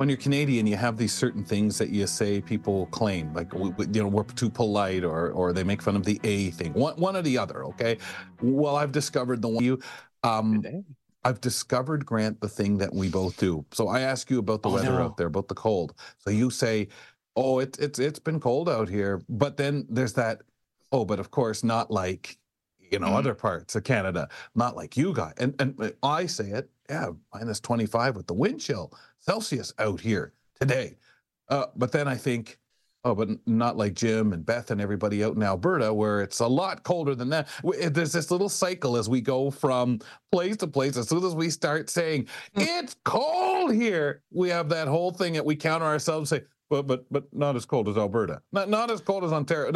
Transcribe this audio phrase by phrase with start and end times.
[0.00, 4.02] When you're Canadian, you have these certain things that you say people claim, like you
[4.02, 7.16] know we're too polite, or or they make fun of the A thing, one one
[7.16, 7.64] or the other.
[7.66, 7.98] Okay,
[8.40, 9.78] well I've discovered the one you.
[10.24, 10.64] Um,
[11.22, 13.66] I've discovered Grant the thing that we both do.
[13.72, 15.04] So I ask you about the Oh, weather no.
[15.04, 15.92] out there, about the cold.
[16.16, 16.88] So you say,
[17.36, 20.40] "Oh, it's it's it's been cold out here," but then there's that,
[20.92, 22.38] "Oh, but of course not like."
[22.90, 23.16] You know, Mhm.
[23.18, 25.34] other parts of Canada, not like you got.
[25.38, 30.32] And and I say it, yeah, minus 25 with the wind chill Celsius out here
[30.58, 30.96] today.
[31.48, 32.58] Uh, but then I think,
[33.04, 36.46] oh, but not like Jim and Beth and everybody out in Alberta, where it's a
[36.46, 37.48] lot colder than that.
[37.62, 40.00] There's this little cycle as we go from
[40.32, 40.96] place to place.
[40.96, 45.44] As soon as we start saying it's cold here, we have that whole thing that
[45.44, 46.30] we counter ourselves.
[46.30, 49.72] Say, but but but not as cold as Alberta, not not as cold as Ontario.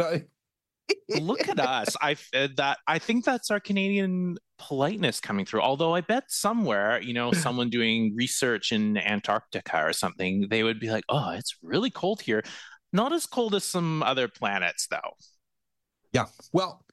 [1.19, 1.95] Look at us.
[2.01, 5.61] I uh, that I think that's our Canadian politeness coming through.
[5.61, 10.79] Although I bet somewhere, you know, someone doing research in Antarctica or something, they would
[10.79, 12.43] be like, "Oh, it's really cold here."
[12.93, 15.17] Not as cold as some other planets, though.
[16.13, 16.27] Yeah.
[16.53, 16.85] Well,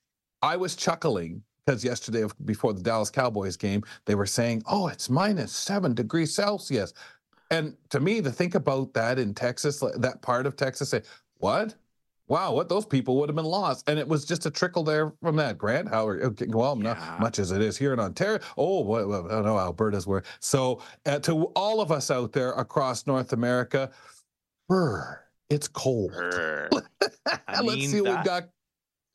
[0.42, 5.08] I was chuckling because yesterday, before the Dallas Cowboys game, they were saying, oh, it's
[5.08, 6.92] minus seven degrees Celsius.
[7.50, 11.02] And to me, to think about that in Texas, that part of Texas, say,
[11.36, 11.74] what?
[12.28, 13.88] Wow, what those people would have been lost.
[13.88, 15.58] And it was just a trickle there from that.
[15.58, 16.94] Grant, how are okay, well, Yeah.
[16.94, 18.38] not much as it is here in Ontario.
[18.56, 20.22] Oh, well, well, I don't know, Alberta's where.
[20.40, 23.90] So uh, to all of us out there across North America,
[24.68, 25.20] brr,
[25.50, 26.12] it's cold.
[26.12, 26.68] Brr.
[27.48, 28.48] Let's mean, see what that- we've got.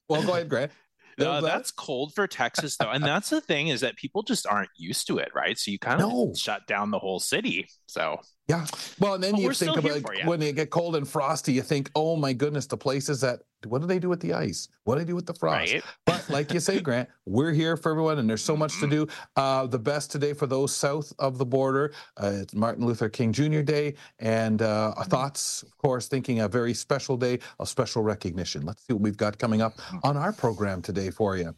[0.10, 0.72] Well, go ahead, Grant.
[1.20, 4.70] No, that's cold for Texas, though, and that's the thing is that people just aren't
[4.78, 5.58] used to it, right?
[5.58, 6.32] So you kind of No.
[6.38, 7.68] shut down the whole city.
[7.88, 8.66] So Yeah.
[9.00, 10.26] Well, and then But you think about for ya.
[10.26, 13.82] when they get cold and frosty, you think, oh my goodness, the places that what
[13.82, 14.70] do they do with the ice?
[14.84, 15.74] What do they do with the frost?
[15.74, 18.88] right, But like you say, Grant, we're here for everyone, and there's so much to
[18.88, 19.08] do.
[19.36, 21.92] Uh, the best today for those south of the border.
[22.22, 23.62] Uh, it's Martin Luther King Jr.
[23.62, 28.62] Day, and uh, our thoughts, of course, thinking a very special day of special recognition.
[28.62, 31.54] Let's see what we've got coming up on our program today for you.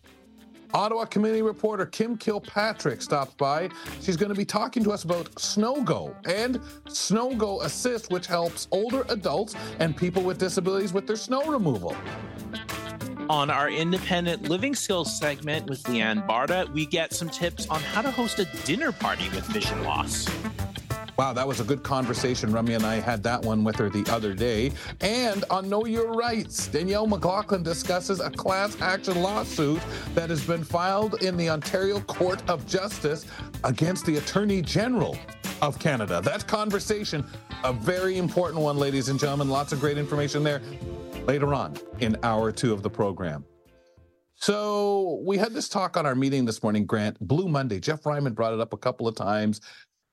[0.74, 3.70] Ottawa community reporter Kim Kilpatrick stops by.
[4.02, 9.06] She's going to be talking to us about SnowGo and SnowGo Assist, which helps older
[9.10, 11.96] adults and people with disabilities with their snow removal.
[13.30, 18.02] On our independent living skills segment with Leanne Baarda, we get some tips on how
[18.02, 20.28] to host a dinner party with vision loss.
[21.20, 22.50] Wow, that was a good conversation.
[22.50, 24.72] Ramya and I had that one with her the other day.
[25.02, 29.82] And on Know Your Rights, Danielle McLaughlin discusses a class action lawsuit
[30.16, 33.26] that has been filed in the Ontario Court of Justice
[33.66, 35.18] against the Attorney General
[35.62, 36.22] of Canada.
[36.22, 37.26] That conversation,
[37.66, 39.50] a very important one, ladies and gentlemen.
[39.50, 40.62] Lots of great information there
[41.28, 43.44] later on in hour two of the program.
[44.36, 47.20] So we had this talk on our meeting this morning, Grant.
[47.20, 47.82] Blue Monday.
[47.82, 49.60] Jeff Ryman brought it up a couple of times.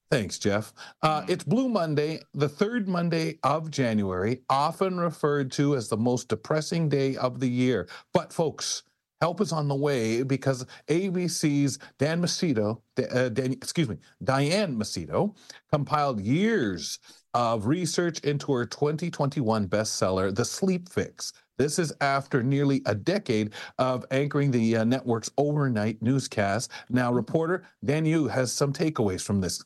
[0.09, 0.73] Thanks, Jeff.
[1.03, 6.29] Uh, it's Blue Monday, the third Monday of January, often referred to as the most
[6.29, 7.89] depressing day of the year.
[8.13, 8.85] But, folks,
[9.21, 12.81] help is on the way because ABC's Dan Macedo,
[13.11, 15.35] uh, Dan, excuse me, Diane Macedo,
[15.73, 17.01] compiled years
[17.35, 21.33] of research into her 2021 bestseller, The Sleep Fix.
[21.59, 26.71] This is after nearly a decade of anchoring the uh, network's overnight newscast.
[26.91, 29.65] Now, reporter Dan Yu has some takeaways from this.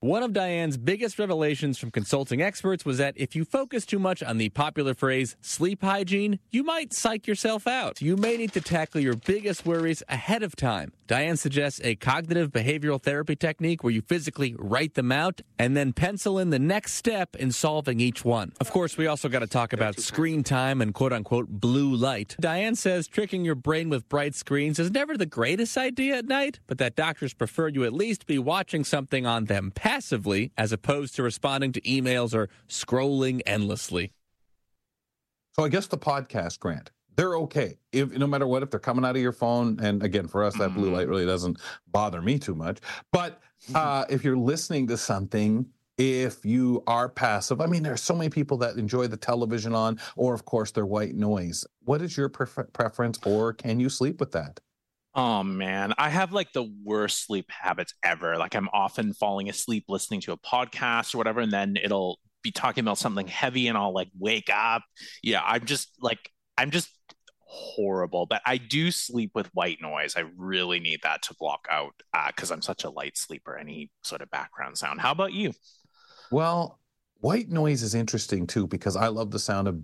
[0.00, 4.22] One of Diane's biggest revelations from consulting experts was that if you focus too much
[4.22, 8.00] on the popular phrase sleep hygiene, you might psych yourself out.
[8.00, 10.92] You may need to tackle your biggest worries ahead of time.
[11.08, 15.92] Diane suggests a cognitive behavioral therapy technique where you physically write them out and then
[15.92, 18.52] pencil in the next step in solving each one.
[18.60, 22.36] Of course, we also got to talk about screen time and quote unquote blue light.
[22.38, 26.60] Diane says tricking your brain with bright screens is never the greatest idea at night,
[26.68, 31.14] but that doctors prefer you at least be watching something on them passively as opposed
[31.14, 34.12] to responding to emails or scrolling endlessly.
[35.52, 37.78] So I guess the podcast grant, they're okay.
[37.90, 40.56] If no matter what, if they're coming out of your phone, and again, for us,
[40.58, 41.58] that blue light really doesn't
[41.90, 42.80] bother me too much.
[43.12, 43.40] But
[43.74, 48.14] uh, if you're listening to something, if you are passive, I mean, there are so
[48.14, 51.64] many people that enjoy the television on, or of course, their white noise.
[51.84, 54.60] What is your prefer- preference, or can you sleep with that?
[55.18, 58.38] Oh man, I have like the worst sleep habits ever.
[58.38, 62.52] Like I'm often falling asleep listening to a podcast or whatever, and then it'll be
[62.52, 64.82] talking about something heavy and I'll like wake up.
[65.24, 66.90] Yeah, I'm just like I'm just
[67.40, 68.26] horrible.
[68.26, 70.14] But I do sleep with white noise.
[70.16, 71.94] I really need that to block out
[72.28, 75.00] because uh, I'm such a light sleeper, any sort of background sound.
[75.00, 75.52] How about you?
[76.30, 76.78] Well,
[77.16, 79.80] white noise is interesting too because I love the sound of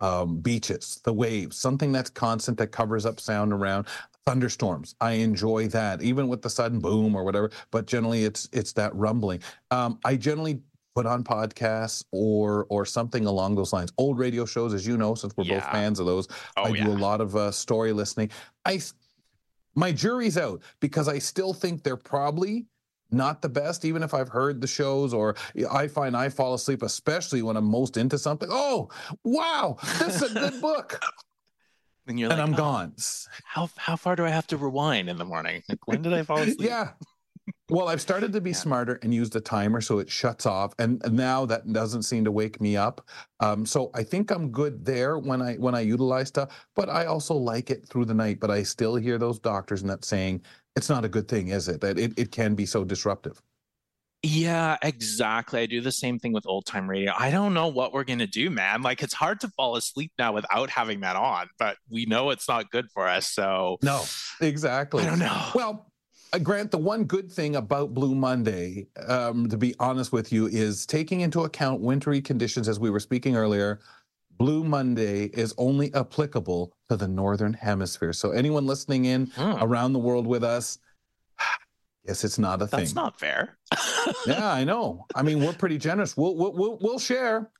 [0.00, 3.86] um, beaches, the waves, something that's constant that covers up sound around
[4.26, 4.94] thunderstorms.
[5.00, 7.50] I enjoy that, even with the sudden boom or whatever.
[7.70, 9.40] But generally, it's it's that rumbling.
[9.70, 10.60] Um, I generally
[10.94, 13.92] put on podcasts or or something along those lines.
[13.98, 15.60] Old radio shows, as you know, since we're yeah.
[15.60, 16.28] both fans of those.
[16.56, 16.84] Oh, I yeah.
[16.84, 18.30] do a lot of uh, story listening.
[18.64, 18.80] I
[19.74, 22.66] my jury's out because I still think they're probably
[23.12, 25.34] not the best, even if I've heard the shows or
[25.70, 28.48] I find I fall asleep, especially when I'm most into something.
[28.50, 28.88] Oh,
[29.24, 31.00] wow, this is a good book.
[32.10, 32.94] And you're and like, I'm oh, gone.
[33.44, 35.62] How how far do I have to rewind in the morning?
[35.68, 36.58] Like when did I fall asleep?
[36.60, 36.90] yeah.
[37.68, 38.56] Well, I've started to be yeah.
[38.56, 42.32] smarter and use the timer so it shuts off, and now that doesn't seem to
[42.32, 43.06] wake me up.
[43.38, 47.06] Um, so I think I'm good there when I when I utilize stuff, but I
[47.06, 48.40] also like it through the night.
[48.40, 50.42] But I still hear those doctors and not saying
[50.76, 51.80] it's not a good thing, is it?
[51.80, 53.40] That it, it can be so disruptive.
[54.22, 55.60] Yeah, exactly.
[55.60, 57.12] I do the same thing with old time radio.
[57.18, 58.82] I don't know what we're going to do, man.
[58.82, 62.46] Like, it's hard to fall asleep now without having that on, but we know it's
[62.46, 63.28] not good for us.
[63.30, 64.02] So, no,
[64.42, 65.04] exactly.
[65.04, 65.48] I don't know.
[65.54, 65.90] Well,
[66.34, 70.46] uh, Grant, the one good thing about Blue Monday, um, to be honest with you,
[70.46, 73.80] is taking into account wintry conditions, as we were speaking earlier.
[74.36, 78.12] Blue Monday is only applicable to the Northern Hemisphere.
[78.12, 79.54] So, anyone listening in hmm.
[79.62, 80.78] around the world with us,
[82.06, 82.80] yes, it's not a That's thing.
[82.80, 83.58] That's not fair.
[84.26, 85.06] yeah, I know.
[85.14, 86.16] I mean, we're pretty generous.
[86.16, 87.50] We'll we'll we'll, share.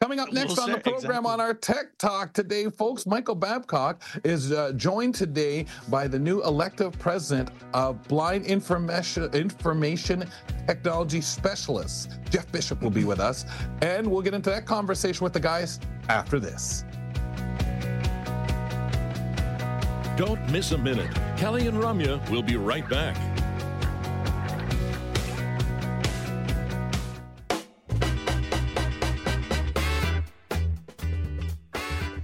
[0.00, 1.30] Coming up next we'll on the program exactly.
[1.30, 6.42] on our Tech Talk today, folks, Michael Babcock is uh, joined today by the new
[6.42, 10.28] elective president of Blind Information, Information
[10.66, 12.08] Technology Specialists.
[12.30, 13.44] Jeff Bishop will be with us,
[13.80, 15.78] and we'll get into that conversation with the guys
[16.08, 16.84] after this.
[20.16, 21.10] Don't miss a minute.
[21.36, 23.16] Kelly and Ramya will be right back.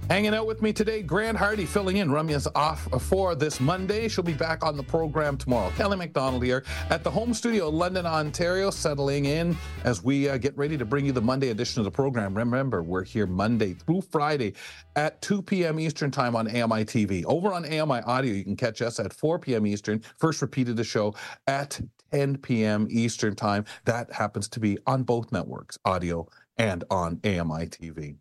[0.09, 2.09] Hanging out with me today, Grant Hardy filling in.
[2.09, 4.07] Ramya's off for this Monday.
[4.07, 5.69] She'll be back on the program tomorrow.
[5.77, 10.57] Kelly McDonald here at the home studio, London, Ontario, settling in as we uh, get
[10.57, 12.33] ready to bring you the Monday edition of the program.
[12.33, 14.55] Remember, we're here Monday through Friday
[14.95, 15.79] at 2 p.m.
[15.79, 17.23] Eastern Time on AMI TV.
[17.25, 19.67] Over on AMI Audio, you can catch us at 4 p.m.
[19.67, 20.01] Eastern.
[20.17, 21.13] First repeated the show
[21.45, 21.79] at
[22.11, 22.87] 10 p.m.
[22.89, 23.63] Eastern Time.
[23.85, 26.27] That happens to be on both networks, audio
[26.57, 28.15] and on AMI TV.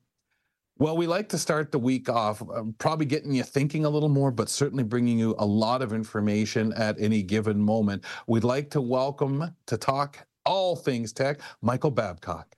[0.80, 4.08] Well, we like to start the week off um, probably getting you thinking a little
[4.08, 8.04] more, but certainly bringing you a lot of information at any given moment.
[8.28, 12.54] We'd like to welcome to talk all things tech, Michael Babcock.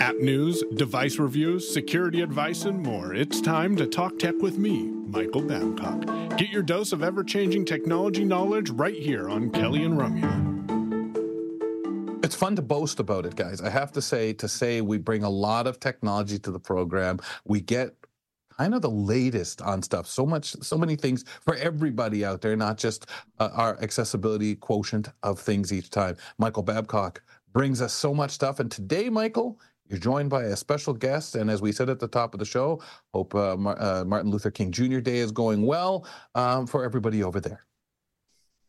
[0.00, 3.14] App news, device reviews, security advice, and more.
[3.14, 6.36] It's time to talk tech with me, Michael Babcock.
[6.36, 10.45] Get your dose of ever changing technology knowledge right here on Kelly and Ramya.
[12.26, 13.60] It's fun to boast about it, guys.
[13.60, 17.20] I have to say, to say we bring a lot of technology to the program.
[17.44, 17.94] We get
[18.58, 20.08] kind of the latest on stuff.
[20.08, 23.06] So much, so many things for everybody out there, not just
[23.38, 26.16] uh, our accessibility quotient of things each time.
[26.36, 28.58] Michael Babcock brings us so much stuff.
[28.58, 31.36] And today, Michael, you're joined by a special guest.
[31.36, 32.82] And as we said at the top of the show,
[33.14, 34.98] hope uh, Mar- uh, Martin Luther King Jr.
[34.98, 36.04] Day is going well
[36.34, 37.66] um, for everybody over there.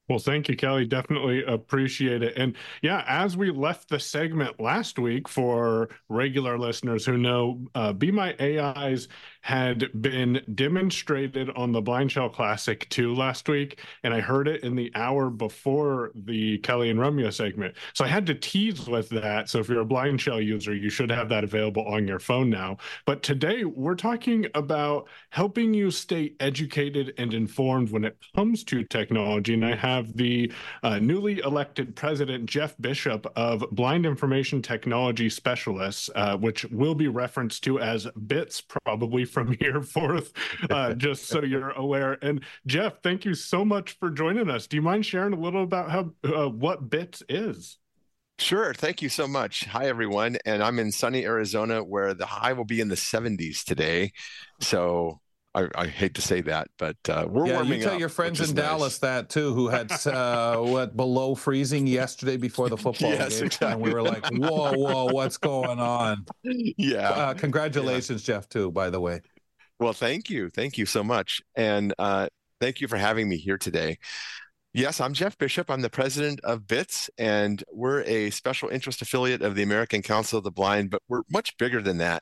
[0.09, 0.85] Well, thank you, Kelly.
[0.85, 2.37] Definitely appreciate it.
[2.37, 7.91] And yeah, as we left the segment last week for regular listeners who know, uh,
[7.91, 9.09] Be My AIs
[9.47, 14.61] had been demonstrated on the Blind Shell Classic 2 last week, and I heard it
[14.61, 17.73] in the hour before the Kelly and Ramya segment.
[17.93, 19.47] So I had to tease with that.
[19.47, 22.49] So if you're a Blind Shell user, you should have that available on your phone
[22.49, 22.75] now.
[23.05, 28.83] But today we're talking about helping you stay educated and informed when it comes to
[28.83, 29.53] technology.
[29.53, 30.51] And I have the
[30.83, 37.07] uh, newly elected president, Jeff Bishop of Blind Information Technology Specialists, uh, which will be
[37.07, 40.33] referenced to as BITS probably from here forth,
[40.71, 42.17] uh, just so you're aware.
[42.23, 44.65] And Jeff, thank you so much for joining us.
[44.65, 47.77] Do you mind sharing a little about how uh, what BITS is?
[48.39, 48.73] Sure.
[48.73, 49.65] Thank you so much.
[49.65, 50.37] Hi, everyone.
[50.43, 54.11] And I'm in sunny Arizona where the high will be in the 70s today.
[54.59, 55.19] So
[55.57, 58.09] I, I hate to say that, but uh, we're yeah, warming you tell up, your
[58.09, 62.77] friends in is Dallas that too, who had uh, what below freezing yesterday before the
[62.77, 67.09] football Yes, game, and we were like, "Whoa, whoa, what's going on?" Yeah.
[67.09, 68.69] Uh, congratulations, Jeff, too.
[68.71, 69.21] By the way,
[69.79, 70.49] Well, thank you.
[70.49, 71.41] Thank you so much.
[71.55, 72.27] And uh,
[72.61, 73.97] thank you for having me here today.
[74.73, 75.71] Yes, I'm Jeff Bishop.
[75.71, 80.37] I'm the president of BITS, and we're a special interest affiliate of the American Council
[80.37, 82.21] of the Blind, but we're much bigger than that.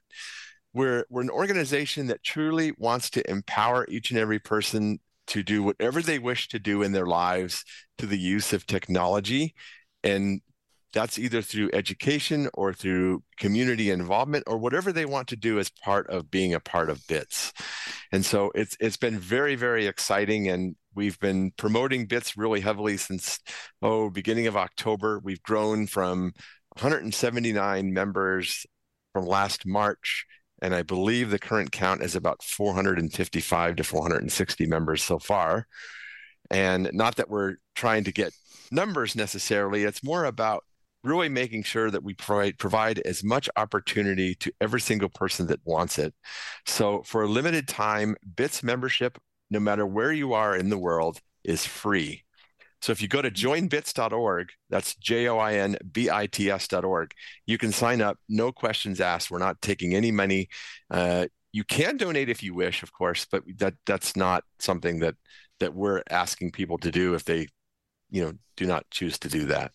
[0.75, 5.63] We're, we're an organization that truly wants to empower each and every person to do
[5.63, 7.63] whatever they wish to do in their lives
[7.97, 9.55] to the use of technology.
[10.03, 10.41] And
[10.93, 15.69] that's either through education or through community involvement or whatever they want to do as
[15.69, 17.53] part of being a part of BITS.
[18.11, 22.97] And so it's it's been very very exciting and we've been promoting BITS really heavily
[22.97, 23.39] since
[23.81, 25.19] oh beginning of October.
[25.23, 26.33] We've grown from
[26.79, 28.65] 179 members
[29.13, 30.25] from last March
[30.65, 35.67] and I believe the current count is about 455 to 460 members so far.
[36.49, 38.33] And not that we're trying to get
[38.71, 40.63] numbers necessarily, it's more about
[41.03, 45.59] really making sure that we provide provide as much opportunity to every single person that
[45.65, 46.15] wants it.
[46.65, 49.19] So for a limited time, BITS membership,
[49.51, 52.24] no matter where you are in the world, is free.
[52.85, 57.13] So if you go to joinbits.org, that's J-O-I-N-B-I-T-S.org,
[57.47, 59.31] you can sign up, no questions asked.
[59.31, 60.49] We're not taking any money.
[60.91, 65.15] Uh, you can donate if you wish, of course, but that that's not something that
[65.61, 67.47] that we're asking people to do if they,
[68.11, 69.71] you know, do not choose to do that.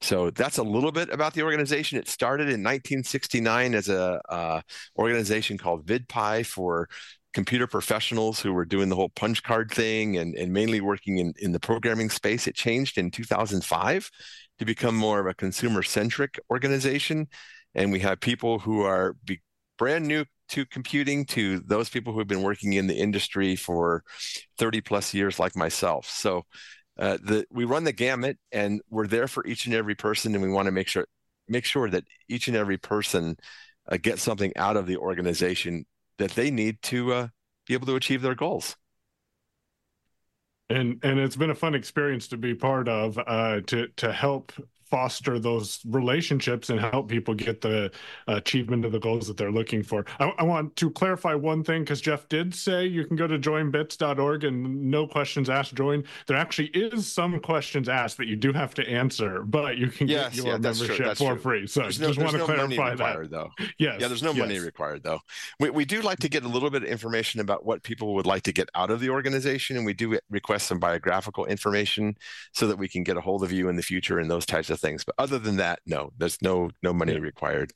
[0.00, 1.98] So that's a little bit about the organization.
[1.98, 4.60] It started in 1969 as a uh,
[4.96, 6.88] organization called VidPi for
[7.34, 11.34] computer professionals who were doing the whole punch card thing and, and mainly working in,
[11.38, 12.46] in the programming space.
[12.46, 14.10] It changed in 2005
[14.58, 17.26] to become more of a consumer centric organization.
[17.74, 19.42] And we have people who are be,
[19.76, 24.04] brand new to computing to those people who have been working in the industry for
[24.58, 26.08] 30 plus years, like myself.
[26.08, 26.42] So
[26.98, 30.42] uh, the we run the gamut and we're there for each and every person and
[30.42, 31.06] we want to make sure
[31.48, 33.36] make sure that each and every person
[33.90, 35.84] uh, gets something out of the organization
[36.18, 37.28] that they need to uh,
[37.66, 38.76] be able to achieve their goals.
[40.70, 44.52] And and it's been a fun experience to be part of uh, to to help
[44.86, 47.90] foster those relationships and help people get the
[48.26, 50.04] achievement of the goals that they're looking for.
[50.18, 53.38] I, I want to clarify one thing because Jeff did say you can go to
[53.38, 56.04] joinbits.org and no questions asked join.
[56.26, 60.08] There actually is some questions asked that you do have to answer, but you can
[60.08, 61.42] yes, get your yeah, true, membership for true.
[61.42, 61.66] free.
[61.66, 63.30] So there's just want to no money clarify required, that.
[63.30, 63.50] though.
[63.78, 64.00] Yes.
[64.00, 65.20] Yeah, there's no money required though.
[65.60, 68.26] We we do like to get a little bit of information about what people would
[68.26, 72.16] like to get out of the organization, and we do request some biographical information
[72.52, 74.70] so that we can get a hold of you in the future and those types
[74.70, 75.04] of things.
[75.04, 77.72] But other than that, no, there's no no money required.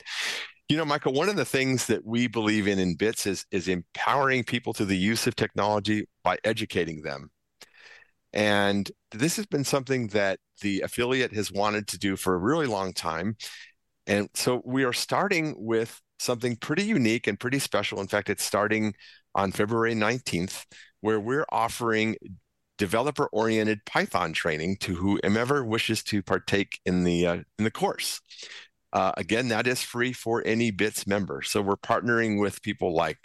[0.68, 3.68] You know, Michael, one of the things that we believe in in BITS is is
[3.68, 7.30] empowering people to the use of technology by educating them.
[8.32, 12.66] And this has been something that the affiliate has wanted to do for a really
[12.66, 13.36] long time.
[14.06, 18.00] And so we are starting with something pretty unique and pretty special.
[18.00, 18.94] In fact, it's starting
[19.34, 20.64] on February 19th,
[21.00, 22.16] where we're offering
[22.78, 28.20] developer oriented Python training to whomever wishes to partake in the uh, in the course.
[28.92, 31.42] Uh, again, that is free for any BITS member.
[31.42, 33.18] So we're partnering with people like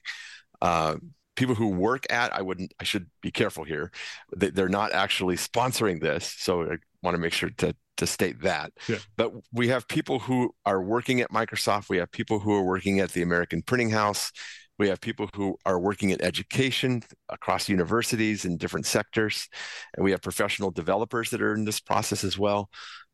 [0.61, 0.97] uh,
[1.35, 2.33] people who work at.
[2.35, 2.73] I wouldn't.
[2.79, 3.91] I should be careful here.
[4.35, 8.41] They, they're not actually sponsoring this, so I want to make sure to to state
[8.41, 8.73] that.
[8.89, 8.97] Yeah.
[9.15, 11.89] But we have people who are working at Microsoft.
[11.89, 14.31] We have people who are working at the American Printing House.
[14.79, 19.47] We have people who are working in education across universities in different sectors,
[19.95, 22.69] and we have professional developers that are in this process as well.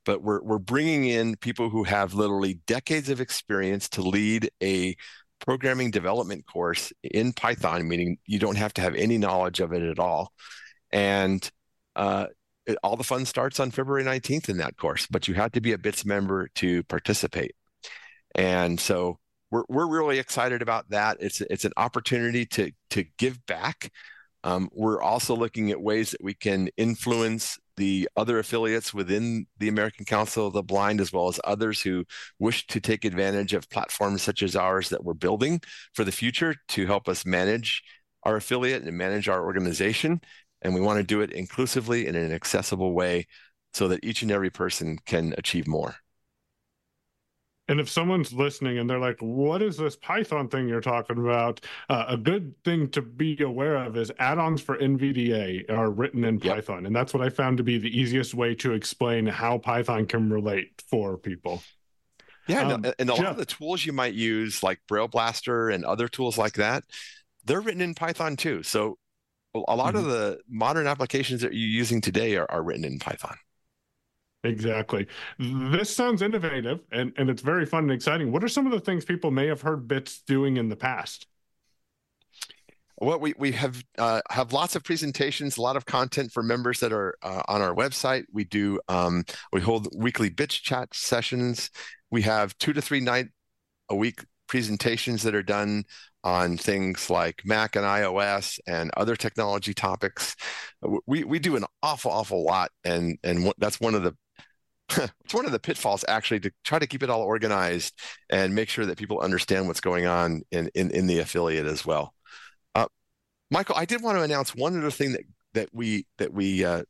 [0.05, 4.95] But we're we're bringing in people who have literally decades of experience to lead a
[5.39, 9.81] programming development course in Python, meaning you don't have to have any knowledge of it
[9.81, 10.31] at all.
[10.91, 11.49] And
[11.95, 12.27] uh,
[12.65, 15.61] it, all the fun starts on February 19th in that course, but you have to
[15.61, 17.55] be a BITS member to participate.
[18.35, 19.19] And so
[19.51, 21.17] we're we're really excited about that.
[21.19, 23.91] It's it's an opportunity to to give back.
[24.43, 29.67] Um, we're also looking at ways that we can influence the other affiliates within the
[29.67, 32.05] American Council of the Blind, as well as others who
[32.37, 35.61] wish to take advantage of platforms such as ours that we're building
[35.93, 37.83] for the future to help us manage
[38.23, 40.21] our affiliate and manage our organization.
[40.61, 43.27] And we want to do it inclusively in an accessible way
[43.73, 45.95] so that each and every person can achieve more.
[47.69, 51.61] And if someone's listening and they're like, what is this Python thing you're talking about?
[51.87, 56.25] Uh, a good thing to be aware of is add ons for NVDA are written
[56.25, 56.55] in Yep.
[56.55, 56.87] Python.
[56.87, 60.31] And that's what I found to be the easiest way to explain how Python can
[60.31, 61.61] relate for people.
[62.47, 65.85] Yeah, Um, and, a lot of the tools you might use, like Braille Blaster and
[65.85, 66.83] other tools like that,
[67.45, 68.63] they're written in Python too.
[68.63, 68.97] So
[69.53, 69.97] a lot mm-hmm.
[69.97, 73.37] of the modern applications that you're using today are, are written in Python.
[74.43, 75.07] Exactly.
[75.37, 78.31] This sounds innovative and, and it's very fun and exciting.
[78.31, 81.27] What are some of the things people may have heard Bits doing in the past?
[83.01, 86.81] Well, we, we have uh, have lots of presentations, a lot of content for members
[86.81, 88.25] that are uh, on our website.
[88.31, 91.69] We do um, we hold weekly Bits chat sessions.
[92.11, 93.27] We have two to three night
[93.89, 95.85] a week presentations that are done
[96.25, 100.35] on things like Mac and iOS and other technology topics.
[101.05, 104.13] We we do an awful awful lot, and and that's one of the
[105.23, 107.93] it's one of the pitfalls actually to try to keep it all organized
[108.29, 111.85] and make sure that people understand what's going on in in, in the affiliate as
[111.85, 112.13] well.
[112.75, 112.87] Uh,
[113.51, 116.83] Michael, I did want to announce one other thing that that we that we uh,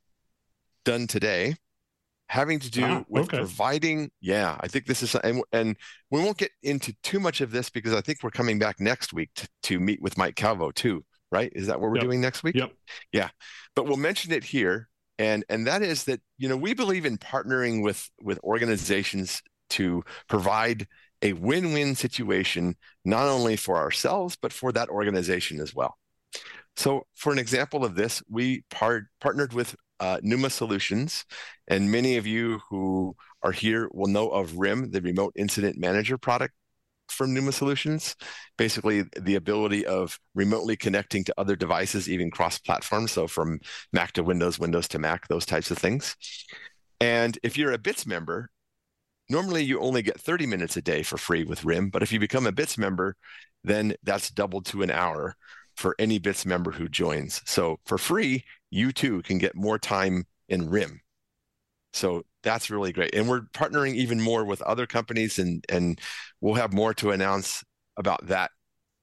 [0.85, 1.55] done today
[2.29, 3.37] having to do ah, with okay.
[3.37, 5.75] providing yeah i think this is and, and
[6.11, 9.13] we won't get into too much of this because i think we're coming back next
[9.13, 12.03] week to, to meet with mike calvo too right is that what we're yep.
[12.03, 12.71] doing next week yep
[13.11, 13.29] yeah
[13.75, 14.87] but we'll mention it here
[15.19, 20.03] and and that is that you know we believe in partnering with with organizations to
[20.27, 20.87] provide
[21.21, 25.95] a win-win situation not only for ourselves but for that organization as well
[26.75, 31.25] so for an example of this we part, partnered with uh, Pneuma Solutions.
[31.67, 36.17] And many of you who are here will know of RIM, the Remote Incident Manager
[36.17, 36.53] product
[37.11, 38.15] from Pneuma Solutions.
[38.57, 43.07] Basically, the ability of remotely connecting to other devices, even cross platform.
[43.07, 43.59] So from
[43.93, 46.15] Mac to Windows, Windows to Mac, those types of things.
[46.99, 48.49] And if you're a BITS member,
[49.29, 51.89] normally you only get 30 minutes a day for free with RIM.
[51.89, 53.15] But if you become a BITS member,
[53.63, 55.35] then that's doubled to an hour
[55.75, 57.41] for any BITS member who joins.
[57.45, 61.01] So for free, you too can get more time in RIM.
[61.93, 63.15] So that's really great.
[63.15, 65.99] And we're partnering even more with other companies and and
[66.41, 67.63] we'll have more to announce
[67.97, 68.51] about that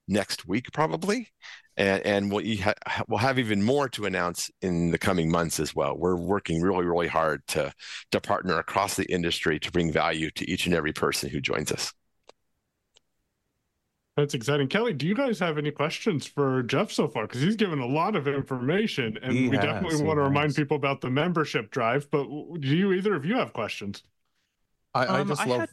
[0.08, 1.28] next week probably.
[1.76, 5.74] And and we'll ha- we'll have even more to announce in the coming months as
[5.74, 5.96] well.
[5.98, 7.72] We're working really really hard to
[8.12, 11.72] to partner across the industry to bring value to each and every person who joins
[11.72, 11.92] us.
[14.16, 14.68] That's exciting.
[14.68, 17.26] Kelly, do you guys have any questions for Jeff so far?
[17.26, 20.28] Because he's given a lot of information, and he we has, definitely want to has.
[20.28, 22.10] remind people about the membership drive.
[22.10, 22.24] But
[22.60, 24.02] do you either of you have questions?
[24.94, 25.60] I, I um, just I love.
[25.60, 25.68] Had...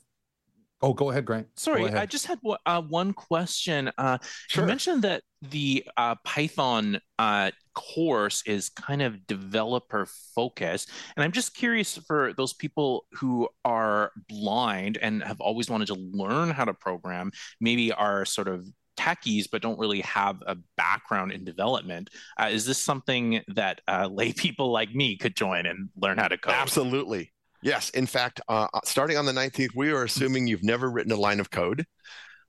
[0.83, 1.47] Oh, go ahead, Grant.
[1.55, 1.97] Sorry, ahead.
[1.97, 3.89] I just had uh, one question.
[3.97, 4.17] Uh,
[4.49, 4.63] sure.
[4.63, 10.91] You mentioned that the uh, Python uh, course is kind of developer focused.
[11.15, 15.95] And I'm just curious for those people who are blind and have always wanted to
[15.95, 18.67] learn how to program, maybe are sort of
[18.97, 22.09] techies but don't really have a background in development.
[22.37, 26.27] Uh, is this something that uh, lay people like me could join and learn how
[26.27, 26.53] to code?
[26.53, 27.31] Absolutely.
[27.63, 27.89] Yes.
[27.91, 31.17] In fact, uh, uh, starting on the 19th, we are assuming you've never written a
[31.17, 31.85] line of code.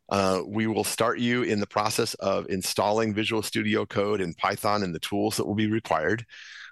[0.09, 4.83] Uh, we will start you in the process of installing Visual Studio Code and Python
[4.83, 6.27] and the tools that will be required.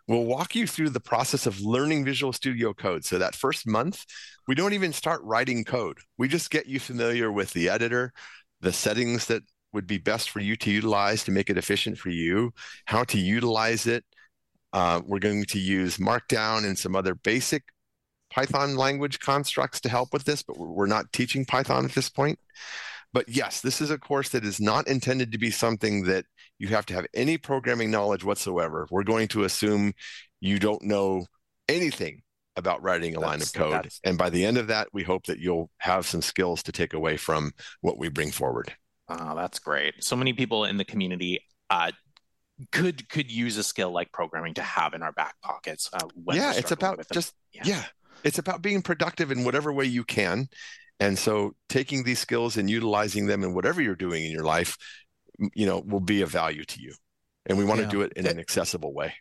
[0.09, 3.05] We'll walk you through the process of learning Visual Studio Code.
[3.05, 4.05] So, that first month,
[4.49, 5.99] we don't even start writing code.
[6.19, 8.13] We just get you familiar with the editor,
[8.61, 12.11] the settings that would be best for you to utilize to make it efficient for
[12.11, 12.53] you,
[12.87, 14.05] how to utilize it.
[14.73, 17.63] Uh, we're going to use Markdown and some other basic
[18.33, 22.39] Python language constructs to help with this, but we're not teaching Python at this point.
[23.13, 26.25] But yes, this is a course that is not intended to be something that
[26.59, 28.87] you have to have any programming knowledge whatsoever.
[28.91, 29.93] We're going to assume
[30.41, 31.27] you don't know
[31.69, 32.23] anything
[32.57, 33.93] about writing a that's, line of code.
[34.05, 36.95] And by the end of that, we hope that you'll have some skills to take
[36.95, 38.73] away from what we bring forward.
[39.09, 40.03] Oh, that's great.
[40.03, 41.93] So many people in the community uh,
[42.71, 45.91] could could use a skill like programming to have in our back pockets.
[45.93, 47.63] Uh, yeah, it's about just yeah.
[47.65, 47.85] yeah
[48.25, 50.49] it's about being productive in whatever way you can.
[51.01, 54.77] And so taking these skills and utilizing them in whatever you're doing in your life,
[55.55, 56.95] you know, will be of value to you.
[57.47, 57.87] And we want yeah.
[57.87, 59.15] to do it in eh an accessible way.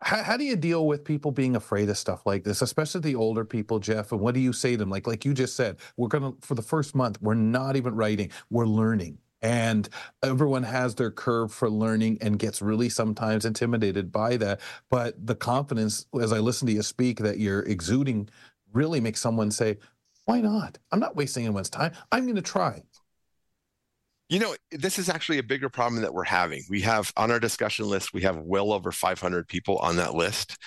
[0.00, 3.16] How, how, do you deal with people being afraid of stuff like this, especially the
[3.16, 4.12] older people, Jeff?
[4.12, 4.90] And what do you say to them?
[4.90, 8.30] Like, like you just said, we're gonna for the first month, we're not even writing,
[8.48, 9.88] we're learning and
[10.22, 15.34] everyone has their curve for learning and gets really sometimes intimidated by that but the
[15.34, 18.28] confidence as i listen to you speak that you're exuding
[18.72, 19.76] really makes someone say
[20.28, 20.76] why not?
[20.92, 21.92] I'm not wasting anyone's time.
[22.12, 22.82] I'm going to try.
[24.28, 26.64] You know this is actually a bigger problem that we're having.
[26.68, 30.58] We have on our discussion list we have well over 500 people on that list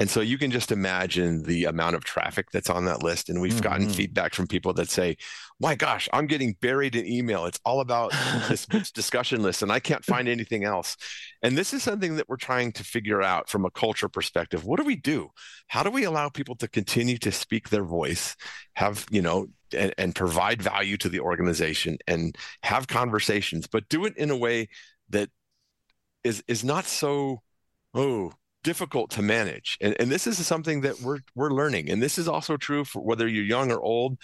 [0.00, 3.28] and so you can just imagine the amount of traffic that's on that list.
[3.28, 3.62] And we've mm-hmm.
[3.62, 5.18] gotten feedback from people that say,
[5.60, 7.44] my gosh, I'm getting buried in email.
[7.44, 8.12] It's all about
[8.48, 10.96] this discussion list and I can't find anything else.
[11.42, 14.64] And this is something that we're trying to figure out from a culture perspective.
[14.64, 15.28] What do we do?
[15.68, 18.36] How do we allow people to continue to speak their voice,
[18.76, 24.06] have, you know, and, and provide value to the organization and have conversations, but do
[24.06, 24.70] it in a way
[25.10, 25.28] that
[26.24, 27.42] is is not so
[27.94, 29.78] oh difficult to manage.
[29.80, 31.90] And and this is something that we're we're learning.
[31.90, 34.18] And this is also true for whether you're young or old.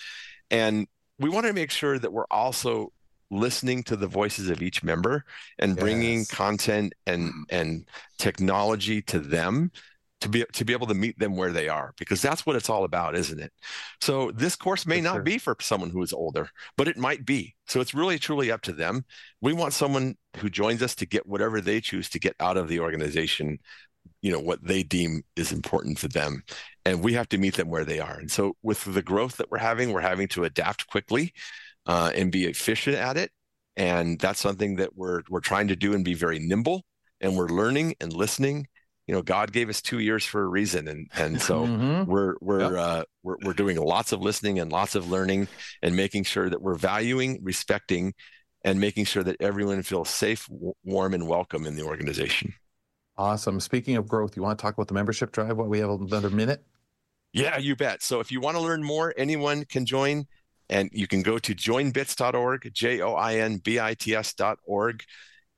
[0.50, 0.86] And
[1.18, 2.92] we want to make sure that we're also
[3.30, 5.24] listening to the voices of each member
[5.58, 9.70] and bringing content and and technology to them
[10.20, 12.70] to be to be able to meet them where they are because that's what it's
[12.70, 13.52] all about isn't it
[14.00, 15.22] so this course may For not sure.
[15.22, 18.62] be for someone who is older but it might be so it's really truly up
[18.62, 19.04] to them
[19.40, 22.68] we want someone who joins us to get whatever they choose to get out of
[22.68, 23.58] the organization
[24.22, 26.42] you know what they deem is important for them.
[26.84, 28.18] And we have to meet them where they are.
[28.18, 31.32] And so with the growth that we're having we're having to adapt quickly
[31.86, 33.30] uh, and be efficient at it.
[33.76, 36.84] And that's something that we're we're trying to do and be very nimble.
[37.20, 38.66] And we're learning and listening.
[39.06, 40.88] You know god gave us two years for a reason.
[40.88, 42.06] And and so Mhm.
[42.06, 42.72] we're we're Yep.
[42.72, 45.48] uh we're, we're doing lots of listening and lots of learning
[45.82, 48.14] and making sure that we're valuing respecting
[48.64, 52.52] and making sure that everyone feels safe w- warm and welcome in the organization
[53.18, 53.60] Awesome.
[53.60, 55.56] Speaking of growth, you want to talk about the membership drive?
[55.56, 56.62] What we have another minute?
[57.32, 58.02] Yeah, you bet.
[58.02, 60.26] So if you want to learn more, anyone can join
[60.68, 65.02] and you can go to joinbits.org, J O I N B I T S.org.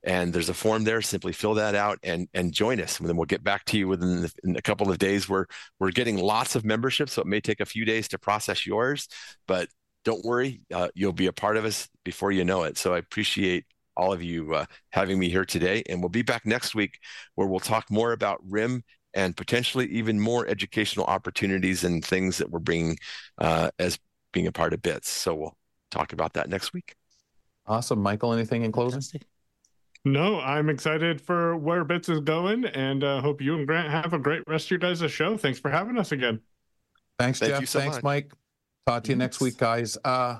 [0.04, 1.02] And there's a form there.
[1.02, 3.00] Simply fill that out and and join us.
[3.00, 5.28] And then we'll get back to you within the, in a couple of days.
[5.28, 5.46] We're
[5.80, 9.08] we're getting lots of memberships, so it may take a few days to process yours,
[9.48, 9.68] but
[10.04, 12.78] don't worry, uh, you'll be a part of us before you know it.
[12.78, 13.66] So I appreciate
[13.98, 16.98] all of you uh, having me here today, and we'll be back next week
[17.34, 18.82] where we'll talk more about RIM
[19.14, 22.96] and potentially even more educational opportunities and things that we're bringing
[23.38, 23.98] uh, as
[24.32, 25.08] being a part of BITS.
[25.08, 25.56] So we'll
[25.90, 26.94] talk about that next week.
[27.66, 28.00] Awesome.
[28.00, 29.02] Michael, anything in closing?
[30.04, 34.12] No, I'm excited for where Bits is going, and uh, hope you and Grant have
[34.12, 35.36] a great rest of your guys' show.
[35.36, 36.40] Thanks for having us again.
[37.18, 37.60] Thanks, Thank Jeff.
[37.60, 38.04] you so Thanks, much.
[38.04, 38.32] Mike.
[38.86, 39.98] Talk to you next week, guys.
[40.04, 40.38] Uh,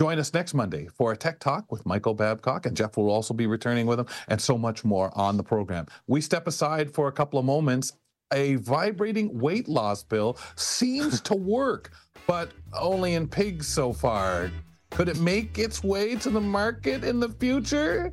[0.00, 3.34] join us next Monday for a tech talk with Michael Babcock, and Jeff will also
[3.34, 5.86] be returning with him, and so much more on the program.
[6.06, 7.92] We step aside for a couple of moments.
[8.32, 11.92] A vibrating weight loss pill seems to work,
[12.26, 14.50] but only in pigs so far.
[14.90, 18.12] Could it make its way to the market in the future?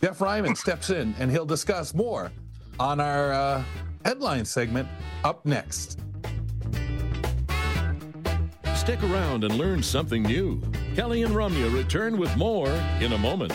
[0.00, 2.30] Jeff Ryman steps in and he'll discuss more
[2.78, 3.64] on our uh,
[4.04, 4.88] headline segment
[5.24, 6.00] up next.
[8.86, 10.62] Stick around and learn something new.
[10.94, 12.70] Kelly and Ramya return with more
[13.00, 13.52] in a moment.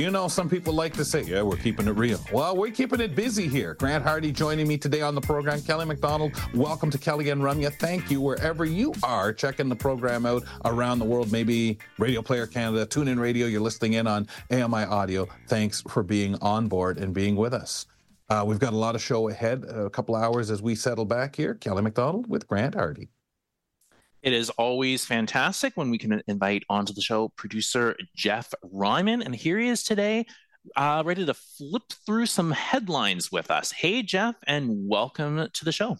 [0.00, 2.18] You know, some people like to say, yeah, we're keeping it real.
[2.32, 3.74] Well, we're keeping it busy here.
[3.74, 5.60] Grant Hardy joining me today on the program.
[5.60, 7.78] Kelly McDonald, welcome to Kelly and Ramya.
[7.78, 11.30] Thank you wherever you are checking the program out around the world.
[11.30, 15.28] Maybe Radio Player Canada, TuneIn Radio, you're listening in on AMI Audio.
[15.48, 17.84] Thanks for being on board and being with us.
[18.30, 21.36] Uh, we've got a lot of show ahead, a couple hours as we settle back
[21.36, 21.52] here.
[21.52, 23.10] Kelly McDonald with Grant Hardy.
[24.22, 29.22] It is always fantastic when we can invite onto the show producer Jeff Ryman.
[29.22, 30.26] And here he is today,
[30.76, 33.72] uh, ready to flip through some headlines with us.
[33.72, 35.96] Hey, Jeff, and welcome to the show.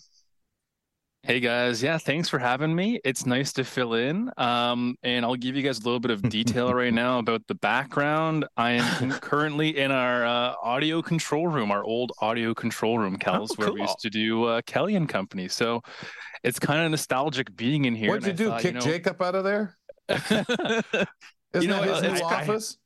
[1.22, 2.98] Hey guys, yeah, thanks for having me.
[3.04, 4.30] It's nice to fill in.
[4.38, 7.56] Um, and I'll give you guys a little bit of detail right now about the
[7.56, 8.46] background.
[8.56, 13.52] I am currently in our uh, audio control room, our old audio control room, Kells,
[13.58, 15.46] where we used to do uh, Kelly and Company.
[15.48, 15.82] So
[16.42, 18.08] it's kind of nostalgic being in here.
[18.08, 18.48] What'd you do?
[18.48, 19.76] thought, Kick know- Jacob out of there?
[20.08, 22.78] Isn't know, that his uh, new I- office?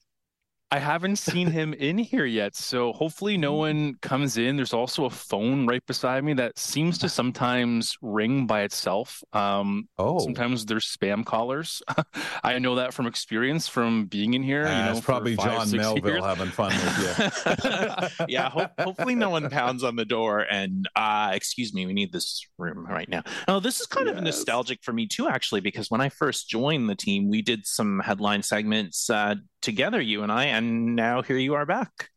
[0.71, 4.57] I haven't seen him in here yet, so hopefully no one comes in.
[4.57, 9.23] There's also a phone right beside me that seems to sometimes ring by itself.
[9.33, 11.81] Um, oh, Sometimes there's spam callers.
[12.43, 14.63] I know that from experience from being in here.
[14.63, 16.25] you Ah, know, it's probably five, John Melville years.
[16.25, 18.27] having fun with you.
[18.29, 22.11] yeah, ho- hopefully no one pounds on the door and, uh, excuse me, we need
[22.13, 23.23] this room right now.
[23.47, 26.89] Oh, this is kind of nostalgic for me too, actually, because when I first joined
[26.91, 31.39] the team, we did some headline segments uh, together, you and I, and now here
[31.39, 32.11] you are back.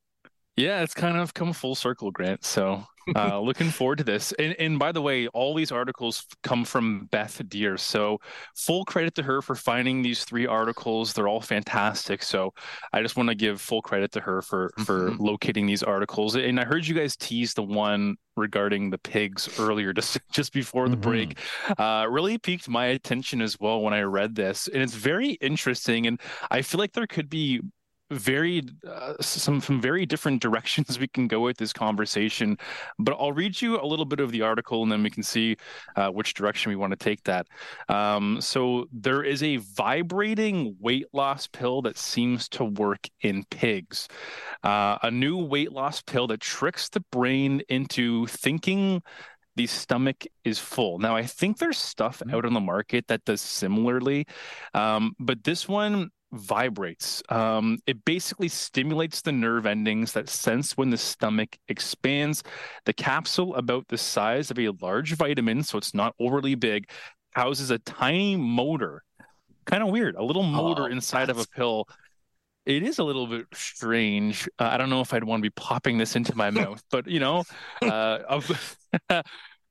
[0.55, 2.43] Yeah, it's kind of come full circle, Grant.
[2.43, 2.83] So
[3.15, 4.31] uh, looking forward to this.
[4.33, 7.77] And, and by the way, all these articles come from Beth Deer.
[7.77, 8.19] So
[8.55, 11.13] full credit to her for finding these three articles.
[11.13, 12.23] They're all fantastic.
[12.23, 12.53] So
[12.93, 15.19] I just want to give full credit to her for for Mhm.
[15.19, 16.35] locating these articles.
[16.35, 20.89] And I heard you guys tease the one regarding the pigs earlier, just just before
[20.89, 21.01] the Mhm.
[21.01, 21.39] break.
[21.77, 26.05] Uh, really piqued my attention as well when I read this, and it's very interesting.
[26.07, 26.19] And
[26.51, 27.61] I feel like there could be
[28.11, 32.57] very uh, some some very different directions we can go with this conversation
[32.99, 35.55] but i'll read you a little bit of the article and then we can see
[35.95, 37.47] uh, which direction we want to take that
[37.89, 44.07] um, so there is a vibrating weight loss pill that seems to work in pigs
[44.63, 49.01] uh, a new weight loss pill that tricks the brain into thinking
[49.57, 50.99] the stomach is full.
[50.99, 52.31] Now, I think there's stuff mm.
[52.31, 54.27] out on the market that does similarly,
[54.75, 57.21] um, but this one vibrates.
[57.29, 62.43] Um, it basically stimulates the nerve endings that sense when the stomach expands.
[62.85, 66.89] The capsule, about the size of a large vitamin, so it's not overly big,
[67.31, 69.03] houses a tiny motor.
[69.65, 71.39] Kind of weird, a little motor oh, inside that's...
[71.39, 71.87] of a pill.
[72.65, 74.49] It is a little bit strange.
[74.59, 77.07] Uh, I don't know if I'd want to be popping this into my mouth, but
[77.07, 77.43] you know,
[77.81, 78.41] uh,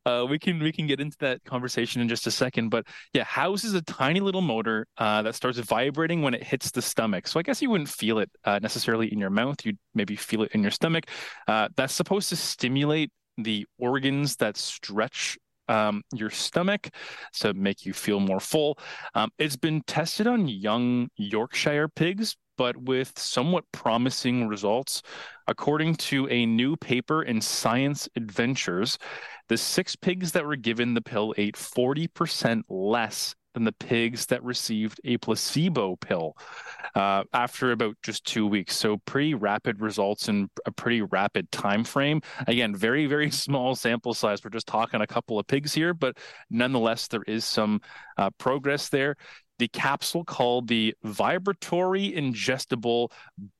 [0.06, 3.24] Uh, we can we can get into that conversation in just a second, but yeah,
[3.24, 7.26] house is a tiny little motor uh, that starts vibrating when it hits the stomach.
[7.26, 9.56] So I guess you wouldn't feel it uh, necessarily in your mouth.
[9.66, 11.06] You'd maybe feel it in your stomach.
[11.48, 15.36] Uh, that's supposed to stimulate the organs that stretch
[15.68, 16.88] um, your stomach
[17.40, 18.78] to make you feel more full.
[19.14, 25.02] Um, it's been tested on young Yorkshire pigs, but with somewhat promising results.
[25.46, 28.98] According to a new paper in Science Advances,
[29.48, 34.44] the six pigs that were given the pill ate 40% less than the pigs that
[34.44, 36.36] received a placebo pill
[36.94, 38.76] uh, after about just two weeks.
[38.76, 42.20] So pretty rapid results in a pretty rapid time frame.
[42.46, 44.44] Again, very very small sample size.
[44.44, 46.18] We're just talking a couple of pigs here, but
[46.50, 47.80] nonetheless, there is some
[48.18, 49.16] uh, progress there.
[49.58, 53.10] The capsule called the Vibratory Ingestible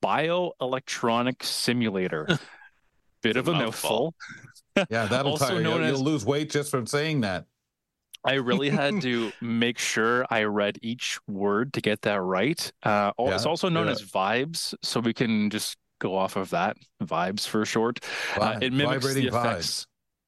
[0.03, 2.27] Bioelectronic Stimulator.
[3.23, 4.13] Bit of a mouthful.
[4.91, 5.71] Yeah, that'll tire you.
[5.71, 5.89] As...
[5.89, 7.45] You'll lose weight just from saying that.
[8.23, 12.71] I really had to make sure I read each word to get that right.
[12.83, 13.93] Uh, yeah, it's also known yeah.
[13.93, 16.77] as vibes, so we can just go off of that.
[17.03, 18.01] Vibes for short.
[18.39, 19.67] Uh, it mimics Vibrating the effects.
[19.67, 19.86] Vibes.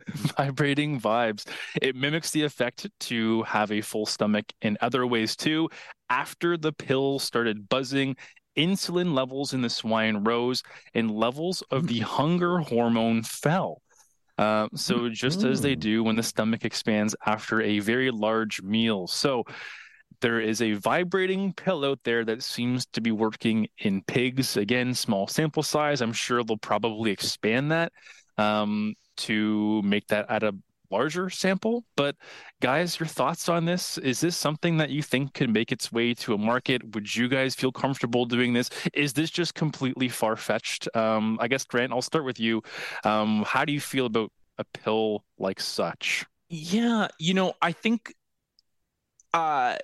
[0.37, 1.47] Vibrating vibes.
[1.81, 5.69] It mimics the effect to have a full stomach in other ways too.
[6.09, 8.15] After the pill started buzzing,
[8.57, 13.81] insulin levels in the swine rose and levels of the hunger hormone fell.
[14.37, 19.05] Uh, so just as they do when the stomach expands after a very large meal.
[19.05, 19.43] So
[20.21, 24.55] there is a vibrating pill out there that seems to be working in pigs.
[24.55, 26.01] Again, small sample size.
[26.01, 27.91] I'm sure they'll probably expand that
[28.39, 30.55] um, to make that at a
[30.91, 31.85] larger sample.
[31.95, 32.15] But
[32.61, 33.97] guys, your thoughts on this?
[33.97, 36.95] Is this something that you think could make its way to a market?
[36.95, 38.69] Would you guys feel comfortable doing this?
[38.93, 40.87] Is this just completely far fetched?
[40.95, 42.61] Um, I guess Grant, I'll start with you.
[43.03, 46.25] Um, how do you feel about a pill like such?
[46.49, 48.13] Yeah, you know, I think,
[49.33, 49.77] uh,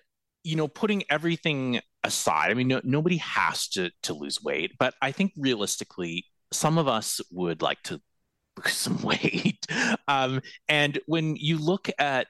[0.43, 4.95] you know, putting everything aside, I mean, no, nobody has to to lose weight, but
[5.01, 8.01] I think realistically, some of us would like to
[8.65, 9.65] some weight.
[10.07, 12.27] Um, and when you look at,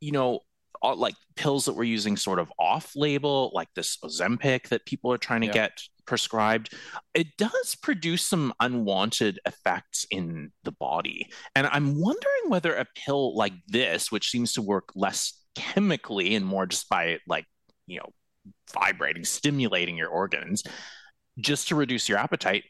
[0.00, 0.40] you know,
[0.80, 5.12] all, like pills that we're using sort of off label, like this Ozempic that people
[5.12, 5.52] are trying to yeah.
[5.52, 6.74] get prescribed,
[7.14, 11.28] it does produce some unwanted effects in the body.
[11.54, 16.44] And I'm wondering whether a pill like this, which seems to work less chemically and
[16.44, 17.46] more just by like,
[17.86, 18.10] you know,
[18.72, 20.64] vibrating, stimulating your organs,
[21.38, 22.64] just to reduce your appetite,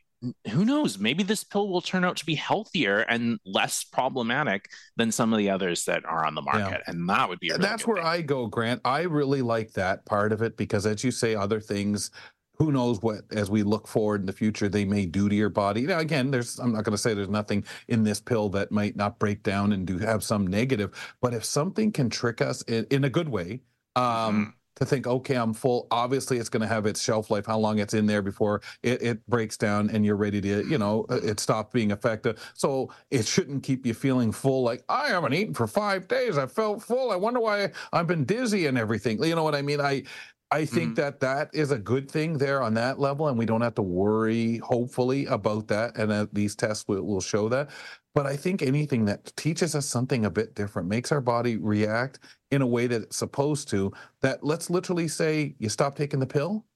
[0.50, 0.98] who knows?
[0.98, 5.38] Maybe this pill will turn out to be healthier and less problematic than some of
[5.38, 6.90] the others that are on the market, yeah.
[6.90, 7.50] and that would be.
[7.50, 8.06] Really That's where thing.
[8.06, 8.80] I go, Grant.
[8.84, 12.10] I really like that part of it because, as you say, other things.
[12.56, 15.48] Who knows what, as we look forward in the future, they may do to your
[15.48, 15.82] body.
[15.82, 16.60] Now, again, there's.
[16.60, 19.72] I'm not going to say there's nothing in this pill that might not break down
[19.72, 23.28] and do have some negative, but if something can trick us in, in a good
[23.28, 23.62] way,
[23.96, 25.86] um, mm-hmm to think, okay, I'm full.
[25.90, 29.02] Obviously, it's going to have its shelf life, how long it's in there before it,
[29.02, 32.38] it breaks down and you're ready to, you know, uh, it stopped being effective.
[32.54, 34.62] So it shouldn't keep you feeling full.
[34.62, 36.38] Like I haven't eaten for five days.
[36.38, 37.10] I felt full.
[37.10, 39.22] I wonder why I've been dizzy and everything.
[39.22, 39.80] You know what I mean?
[39.80, 40.04] I
[40.52, 40.94] I think mm-hmm.
[40.94, 43.82] that that is a good thing there on that level, and we don't have to
[43.82, 45.96] worry, hopefully, about that.
[45.96, 47.70] And uh, these tests will, will show that.
[48.14, 52.18] But I think anything that teaches us something a bit different makes our body react
[52.50, 53.92] in a way that it's supposed to.
[54.20, 56.66] That let's literally say you stop taking the pill,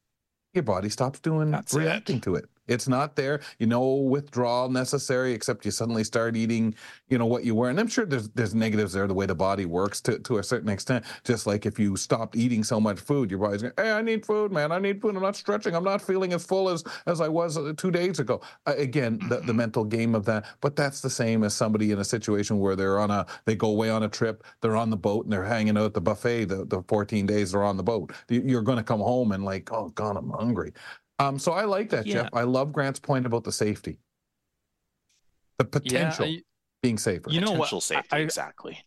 [0.55, 2.23] your body stops doing That's reacting it.
[2.23, 2.49] to it.
[2.69, 3.41] It's not there.
[3.59, 6.75] You know, withdrawal necessary, except you suddenly start eating,
[7.09, 7.71] you know, what you were.
[7.71, 10.43] And I'm sure there's there's negatives there, the way the body works to, to a
[10.43, 11.05] certain extent.
[11.25, 14.27] Just like if you stopped eating so much food, your body's going, hey, I need
[14.27, 14.73] food, man.
[14.73, 15.17] I need food.
[15.17, 15.75] I'm not stretching.
[15.75, 18.41] I'm not feeling as full as as I was uh, two days ago.
[18.67, 19.57] Uh, again, the, the mm-hmm.
[19.57, 20.47] mental game of that.
[20.61, 23.69] But that's the same as somebody in a situation where they're on a, they go
[23.69, 26.47] away on a trip, they're on the boat and they're hanging out at the buffet
[26.47, 28.13] the, the 14 days they're on the boat.
[28.29, 30.73] You're going to come home and like, oh God, I'm hungry
[31.19, 32.23] Um, so I like that, Yeah.
[32.25, 32.31] Jeff.
[32.35, 33.99] I love Grant's point about the safety,
[35.59, 36.43] the potential I-
[36.83, 37.31] being safer.
[37.31, 37.57] You know what?
[37.71, 38.79] Potential safety, I- exactly.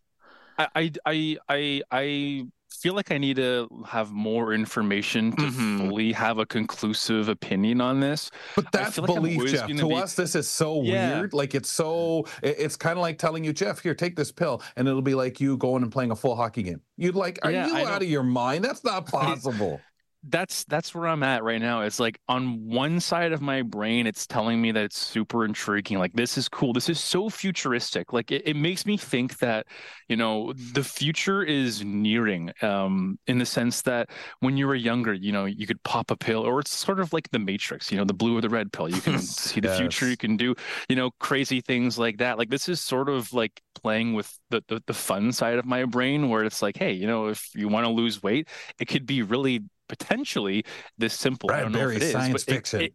[0.58, 5.78] I, I, I, I, I feel like I need to have more information to Mhm.
[5.88, 8.30] fully have a conclusive opinion on this.
[8.54, 9.66] But that's like belief, Jeff.
[9.68, 11.18] gonna be- us, this is so Yeah.
[11.18, 11.32] weird.
[11.32, 12.26] Like it's so.
[12.42, 15.40] It's kind of like telling you, Jeff, here, take this pill, and it'll be like
[15.40, 16.80] you going and playing a full hockey game.
[16.96, 17.88] You'd like, are Yeah, you I know.
[17.90, 18.64] out of your mind?
[18.64, 19.80] That's not possible.
[20.22, 21.80] That's that's where I'm at right now.
[21.80, 25.98] It's like on one side of my brain, it's telling me that it's super intriguing.
[25.98, 26.74] Like this is cool.
[26.74, 28.12] This is so futuristic.
[28.12, 29.66] Like it, it makes me think that,
[30.08, 32.52] you know, the future is nearing.
[32.60, 36.16] Um, in the sense that when you were younger, you know, you could pop a
[36.16, 37.90] pill, or it's sort of like the Matrix.
[37.90, 38.90] You know, the blue or the red pill.
[38.90, 40.06] You can see the future.
[40.06, 40.54] You can do,
[40.90, 42.36] you know, crazy things like that.
[42.36, 45.86] Like this is sort of like playing with the the, the fun side of my
[45.86, 49.06] brain, where it's like, hey, you know, if you want to lose weight, it could
[49.06, 50.64] be really potentially
[50.96, 51.50] this simple.
[51.50, 52.80] I don't know if Bradbury is, science but it- fiction.
[52.82, 52.94] it-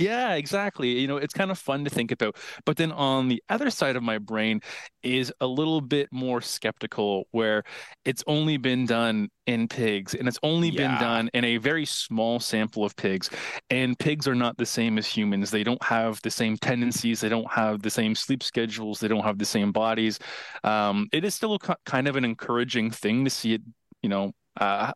[0.00, 0.90] yeah, exactly.
[1.00, 2.36] You know, it's kind of fun to think about.
[2.64, 4.60] But then on the other side of my brain
[5.02, 7.64] is a little bit more skeptical, where
[8.04, 12.38] it's only been done in pigs and it's only been done in a very small
[12.38, 13.28] sample of pigs.
[13.70, 15.50] And pigs are not the same as humans.
[15.50, 17.20] They don't have the same tendencies.
[17.20, 19.00] They don't have the same sleep schedules.
[19.00, 20.20] They don't have the same bodies.
[20.62, 23.62] Um, it is still a, kind of an encouraging thing to see it,
[24.02, 24.92] you know, uh,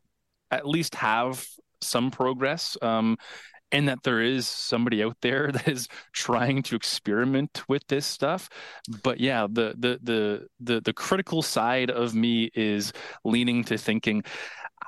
[0.53, 1.45] at least have
[1.81, 2.77] some progress.
[2.81, 3.17] Um,
[3.73, 8.49] and that there is somebody out there that is trying to experiment with this stuff.
[9.03, 12.93] But yeah, the the the the the critical side of me is
[13.25, 14.23] leaning to thinking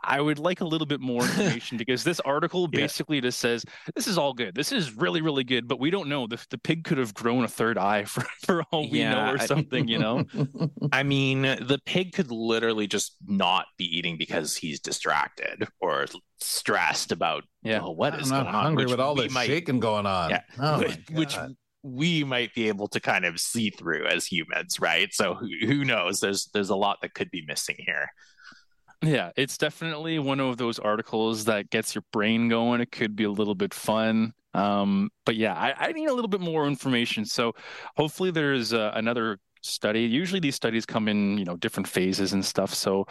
[0.07, 2.81] I would like a little bit more information because this article Yeah.
[2.81, 3.65] basically just says
[3.95, 4.55] this is all good.
[4.55, 6.27] This is really really good, but we don't know.
[6.27, 9.31] The the pig could have grown a third eye for for all we know Yeah,
[9.33, 10.25] or I- something, you know.
[10.93, 16.07] I mean, the pig could literally just not be eating because he's distracted or
[16.41, 17.81] stressed about Yeah.
[17.83, 18.63] oh, what I'm is not going on.
[18.65, 20.31] hungry which with all we this might- shaking going on.
[20.31, 21.37] Yeah, Oh my which, which
[21.83, 25.13] we might be able to kind of see through as humans, right?
[25.13, 26.21] So who, who knows?
[26.21, 28.09] There's there's a lot that could be missing here.
[29.05, 32.81] Yeah, it's definitely one of those articles that gets your brain going.
[32.81, 34.33] It could be a little bit fun.
[34.55, 37.27] Um, but yeah, I, I need a little bit more information.
[37.27, 37.53] So
[37.97, 40.03] hopefully there's uh, another study.
[40.03, 42.75] Usually these studies come in, you know, different phases and stuff.
[42.75, 43.07] So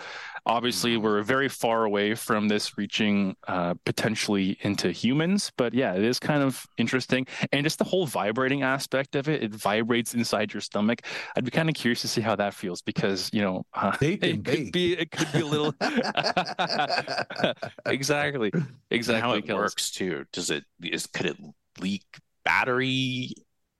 [0.45, 5.51] obviously we're very far away from this reaching uh, potentially into humans.
[5.57, 7.27] But yeah, it is kind of interesting.
[7.51, 11.01] And just the whole vibrating aspect of it, it vibrates inside your stomach.
[11.35, 14.23] I'd be kind of curious to see how that feels because, you know, uh, Bake
[14.23, 15.73] it could be it could be a little
[17.85, 20.25] exactly And exactly how it works too.
[20.31, 21.37] Does it is could it
[21.79, 22.03] leak
[22.43, 23.33] battery?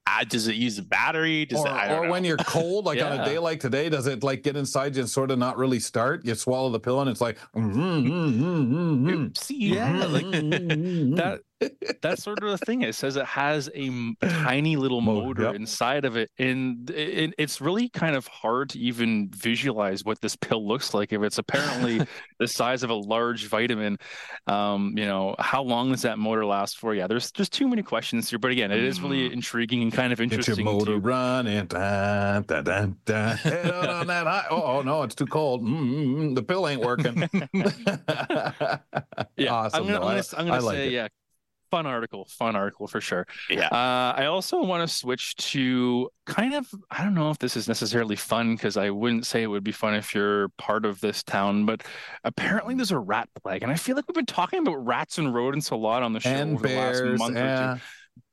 [0.06, 1.46] Uh, does it use a battery?
[1.46, 2.10] Does or, it, I don't or know.
[2.10, 5.00] when you're cold, like on a day like today, does it like get inside you
[5.00, 6.24] and sort of not really start?
[6.24, 9.30] You swallow the pill and it's like, mm, mm, mm, mm, mm.
[9.30, 9.74] Oopsie.
[9.74, 11.40] Yeah, like Mm, mm, mm, that
[12.02, 12.82] that's sort of the thing.
[12.82, 15.54] It says it has a tiny little Motor, yep.
[15.54, 20.36] inside of it, and it, it's really kind of hard to even visualize what this
[20.36, 21.12] pill looks like.
[21.12, 22.00] If it's apparently
[22.38, 23.98] the size of a large vitamin,
[24.46, 26.94] um, you know, how long does that motor last for?
[26.94, 28.38] Yeah, there's just too many questions here.
[28.38, 30.64] But again, it is really intriguing and kind of Get your interesting.
[30.64, 31.66] motor to, running.
[31.66, 33.36] Da, da, da, da.
[33.36, 34.46] Head on that high.
[34.50, 35.62] Oh, oh, no, it's too cold.
[35.62, 36.34] Mm, mm, mm.
[36.34, 37.18] The pill ain't working.
[39.36, 39.82] yeah, awesome.
[39.82, 39.94] I'm gonna.
[39.94, 41.08] I'm gonna, I'm gonna like say, yeah,
[41.70, 43.26] fun article, fun article for sure.
[43.50, 43.68] Yeah.
[43.68, 47.68] Uh, I also want to switch to kind of, I don't know if this is
[47.68, 51.22] necessarily fun because I wouldn't say it would be fun if you're part of this
[51.22, 51.82] town, but
[52.24, 53.62] apparently there's a rat plague.
[53.62, 56.20] And I feel like we've been talking about rats and rodents a lot on the
[56.20, 57.18] show and over the last bears.
[57.18, 57.82] month or two.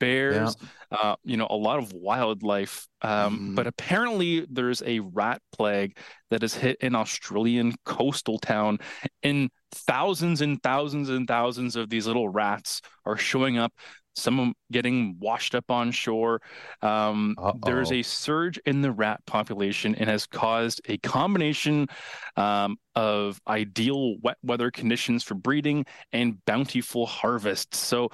[0.00, 0.56] Bears,
[0.90, 2.86] uh, you know, a lot of wildlife.
[3.02, 3.54] Um, Mhm.
[3.54, 5.96] But apparently there's a rat plague
[6.30, 8.78] that has hit an Australian coastal town
[9.22, 13.72] and thousands and thousands and thousands of these little rats are showing up
[14.14, 16.40] some of them getting washed up on shore.
[16.82, 21.88] Um, there's a surge in the rat population and has caused a combination
[22.36, 27.78] um, of ideal wet weather conditions for breeding and bountiful harvests.
[27.78, 28.10] So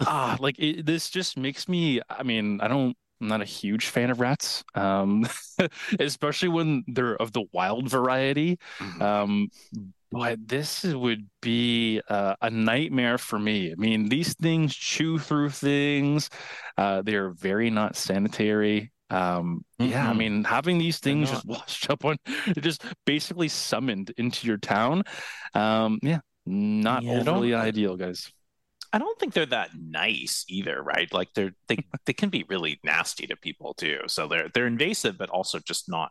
[0.00, 3.86] ah like it, this just makes me i mean i don't I'm not a huge
[3.86, 5.26] fan of rats, um,
[6.00, 8.58] especially when they're of the wild variety.
[8.80, 9.00] Mhm.
[9.00, 9.48] Um,
[10.12, 13.72] but this would be uh, a nightmare for me.
[13.72, 16.30] I mean, these things chew through things.
[16.78, 18.92] Uh, they are very not sanitary.
[19.10, 22.16] Um, yeah, I mean, having these things just washed up on,
[22.60, 25.02] just basically summoned into your town.
[25.54, 28.32] Um, yeah, not Yeah, overly ideal, guys.
[28.92, 31.12] I don't think they're that nice either, right?
[31.12, 34.00] Like they're they they can be really nasty to people too.
[34.06, 36.10] So they're they're invasive, but also just not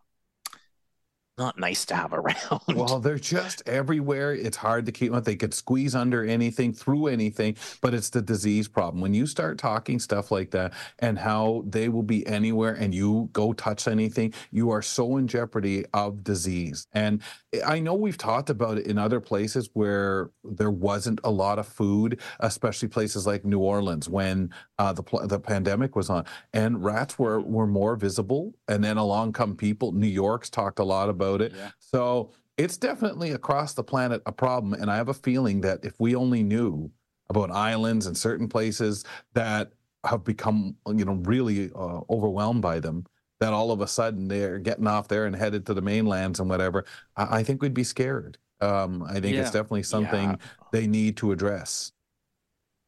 [1.37, 2.61] not nice to have around.
[2.73, 4.33] Well, they're just everywhere.
[4.33, 5.21] It's hard to keep them.
[5.23, 9.01] They could squeeze under anything, through anything, but it's the disease problem.
[9.01, 13.29] When you start talking stuff like that and how they will be anywhere and you
[13.33, 16.87] go touch anything, you are so in jeopardy of disease.
[16.93, 17.21] And
[17.65, 21.67] I know we've talked about it in other places where there wasn't a lot of
[21.67, 27.17] food, especially places like New Orleans when uh, the the pandemic was on, and rats
[27.17, 28.53] were were more visible.
[28.67, 29.91] And then along come people.
[29.91, 31.53] New York's talked a lot about it.
[31.55, 31.71] Yeah.
[31.79, 34.73] So it's definitely across the planet a problem.
[34.73, 36.91] And I have a feeling that if we only knew
[37.29, 39.03] about islands and certain places
[39.33, 39.71] that
[40.05, 43.05] have become, you know, really uh, overwhelmed by them,
[43.39, 46.49] that all of a sudden they're getting off there and headed to the mainlands and
[46.49, 46.85] whatever,
[47.17, 48.37] I, I think we'd be scared.
[48.61, 49.41] Um, I think yeah.
[49.41, 50.35] it's definitely something yeah.
[50.71, 51.91] they need to address.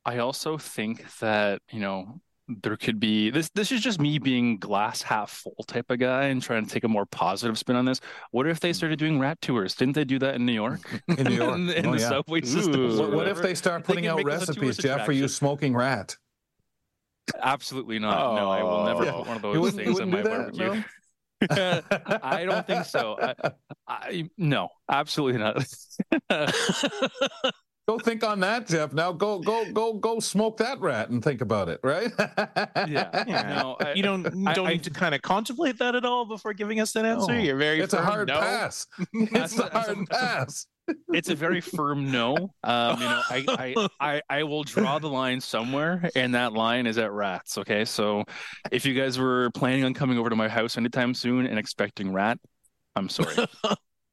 [0.06, 4.58] I also think that, you know, there could be this this is just me being
[4.58, 7.86] glass half full type of guy and trying to take a more positive spin on
[7.86, 8.00] this.
[8.32, 8.74] What if they hmm.
[8.74, 9.76] started doing rat tours?
[9.76, 10.80] Didn't they do that in new york?
[11.08, 11.56] In new york.
[11.58, 12.10] In, in oh, the yeah.
[12.10, 12.98] subway system.
[12.98, 16.16] What, what if they start putting they out recipes jeff for you smoking rat
[17.42, 18.26] absolutely not.
[18.26, 19.12] Oh, no i will never yeah.
[19.12, 20.76] put one of those things in my barbecue.
[20.76, 20.84] no?
[22.24, 23.16] I don't think so.
[23.22, 23.52] I,
[23.88, 25.64] I, no, absolutely not.
[27.88, 28.94] Go think on that, Jeff.
[28.94, 32.12] Now go go go go smoke that rat and think about it, right?
[32.18, 33.24] yeah.
[33.28, 33.62] yeah.
[33.62, 36.54] No, I, you don't don't I, need to kind of contemplate that at all before
[36.54, 37.34] giving us that answer.
[37.34, 37.40] No.
[37.40, 38.40] You're very It's firm, a hard no.
[38.40, 38.86] pass.
[39.14, 40.68] It's a hard pass.
[41.10, 42.54] It's a very firm no.
[42.64, 46.88] Um, you know, I, I, I I will draw the line somewhere, and that line
[46.88, 47.58] is at rats.
[47.58, 48.24] Okay, so
[48.72, 52.12] if you guys were planning on coming over to my house anytime soon and expecting
[52.12, 52.40] rat,
[52.96, 53.36] I'm sorry.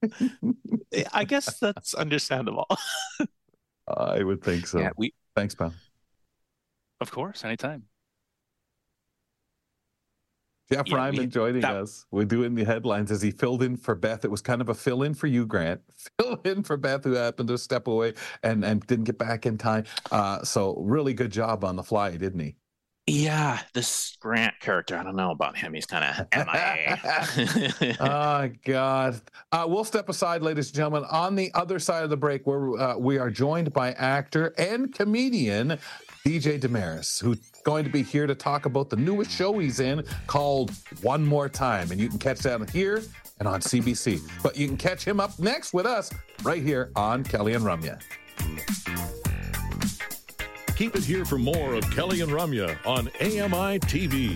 [1.12, 2.66] I guess that's understandable.
[3.88, 4.80] I would think so.
[4.80, 5.74] Yeah, we thanks, pal.
[7.00, 7.84] Of course, anytime.
[10.72, 11.76] Jeff yeah, Ryman joining that...
[11.76, 12.06] us.
[12.10, 14.24] We're doing the headlines as he filled in for Beth.
[14.24, 15.82] It was kind of a fill in for you, Grant.
[16.20, 19.58] Fill in for Beth, who happened to step away and, and didn't get back in
[19.58, 19.84] time.
[20.10, 22.56] Uh, so, really good job on the fly, didn't he?
[23.06, 25.74] Yeah, this Grant character, I don't know about him.
[25.74, 27.96] He's kind of MIA.
[28.00, 29.20] oh, God.
[29.52, 31.04] Uh, we'll step aside, ladies and gentlemen.
[31.10, 34.94] On the other side of the break, where uh, we are joined by actor and
[34.94, 35.78] comedian
[36.26, 40.02] DJ Demers, who's going to be here to talk about the newest show he's in
[40.26, 40.70] called
[41.02, 41.90] One More Time.
[41.90, 43.02] And you can catch that here
[43.38, 44.22] and on CBC.
[44.42, 46.10] But you can catch him up next with us
[46.42, 48.00] right here on Kelly and Ramya.
[50.76, 54.34] Keep it here for more of Kelly and Ramya on AMI TV.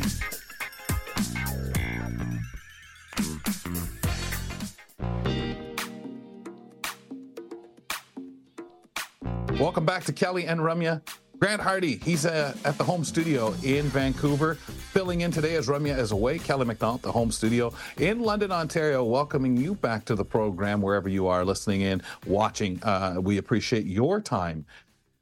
[9.58, 11.02] Welcome back to Kelly and Ramya.
[11.40, 14.54] Grant Hardy, he's uh, at the home studio in Vancouver.
[14.54, 16.38] Filling in today as Ramya is away.
[16.38, 21.08] Kelly McDonald, the home studio in London, Ontario, welcoming you back to the program wherever
[21.08, 22.80] you are listening in, watching.
[22.84, 24.64] Uh, we appreciate your time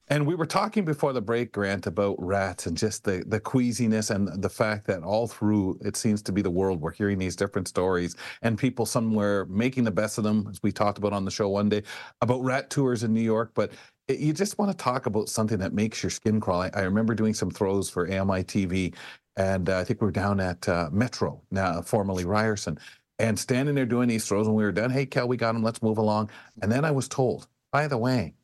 [0.09, 4.11] and we were talking before the break, Grant, about rats and just the, the queasiness
[4.11, 7.35] and the fact that all through it seems to be the world, we're hearing these
[7.35, 11.25] different stories and people somewhere making the best of them, as we talked about on
[11.25, 11.83] the show one day,
[12.21, 13.51] about rat tours in New York.
[13.55, 13.73] But
[14.07, 16.63] it, you just want to talk about something that makes your skin crawl.
[16.63, 18.95] I, I remember doing some throws for AMI TV,
[19.37, 22.79] and uh, I think we are down at uh, Metro, now formerly Ryerson,
[23.19, 24.47] and standing there doing these throws.
[24.47, 24.91] And we were done.
[24.91, 25.65] Hey, Kel, we got them.
[25.65, 26.31] Let's move along.
[26.63, 28.36] And then I was told, by the way,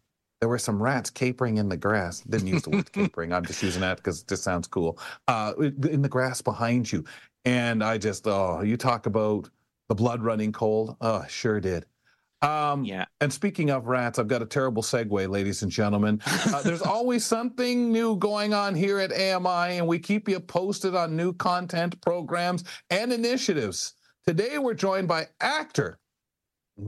[0.43, 2.19] there were some rats capering in the grass.
[2.19, 3.33] Didn't use the word capering.
[3.33, 4.99] I'm just using that because it just sounds cool.
[5.29, 7.05] Uh, in the grass behind you.
[7.45, 9.49] And I just, oh, you talk about
[9.89, 10.97] the blood running cold.
[11.01, 11.87] Oh, sure did.
[12.43, 13.05] Um, yeah.
[13.21, 16.21] And speaking of rats, I've got a terrible segue, ladies and gentlemen.
[16.27, 20.97] Uh, there's always something new going on here at AMI, and we keep you posted
[20.97, 23.95] on new content, programs, and initiatives.
[24.27, 26.01] Today, we're joined by actor,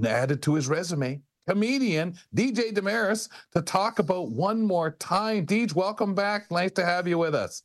[0.05, 5.47] added to his resume, comedian DJ Demers to talk about one more time.
[5.47, 6.51] Deej, welcome back.
[6.51, 7.63] Nice to have you with us.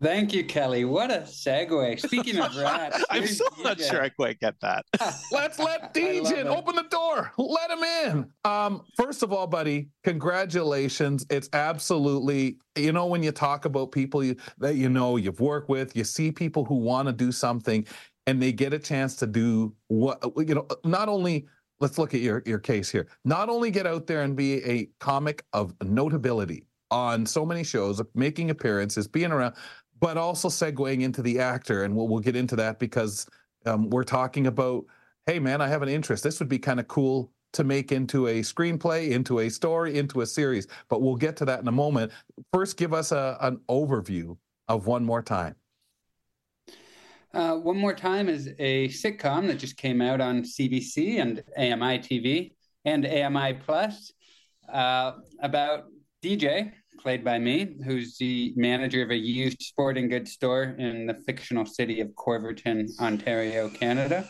[0.00, 0.84] Thank you, Kelly.
[0.84, 1.98] What a segue.
[2.00, 4.84] Speaking of rats, I'm still not sure I quite get that.
[5.32, 6.38] Let's let Deej in.
[6.38, 6.46] It.
[6.46, 7.32] Open the door.
[7.36, 8.30] Let him in.
[8.44, 11.26] Um, first of all, buddy, congratulations.
[11.30, 15.68] It's absolutely, you know, when you talk about people you, that you know you've worked
[15.68, 17.84] with, you see people who want to do something
[18.28, 21.48] and they get a chance to do what, you know, not only
[21.80, 23.06] let's look at your, your case here.
[23.24, 28.00] Not only get out there and be a comic of notability on so many shows,
[28.14, 29.54] making appearances, being around,
[30.00, 31.84] but also segueing into the actor.
[31.84, 33.26] And we'll, we'll get into that because
[33.66, 34.84] um, we're talking about,
[35.26, 36.22] hey, man, I have an interest.
[36.22, 40.20] This would be kind of cool to make into a screenplay, into a story, into
[40.20, 40.66] a series.
[40.88, 42.12] But we'll get to that in a moment.
[42.52, 44.36] First, give us a, an overview
[44.68, 45.54] of One More Time.
[47.34, 51.98] Uh, One More Time is a sitcom that just came out on CBC and AMI
[51.98, 52.52] TV
[52.84, 54.12] and AMI Plus
[54.72, 55.12] uh,
[55.42, 55.84] about
[56.24, 61.14] DJ, played by me, who's the manager of a used sporting goods store in the
[61.26, 64.28] fictional city of Corverton, Ontario, Canada.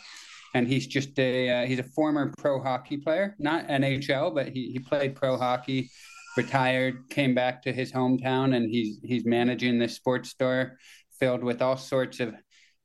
[0.54, 4.70] And he's just a uh, he's a former pro hockey player, not NHL, but he,
[4.72, 5.90] he played pro hockey,
[6.36, 10.78] retired, came back to his hometown, and he's he's managing this sports store
[11.20, 12.34] filled with all sorts of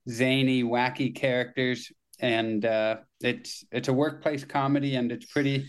[0.09, 5.65] zany, wacky characters, and uh, it's it's a workplace comedy, and it's pretty.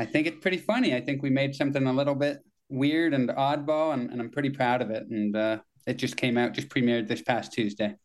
[0.00, 0.94] I think it's pretty funny.
[0.94, 2.38] I think we made something a little bit
[2.68, 5.04] weird and oddball, and, and I'm pretty proud of it.
[5.10, 7.96] And uh, it just came out, just premiered this past Tuesday.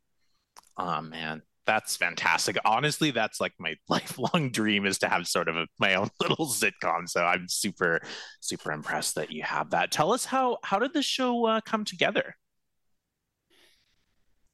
[0.77, 2.57] Oh man, that's fantastic.
[2.65, 6.47] Honestly, that's like my lifelong dream is to have sort of a, my own little
[6.47, 7.07] sitcom.
[7.07, 8.01] So I'm super,
[8.39, 9.91] super impressed that you have that.
[9.91, 12.35] Tell us how how did the show uh, come together?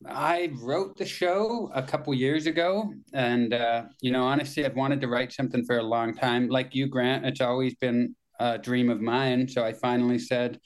[0.07, 5.01] I wrote the show a couple years ago, and uh, you know, honestly, I've wanted
[5.01, 6.47] to write something for a long time.
[6.47, 9.47] Like you, Grant, it's always been a dream of mine.
[9.49, 10.59] So I finally said,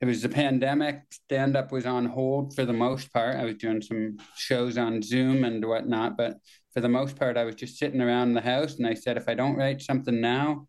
[0.00, 1.00] it was the pandemic.
[1.10, 3.36] Stand up was on hold for the most part.
[3.36, 6.36] I was doing some shows on Zoom and whatnot, but
[6.74, 8.74] for the most part, I was just sitting around the house.
[8.74, 10.66] And I said, if I don't write something now,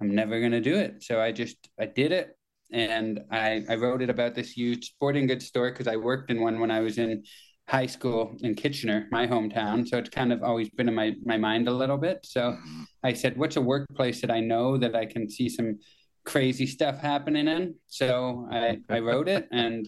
[0.00, 1.02] I'm never going to do it.
[1.02, 2.36] So I just I did it,
[2.70, 6.40] and I I wrote it about this huge sporting goods store because I worked in
[6.40, 7.24] one when I was in
[7.68, 9.86] high school in Kitchener, my hometown.
[9.86, 12.20] So it's kind of always been in my, my mind a little bit.
[12.24, 12.56] So
[13.02, 15.78] I said, what's a workplace that I know that I can see some
[16.24, 17.74] crazy stuff happening in?
[17.86, 19.86] So I, I wrote it and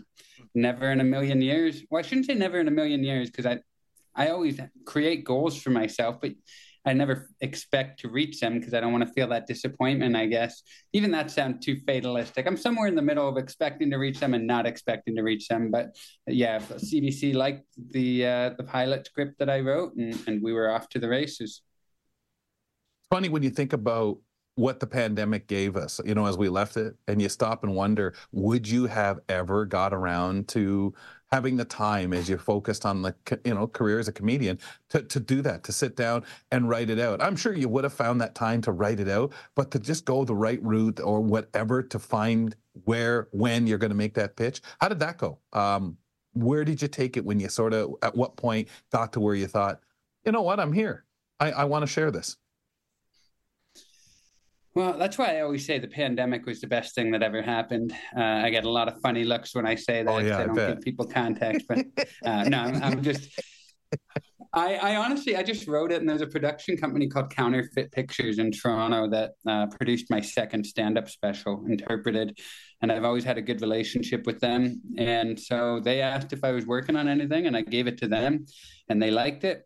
[0.54, 1.82] never in a million years.
[1.90, 3.60] Well, I shouldn't say never in a million years because I,
[4.14, 6.32] I always create goals for myself, but
[6.86, 10.26] I never expect to reach them because I don't want to feel that disappointment, I
[10.26, 10.62] guess.
[10.92, 12.46] Even that sounds too fatalistic.
[12.46, 15.48] I'm somewhere in the middle of expecting to reach them and not expecting to reach
[15.48, 15.70] them.
[15.70, 15.94] But
[16.26, 20.70] yeah, CBC liked the uh, the pilot script that I wrote and, and we were
[20.70, 21.62] off to the races.
[23.10, 24.18] Funny when you think about
[24.60, 27.74] what the pandemic gave us, you know, as we left it, and you stop and
[27.74, 30.92] wonder, would you have ever got around to
[31.32, 33.14] having the time as you focused on the
[33.46, 34.58] you know career as a comedian
[34.90, 37.22] to, to do that to sit down and write it out?
[37.22, 40.04] I'm sure you would have found that time to write it out but to just
[40.04, 42.54] go the right route or whatever to find
[42.84, 45.38] where when you're going to make that pitch how did that go?
[45.54, 45.96] Um,
[46.34, 49.34] where did you take it when you sort of at what point got to where
[49.34, 49.80] you thought
[50.26, 50.60] you know what?
[50.60, 51.06] I'm here.
[51.38, 52.36] I, I want to share this
[54.74, 57.92] well, that's why I always say the pandemic was the best thing that ever happened.
[58.16, 60.10] Uh, I get a lot of funny looks when I say that.
[60.10, 61.78] Oh, yeah, I I don't give people context, but
[62.24, 63.28] uh, no, I'm, I'm just.
[64.52, 68.38] I, I honestly, I just wrote it, and there's a production company called Counterfeit Pictures
[68.38, 72.36] in Toronto that uh, produced my second stand-up special, interpreted,
[72.82, 74.80] and I've always had a good relationship with them.
[74.98, 78.08] And so they asked if I was working on anything, and I gave it to
[78.08, 78.46] them,
[78.88, 79.64] and they liked it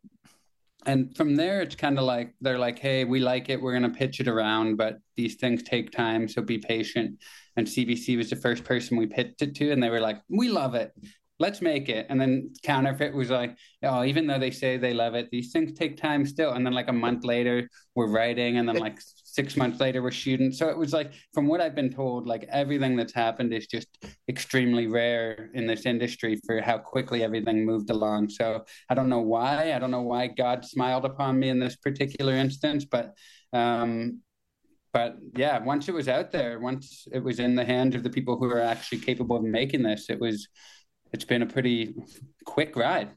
[0.86, 3.60] and from there it's kind of like they're like hey we like it.
[3.60, 7.18] We're going to pitch it around but these things take time so be patient.
[7.56, 10.48] And cbc was the first person we pitched it to and they were like we
[10.48, 10.92] love it.
[11.40, 12.06] Let's make it.
[12.08, 15.72] And then counterfeit was like oh even though they say they love it these things
[15.72, 16.52] take time still.
[16.52, 18.98] And then like a month later we're writing and then like
[19.34, 20.52] six months later we're shooting.
[20.52, 23.88] So it was like from what i've been told like everything that's happened is just
[24.28, 28.28] extremely rare in this industry for how quickly everything moved along.
[28.28, 29.72] So i don't know why.
[29.74, 33.14] I don't know why god smiled upon me in this particular instance but
[33.52, 34.20] um
[34.92, 38.10] but yeah once it was out there once it was in the hands of the
[38.10, 40.48] people who are actually capable of making this it was
[41.12, 41.94] it's been a pretty
[42.44, 43.10] quick ride.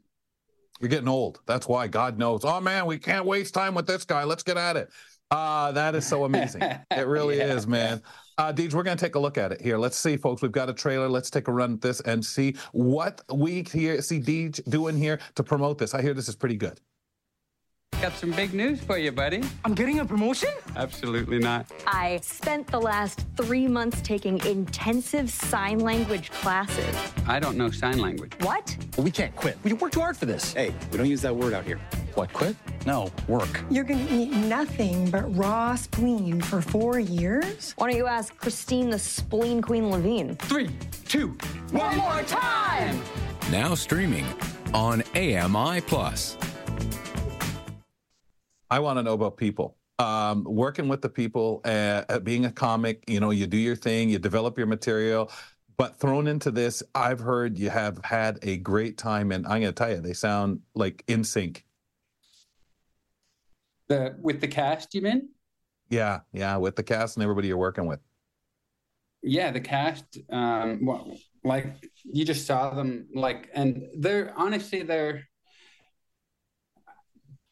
[0.79, 1.39] You're getting old.
[1.47, 1.87] That's why.
[1.87, 2.41] God knows.
[2.43, 4.23] Oh man we can't waste time with this guy.
[4.23, 4.89] Let's get at it
[5.31, 6.61] uh, that is so amazing.
[6.61, 7.53] it really Yeah.
[7.55, 8.01] is, man.
[8.37, 9.77] Uh, Deej, we're going to take a look at it here.
[9.77, 10.41] Let's see, folks.
[10.41, 11.09] We've got a trailer.
[11.09, 15.19] Let's take a run at this and see what we here see Deej doing here
[15.35, 15.93] to promote this.
[15.95, 16.79] I hear this is pretty good.
[18.01, 20.49] Got some big news for you buddy I'm getting a promotion?
[20.75, 26.95] absolutely not I spent the last three months taking intensive sign language classes.
[27.27, 28.77] i don't know sign language What?
[28.97, 29.57] We can't quit.
[29.63, 30.53] We worked too hard for this.
[30.53, 31.79] Hey, we don't use that word out here.
[32.15, 32.55] What, quit?
[32.87, 33.61] No, work.
[33.69, 37.73] You're going to eat nothing but raw spleen for four years?
[37.77, 40.35] Why don't you ask Christine the Spleen Queen Levine?
[40.37, 40.69] Three,
[41.07, 41.37] two,
[41.71, 42.99] One more time!
[43.51, 44.25] Now streaming
[44.73, 46.37] on AMI Plus.
[48.69, 49.77] I want to know about people.
[49.99, 53.75] Um, working with the people, uh, uh, being a comic, you know, you do your
[53.75, 55.31] thing, you develop your material,
[55.77, 59.63] but thrown into this, I've heard you have had a great time, and I'm going
[59.63, 61.65] to tell you, they sound like in sync.
[63.89, 65.29] the with the cast you mean
[65.89, 67.99] Yeah, yeah, with the cast and everybody you're working with.
[69.23, 75.27] yeah the cast um well, like you just saw them like and they're honestly they're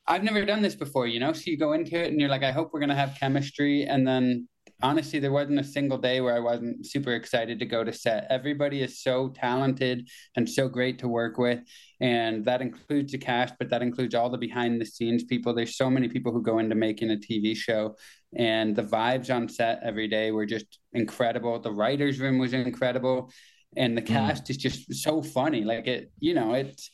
[0.08, 1.34] I've never done this before, you know.
[1.34, 4.08] So you go into it and you're like, I hope we're gonna have chemistry, and
[4.08, 4.48] then
[4.82, 8.28] honestly, there wasn't a single day where I wasn't super excited to go to set.
[8.30, 11.60] Everybody is so talented and so great to work with.
[12.02, 15.54] And that includes the cast, but that includes all the behind the scenes people.
[15.54, 17.96] There's so many people who go into making a TV show.
[18.38, 21.60] And the vibes on set every day were just incredible.
[21.60, 23.32] The writer's room was incredible.
[23.78, 24.08] And the mm.
[24.08, 24.50] cast mm.
[24.50, 25.64] is just so funny.
[25.64, 26.90] Like it, you know, it's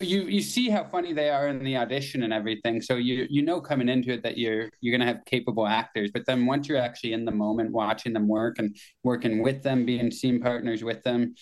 [0.00, 2.80] you you see how funny they are in the audition and everything.
[2.80, 6.10] So you you know coming into it that you're you're to have capable actors.
[6.12, 9.84] But then once you're actually in the moment watching them work and working with them
[9.86, 11.34] being scene partners with them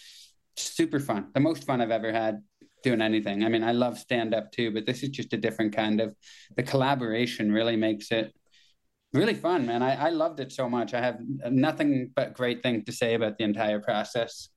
[0.56, 1.28] super fun.
[1.34, 2.42] The most fun i've ever had
[2.82, 3.44] doing anything.
[3.44, 6.14] I mean i love stand up too but this is just a different kind of
[6.56, 8.32] the collaboration really makes it
[9.12, 9.82] really fun man.
[9.82, 10.94] I, I loved it so much.
[10.94, 11.18] I have
[11.50, 14.48] nothing but great things to say about the entire process.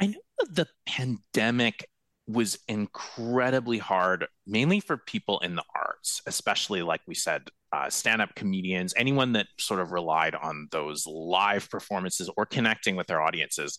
[0.00, 1.86] I know the pandemic
[2.32, 8.34] was incredibly hard, mainly for people in the arts, especially like we said, uh, stand-up
[8.34, 13.78] comedians, anyone that sort of relied on those live performances or connecting with their audiences.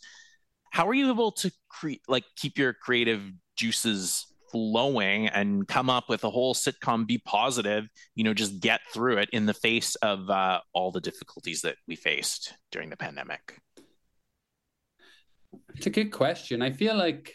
[0.72, 3.22] How are you able to create, like, keep your creative
[3.58, 8.82] juices flowing and come up with a whole sitcom, be positive, you know, just get
[8.94, 12.98] through it in the face of uh, all the difficulties that we faced during the
[12.98, 13.60] pandemic?
[15.76, 16.62] It's a good question.
[16.62, 17.34] I feel like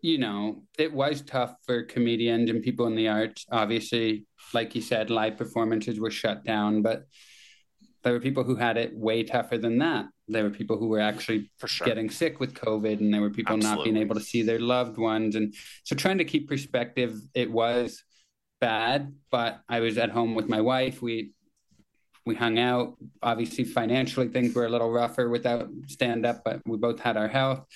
[0.00, 3.46] you know, it was tough for comedians and people in the arts.
[3.50, 7.06] Obviously, like you said, live performances were shut down, but
[8.02, 10.06] there were people who had it way tougher than that.
[10.28, 11.86] There were people who were actually sure.
[11.86, 13.84] getting sick with COVID, and there were people Absolutely.
[13.84, 15.34] not being able to see their loved ones.
[15.34, 18.04] And so, trying to keep perspective, it was
[18.60, 21.02] bad, but I was at home with my wife.
[21.02, 21.32] We
[22.24, 22.96] we hung out.
[23.22, 27.28] Obviously, financially, things were a little rougher without stand up, but we both had our
[27.28, 27.66] health.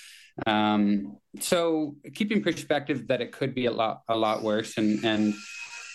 [0.46, 5.34] Um, so keeping perspective that it could be a lot a lot worse, and and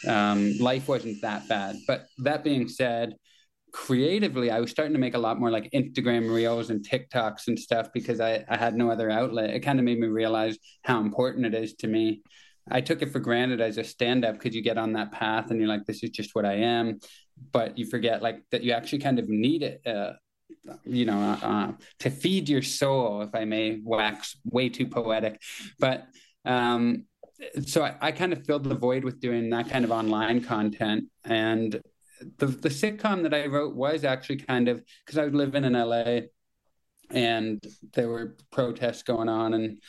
[0.08, 1.76] um, life wasn't that bad.
[1.88, 3.16] But that being said,
[3.76, 7.60] creatively, I was starting to make a lot more like Instagram reels and TikToks and
[7.60, 9.50] stuff because I, I had no other outlet.
[9.50, 12.22] It kind of made me realize how important it is to me.
[12.72, 15.52] I took it for granted as a stand up because you get on that path
[15.52, 17.00] and you're like, this is just what I am.
[17.52, 20.14] But you forget like that you actually kind of need it, uh,
[20.84, 25.42] you know, uh, uh, to feed your soul, if I may wax way too poetic.
[25.80, 26.08] But
[26.44, 27.06] um,
[27.66, 31.06] so I, I, kind of filled the void with doing that kind of online content.
[31.24, 31.82] And
[32.38, 35.74] the, the sitcom that I wrote was actually kind of because I was living in
[35.74, 36.22] LA
[37.10, 37.62] and
[37.94, 39.80] there were protests going on and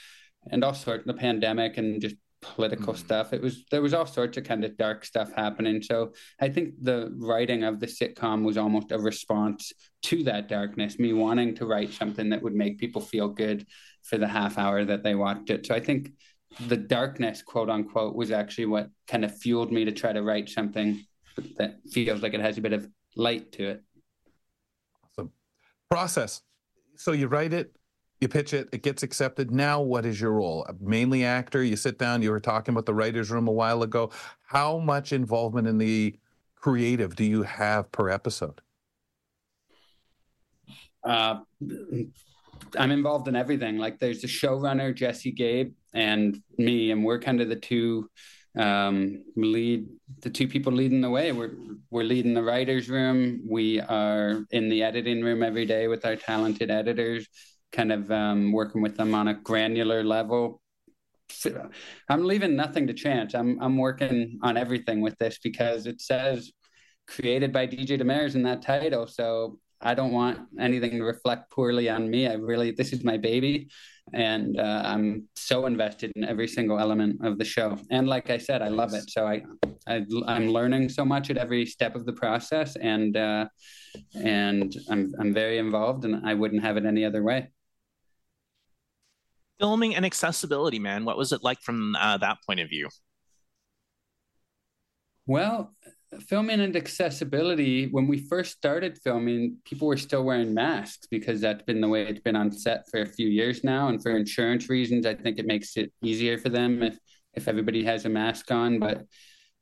[0.51, 3.05] and of the pandemic and just political mm-hmm.
[3.05, 3.33] stuff.
[3.33, 5.83] It was there was all sorts of kind of dark stuff happening.
[5.83, 9.73] So I think the writing of the sitcom was almost a response
[10.05, 10.99] to that darkness.
[10.99, 13.67] Me wanting to write something that would make people feel good
[14.03, 15.67] for the half hour that they watched it.
[15.67, 16.13] So I think
[16.69, 20.49] the darkness, quote unquote, was actually what kind of fueled me to try to write
[20.49, 21.05] something
[21.59, 23.83] that feels like it has a bit of light to it.
[25.05, 25.33] Awesome.
[25.91, 26.43] Process.
[26.97, 27.77] So you write it,
[28.21, 29.51] you pitch it, it gets accepted.
[29.51, 30.67] Now, what is your role?
[30.81, 31.63] Mainly actor.
[31.63, 32.23] You sit down.
[32.23, 34.11] You were talking about the writers' room a while ago.
[34.47, 36.19] How much involvement in the
[36.55, 38.61] creative do you have per episode?
[41.05, 41.41] Uh,
[42.79, 43.77] I'm involved in everything.
[43.77, 48.09] Like, there's the showrunner Jesse Gabe and me, and we're kind of the two
[48.59, 49.87] um, lead
[50.21, 51.31] the two people leading the way.
[51.33, 51.53] We're
[51.91, 53.43] we're leading the writers' room.
[53.47, 57.29] We are in the editing room every day with our talented editors
[57.73, 60.61] kind of um, working with them on a granular level.
[62.09, 63.35] I'm leaving nothing to chance.
[63.35, 66.53] I'm I'm working on everything with this because it says
[67.07, 69.07] created by DJ Demers in that title.
[69.07, 72.27] So I don't want anything to reflect poorly on me.
[72.27, 73.69] I really this is my baby,
[74.15, 77.77] and uh, I'm so invested in every single element of the show.
[77.91, 79.11] And like I said, I love it.
[79.11, 79.43] So I,
[79.87, 83.47] I am learning so much at every step of the process, and uh,
[84.15, 87.49] and I'm I'm very involved, and I wouldn't have it any other way
[89.59, 91.05] filming and accessibility, man.
[91.05, 92.89] What was it like from uh, that point of view?
[95.27, 95.75] Well,
[96.29, 101.65] filming and accessibility, when we first started filming, people were still wearing masks because that's
[101.65, 103.89] been the way it's been on set for a few years now.
[103.89, 106.99] And for insurance reasons, I think it makes it easier for them if,
[107.35, 108.79] if everybody has a mask on.
[108.79, 109.05] But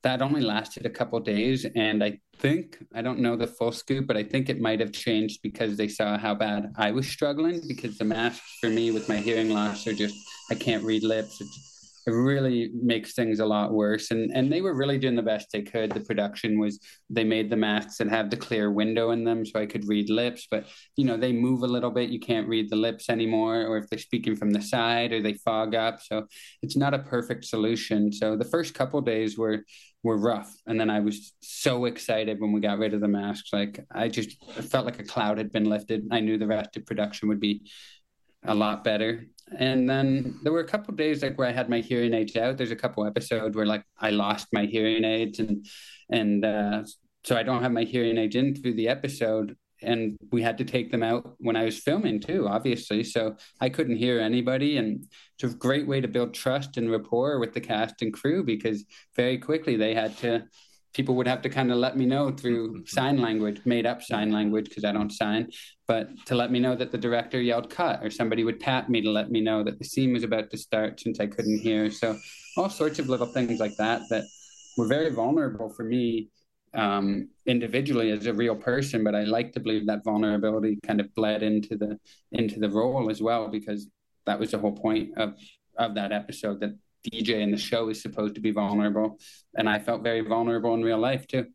[0.05, 4.07] that only lasted a couple days and i think i don't know the full scoop
[4.07, 7.61] but i think it might have changed because they saw how bad i was struggling
[7.67, 10.15] because the masks for me with my hearing loss are just
[10.51, 11.74] i can't read lips it's it
[12.13, 14.11] really makes things a lot worse.
[14.11, 15.91] And and they were really doing the best they could.
[15.91, 16.79] The production was
[17.09, 20.11] they made the masks that have the clear window in them so I could read
[20.11, 23.67] lips, but you know, they move a little bit, you can't read the lips anymore,
[23.67, 26.03] or if they're speaking from the side or they fog up.
[26.03, 26.27] So
[26.63, 28.13] it's not a perfect solution.
[28.13, 29.65] So the first couple days were
[30.03, 30.55] were rough.
[30.67, 33.53] And then I was so excited when we got rid of the masks.
[33.53, 34.37] Like I just
[34.71, 36.07] felt like a cloud had been lifted.
[36.13, 37.63] I knew the rest of production would be
[38.45, 39.27] a lot better.
[39.59, 42.57] And then there were a couple days like where I had my hearing aids out.
[42.57, 45.67] There's a couple episodes where like I lost my hearing aids and
[46.11, 46.85] and uh,
[47.25, 50.65] so I don't have my hearing aids in through the episode and we had to
[50.65, 53.05] take them out when I was filming too, obviously.
[53.05, 57.39] So I couldn't hear anybody, and it's a great way to build trust and rapport
[57.39, 58.85] with the cast and crew because
[59.15, 60.45] very quickly they had to.
[60.95, 62.87] People would have to kind of let me know through mm-hmm.
[62.87, 65.51] sign language, made up sign language because I don't sign,
[65.87, 69.01] but to let me know that the director yelled cut, or somebody would tap me
[69.03, 71.91] to let me know that the scene was about to start since I couldn't hear.
[71.91, 72.17] So
[72.57, 74.25] all sorts of little things like that that
[74.77, 76.31] were very vulnerable for me
[76.75, 81.15] um, individually as a real person, but I like to believe that vulnerability kind of
[81.15, 81.99] bled into the
[82.33, 83.89] into the role as well because
[84.27, 85.35] that was the whole point of
[85.77, 86.77] of that episode that
[87.11, 89.19] DJ in the show is supposed to be vulnerable,
[89.57, 91.47] and I felt very vulnerable in real life too.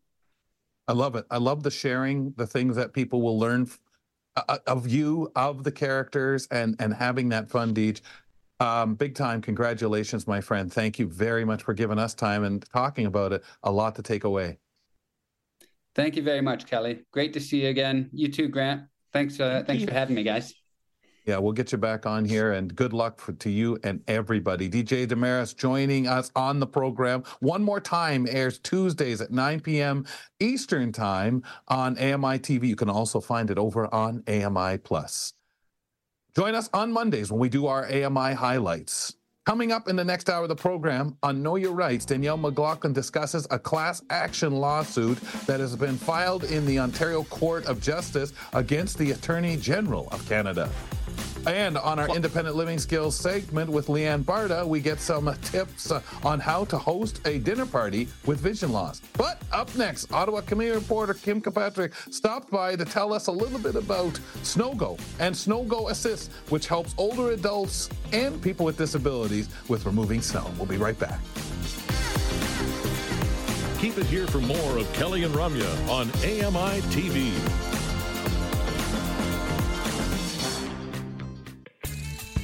[0.87, 1.25] I love it.
[1.29, 3.69] I love the sharing, the things that people will learn
[4.35, 8.01] uh, uh, of you, of the characters, and and having that fun, Deej.
[8.59, 9.41] Um, big time.
[9.41, 10.71] Congratulations, my friend.
[10.71, 13.43] Thank you very much for giving us time and talking about it.
[13.63, 14.57] A lot to take away.
[15.95, 17.05] Thank you very much, Kelly.
[17.11, 18.09] Great to see you again.
[18.11, 18.83] You too, Grant.
[19.13, 19.39] Thanks.
[19.39, 19.87] Uh, Thank thanks you.
[19.87, 20.53] for having me, guys.
[21.25, 24.69] Yeah, we'll get you back on here, and good luck for, to you and everybody.
[24.69, 30.05] DJ Demers joining us on the program one more time airs Tuesdays at 9 p.m.
[30.39, 32.67] Eastern Time on AMI TV.
[32.67, 35.33] You can also find it over on AMI Plus.
[36.35, 39.15] Join us on Mondays when we do our AMI highlights.
[39.45, 42.93] Coming up in the next hour of the program on Know Your Rights, Danielle McLaughlin
[42.93, 48.31] discusses a class action lawsuit that has been filed in the Ontario Court of Justice
[48.53, 50.69] against the Attorney General of Canada.
[51.47, 55.91] And on our independent living skills segment with Leanne Baarda, we get some tips
[56.23, 59.01] on how to host a dinner party with vision loss.
[59.17, 63.59] But up next, Ottawa community reporter Kim Kilpatrick stopped by to tell us a little
[63.59, 64.13] bit about
[64.43, 70.49] SnowGo and SnowGo Assist, which helps older adults and people with disabilities with removing snow.
[70.57, 71.19] We'll be right back.
[73.79, 77.78] Keep it here for more of Kelly and Ramya on AMI TV.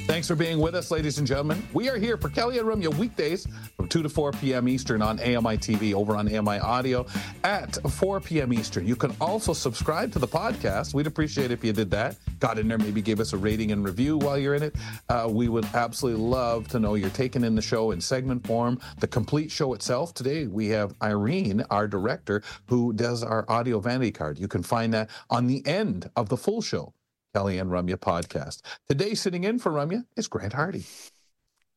[0.08, 1.68] Thanks for being with us, ladies and gentlemen.
[1.74, 4.70] We are here for Kelly and Ramya weekdays from 2 to 4 p.m.
[4.70, 7.08] Eastern on AMI TV, over on AMI Audio
[7.44, 8.54] at 4 p.m.
[8.54, 8.86] Eastern.
[8.86, 10.94] You can also subscribe to the podcast.
[10.94, 12.18] We'd appreciate if you did that.
[12.40, 14.76] Got in there, maybe give us a rating and review while you're in it.
[15.10, 18.80] Uh, we would absolutely love to know you're taking in the show in segment form,
[19.00, 20.14] the complete show itself.
[20.14, 24.38] Today, we have Irene, our director, who does our audio vanity card.
[24.38, 26.94] You can find that on the end of the full show.
[27.36, 28.62] Kelly and Ramya podcast.
[28.88, 30.86] Today, sitting in for Ramya is Grant Hardy.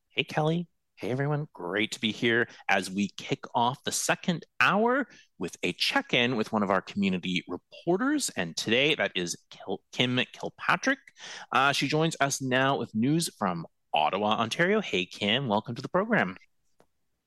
[0.07, 0.69] Hey, Kelly.
[0.95, 1.49] Hey, everyone.
[1.51, 5.05] Great to be here as we kick off the second hour
[5.37, 8.31] with a check in with one of our community reporters.
[8.37, 9.35] And today, that is
[9.91, 10.99] Kim Kilpatrick.
[11.51, 14.79] Uh, she joins us now with news from Ottawa, Ontario.
[14.79, 15.49] Hey, Kim.
[15.49, 16.37] Welcome to the program.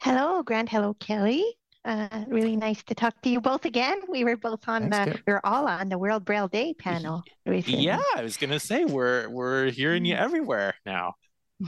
[0.01, 0.71] Hello, Grant.
[0.71, 1.45] Hello, Kelly.
[1.85, 4.01] Uh, really nice to talk to you both again.
[4.09, 7.25] We were both on Thanks, the we are all on the World Braille Day panel.
[7.47, 7.85] Recently.
[7.85, 10.21] Yeah, I was gonna say we're we're hearing you mm.
[10.21, 11.15] everywhere now,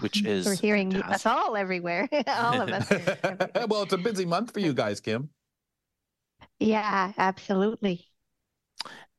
[0.01, 1.15] which is we're hearing fantastic.
[1.15, 2.09] us all everywhere.
[2.29, 2.91] all of us.
[2.93, 3.67] Everywhere.
[3.69, 5.31] well, it's a busy month for you guys, Kim.
[6.61, 8.07] Yeah, absolutely.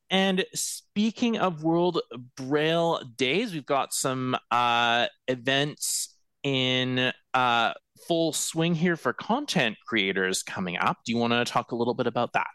[0.08, 2.00] And speaking of World
[2.36, 7.74] Braille Days, we've got some uh, events in uh,
[8.08, 10.96] full swing here for content creators coming up.
[11.04, 12.46] Do you want to talk a little bit about that?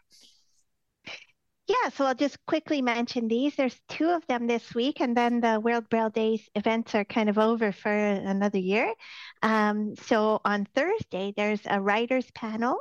[1.72, 3.56] Yeah, so I'll just quickly mention these.
[3.56, 7.30] There's two of them this week, and then the World Braille Days events are kind
[7.30, 8.92] of over for another year.
[9.42, 12.76] Um, so on Thursday, there's a writers panel.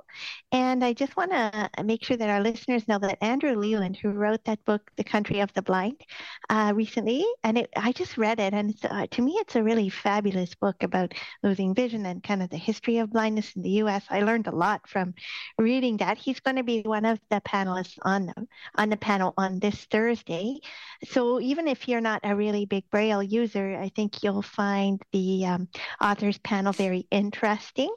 [0.51, 4.09] And I just want to make sure that our listeners know that Andrew Leland, who
[4.09, 6.01] wrote that book, The Country of the Blind,
[6.49, 8.53] uh, recently, and it, I just read it.
[8.53, 11.13] And uh, to me, it's a really fabulous book about
[11.43, 14.03] losing vision and kind of the history of blindness in the U.S.
[14.09, 15.13] I learned a lot from
[15.57, 16.17] reading that.
[16.17, 18.33] He's going to be one of the panelists on,
[18.81, 20.59] on the panel on this Thursday.
[21.05, 25.45] So even if you're not a really big Braille user, I think you'll find the
[25.45, 25.67] um,
[26.01, 27.93] author's panel very interesting.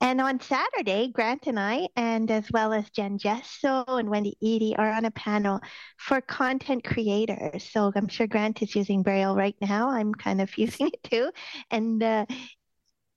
[0.00, 4.74] And on Saturday, Grant and I, and as well as Jen Jesso and Wendy Eady,
[4.76, 5.60] are on a panel
[5.98, 7.68] for content creators.
[7.70, 9.90] So I'm sure Grant is using Braille right now.
[9.90, 11.30] I'm kind of using it too.
[11.70, 12.24] And uh,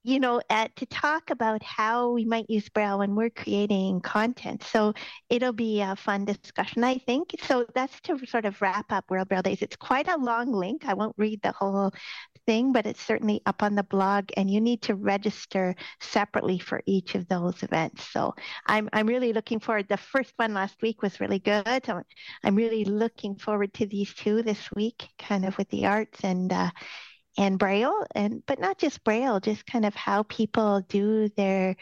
[0.07, 4.63] you know, at, to talk about how we might use Braille when we're creating content.
[4.63, 4.93] So
[5.29, 7.35] it'll be a fun discussion, I think.
[7.43, 9.61] So that's to sort of wrap up World Braille Days.
[9.61, 10.85] It's quite a long link.
[10.85, 11.91] I won't read the whole
[12.45, 16.81] thing, but it's certainly up on the blog, and you need to register separately for
[16.85, 18.07] each of those events.
[18.09, 18.33] So
[18.65, 19.89] I'm I'm really looking forward.
[19.89, 21.67] The first one last week was really good.
[21.67, 22.03] I'm,
[22.45, 26.53] I'm really looking forward to these two this week, kind of with the arts and.
[26.53, 26.71] Uh,
[27.37, 31.75] and braille and but not just braille just kind of how people do their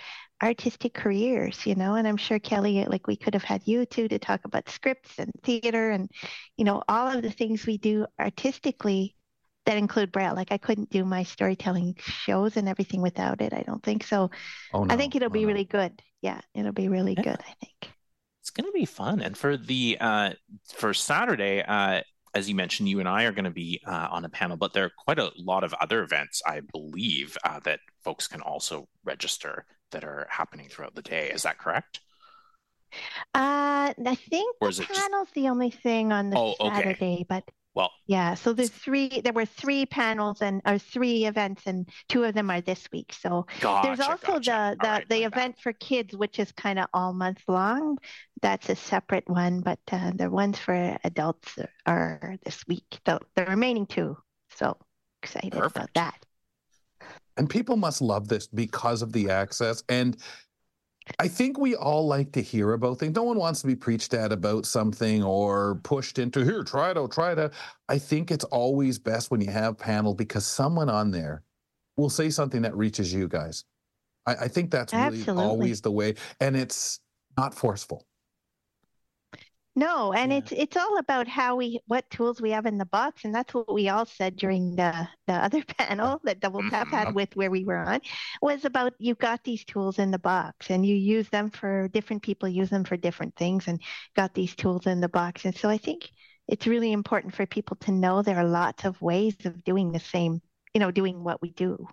[0.43, 4.07] artistic careers you know and i'm sure kelly like we could have had you too
[4.07, 6.11] to talk about scripts and theater and
[6.57, 9.15] you know all of the things we do artistically
[9.65, 13.63] that include braille like i couldn't do my storytelling shows and everything without it i
[13.65, 14.29] don't think so
[14.71, 14.91] Oh, no.
[14.91, 15.45] i think it'll Oh, be no.
[15.45, 17.93] really good yeah it'll be really good i think
[18.41, 19.21] It's going to be fun.
[19.21, 20.33] And for the uh,
[20.73, 22.01] for Saturday, uh,
[22.35, 24.73] as you mentioned, you and I are going to be uh, on a panel, but
[24.73, 28.87] there are quite a lot of other events, I believe, uh, that folks can also
[29.05, 31.29] register that are happening throughout the day.
[31.31, 32.01] Is that correct?
[33.33, 36.75] uh i think the is just- panel's the only thing on the Oh, okay.
[36.75, 37.43] saturday but
[37.75, 39.21] Well, Yeah, so there's three.
[39.21, 43.13] There were three panels and or three events, and two of them are this week.
[43.13, 47.11] So there's Gotcha, also the the, the event for kids, which is kind of all
[47.13, 47.97] month long.
[48.41, 52.99] That's a separate one, but uh, the ones for adults are this week.
[53.03, 54.17] The the remaining two.
[54.51, 54.77] So
[55.21, 56.25] excited about that.
[57.37, 59.83] And people must love this because of the access.
[59.89, 60.15] And
[61.19, 63.15] I think we all like to hear about things.
[63.15, 66.97] No one wants to be preached at about something or pushed into here, try it
[66.97, 67.53] out, try it out.
[67.87, 71.43] I think it's always best when you have panel because someone on there
[71.95, 73.65] will say something that reaches you guys.
[74.25, 75.43] I, I think that's really Absolutely.
[75.43, 76.15] always the way.
[76.39, 76.99] And it's
[77.37, 78.05] not forceful.
[79.77, 83.25] No, and it's it's all about how we what tools we have in the box,
[83.25, 87.13] and that's what we all said during the the other panel that Double Tap had
[87.13, 87.99] with where we were on,
[88.41, 92.23] was about you've got these tools in the box, and you use them for different
[92.23, 93.81] people use them for different things, and
[94.15, 96.09] got these tools in the box, and so I think
[96.47, 99.99] it's really important for people to know there are lots of ways of doing the
[99.99, 100.41] same,
[100.73, 101.85] you know, doing what we do.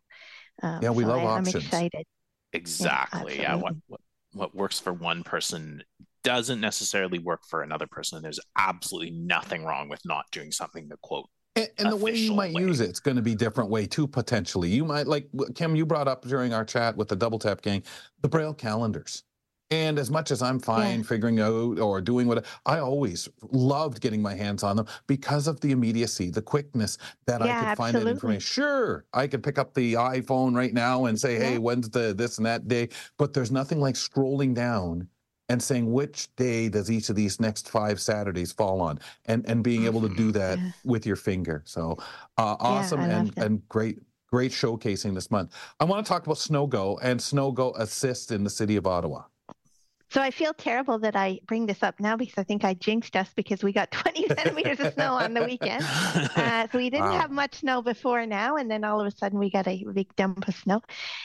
[0.63, 2.05] Um, Yeah, we so love I, I'm excited.
[2.53, 3.41] Exactly.
[3.41, 4.01] Yeah, what, what
[4.35, 5.83] what works for one person
[6.25, 8.17] doesn't necessarily work for another person.
[8.17, 11.29] And there's absolutely nothing wrong with not doing something the quote.
[11.57, 14.07] And, and the way you might use it, it's going to be different way too,
[14.07, 14.71] potentially.
[14.71, 17.83] You might, like Kim, you brought up during our chat with the Double Tap Gang,
[18.23, 19.25] the Braille calendars.
[19.71, 24.21] And as much as I'm fine figuring out or doing what I always loved getting
[24.21, 27.97] my hands on them because of the immediacy, the quickness that I Yeah, could find
[27.97, 28.41] that information.
[28.41, 31.59] Sure, I could pick up the iPhone right now and say, hey, Yeah.
[31.59, 32.91] when's the this and that day?
[33.17, 35.09] But there's nothing like scrolling down
[35.53, 39.63] and saying which day does each of these next five Saturdays fall on, and and
[39.63, 41.63] being able to do that with your finger.
[41.67, 41.99] So
[42.39, 43.45] uh, awesome love and that.
[43.45, 43.99] and great
[44.31, 45.53] great showcasing this month.
[45.79, 49.25] I want to talk about SnowGo and SnowGo Assist in the city of Ottawa.
[50.13, 53.17] So I feel terrible that I bring this up now because I think I jinxed
[53.17, 55.89] us because we got 20 centimeters of snow on the weekend.
[56.37, 57.13] Uh, so we didn't Wow.
[57.13, 60.15] have much snow before now, and then all of a sudden we got a big
[60.17, 60.83] dump of snow.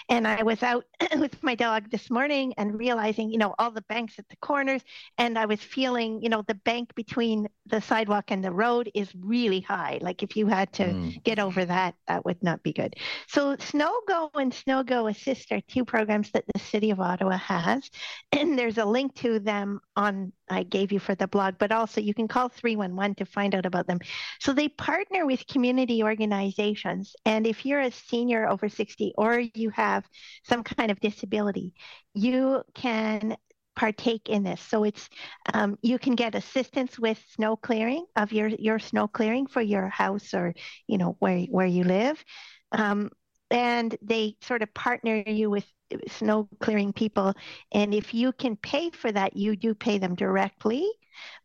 [0.10, 0.86] And I was out
[1.18, 4.82] with my dog this morning and realizing, you know, all the banks at the corners,
[5.18, 9.12] and I was feeling, you know, the bank between the sidewalk and the road is
[9.16, 10.00] really high.
[10.02, 11.24] Like if you had to Mm.
[11.26, 12.96] get over that, that would not be good.
[13.28, 17.38] So Snow Go and Snow Go Assist are two programs that the city of Ottawa
[17.38, 17.90] has,
[18.32, 22.02] and there's a link to them on I gave you for the blog, but also
[22.02, 24.00] you can call 311 to find out about them.
[24.40, 29.70] So they partner with community organizations, and if you're a senior over 60 or you
[29.72, 30.06] have
[30.44, 31.74] some kind of disability,
[32.14, 33.38] you can
[33.78, 34.60] partake in this.
[34.60, 35.08] So it's
[35.54, 39.88] um, you can get assistance with snow clearing of your your snow clearing for your
[39.88, 40.54] house or
[40.88, 42.24] you know where where you live,
[42.72, 43.12] um,
[43.52, 45.66] and they sort of partner you with
[46.08, 47.34] snow clearing people.
[47.72, 50.90] And if you can pay for that, you do pay them directly.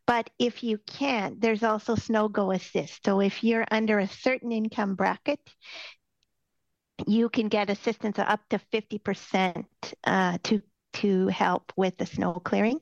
[0.05, 3.05] But if you can't, there's also Snow Go Assist.
[3.05, 5.39] So if you're under a certain income bracket,
[7.07, 9.65] you can get assistance up to 50%
[10.03, 10.61] uh, to
[10.93, 12.79] to help with the snow clearing.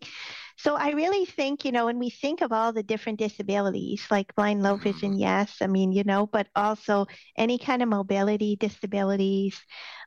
[0.62, 4.36] So I really think, you know, when we think of all the different disabilities, like
[4.36, 9.60] blind, low vision, yes, I mean, you know, but also any kind of mobility disabilities.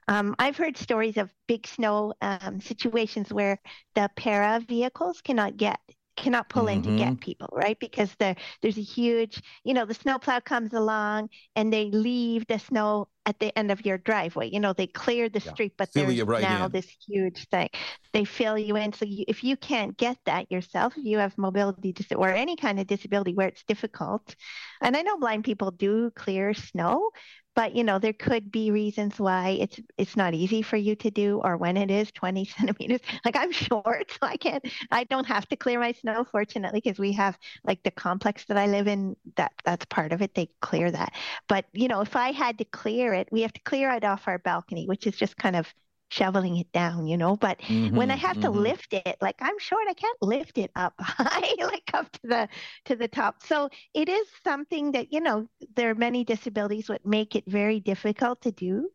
[0.07, 3.61] Um, I've heard stories of big snow um, situations where
[3.95, 5.81] the para vehicles cannot get
[6.17, 7.17] cannot pull in to get mm-hmm.
[7.17, 7.79] people, right?
[7.79, 12.59] Because there there's a huge, you know, the snowplow comes along and they leave the
[12.59, 14.51] snow at the end of your driveway.
[14.51, 16.73] You know, they clear the street, but Fill there's right now in.
[16.73, 17.69] this huge thing.
[18.13, 18.93] They fill you in.
[18.93, 22.57] So you, if you can't get that yourself, if you have mobility dis- or any
[22.57, 24.35] kind of disability where it's difficult,
[24.81, 27.11] and I know blind people do clear snow,
[27.55, 31.11] but you know there could be reasons why it's it's not easy for you to
[31.11, 33.01] do or when it is 20 centimeters.
[33.25, 36.99] Like i'm short so i can't i don't have to clear my snow fortunately because
[36.99, 40.49] we have like the complex that i live in that that's part of it they
[40.61, 41.13] clear that.
[41.49, 44.27] But you know if i had to clear it we have to clear it off
[44.29, 45.73] our balcony which is just kind of
[46.11, 47.37] shoveling it down, you know.
[47.37, 48.61] But mm-hmm, when I have to mm-hmm.
[48.61, 52.49] lift it, like I'm short, I can't lift it up high, like up to the
[52.87, 53.43] to the top.
[53.43, 57.81] So it is something that you know there are many disabilities would make it very
[57.81, 58.89] difficult to do.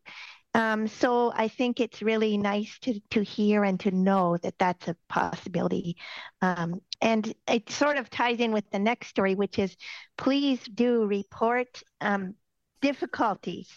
[0.52, 4.88] Um, so I think it's really nice to to hear and to know that that's
[4.88, 5.96] a possibility.
[6.42, 9.76] Um, and it sort of ties in with the next story, which is
[10.16, 12.34] please do report um,
[12.80, 13.68] difficulties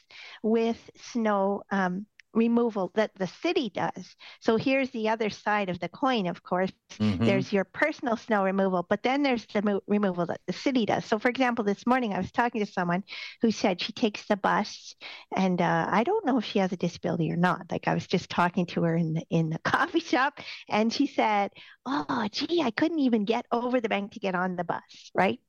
[0.42, 4.16] with snow um, removal that the city does.
[4.42, 6.72] So here's the other side of the coin, of course.
[7.00, 7.26] Mm-hmm.
[7.26, 11.06] There's your personal snow removal, but then there's the mo- removal that the city does.
[11.06, 13.04] So, for example, this morning I was talking to someone
[13.42, 14.96] who said she takes the bus,
[15.36, 17.72] and uh, I don't know if she has a disability or not.
[17.72, 21.08] Like I was just talking to her in the, in the coffee shop, and she
[21.08, 21.52] said,
[21.86, 25.40] "Oh, gee, I couldn't even get over the bank to get on the bus, right?"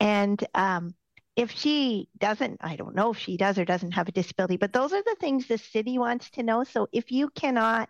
[0.00, 0.94] And um,
[1.40, 4.74] if she doesn't, I don't know if she does or doesn't have a disability, but
[4.74, 6.64] those are the things the city wants to know.
[6.64, 7.88] So if you cannot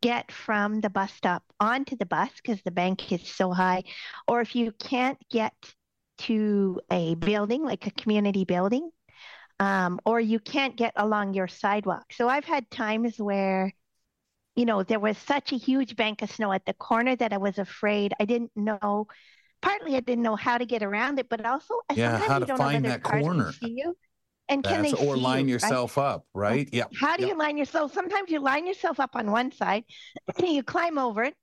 [0.00, 3.84] get from the bus stop onto the bus because the bank is so high,
[4.26, 5.54] or if you can't get
[6.18, 8.90] to a building like a community building,
[9.60, 12.12] um, or you can't get along your sidewalk.
[12.12, 13.72] So I've had times where,
[14.56, 17.38] you know, there was such a huge bank of snow at the corner that I
[17.38, 19.06] was afraid I didn't know
[19.62, 22.56] partly I didn't know how to get around it, but also I yeah, how to
[22.56, 23.52] find that corner.
[23.52, 23.96] See you.
[24.48, 26.04] And can That's, they or line you, yourself right?
[26.04, 26.68] up, right?
[26.72, 26.84] Yeah.
[27.00, 27.32] How do yep.
[27.32, 27.94] you line yourself?
[27.94, 29.84] Sometimes you line yourself up on one side,
[30.44, 31.34] you climb over it,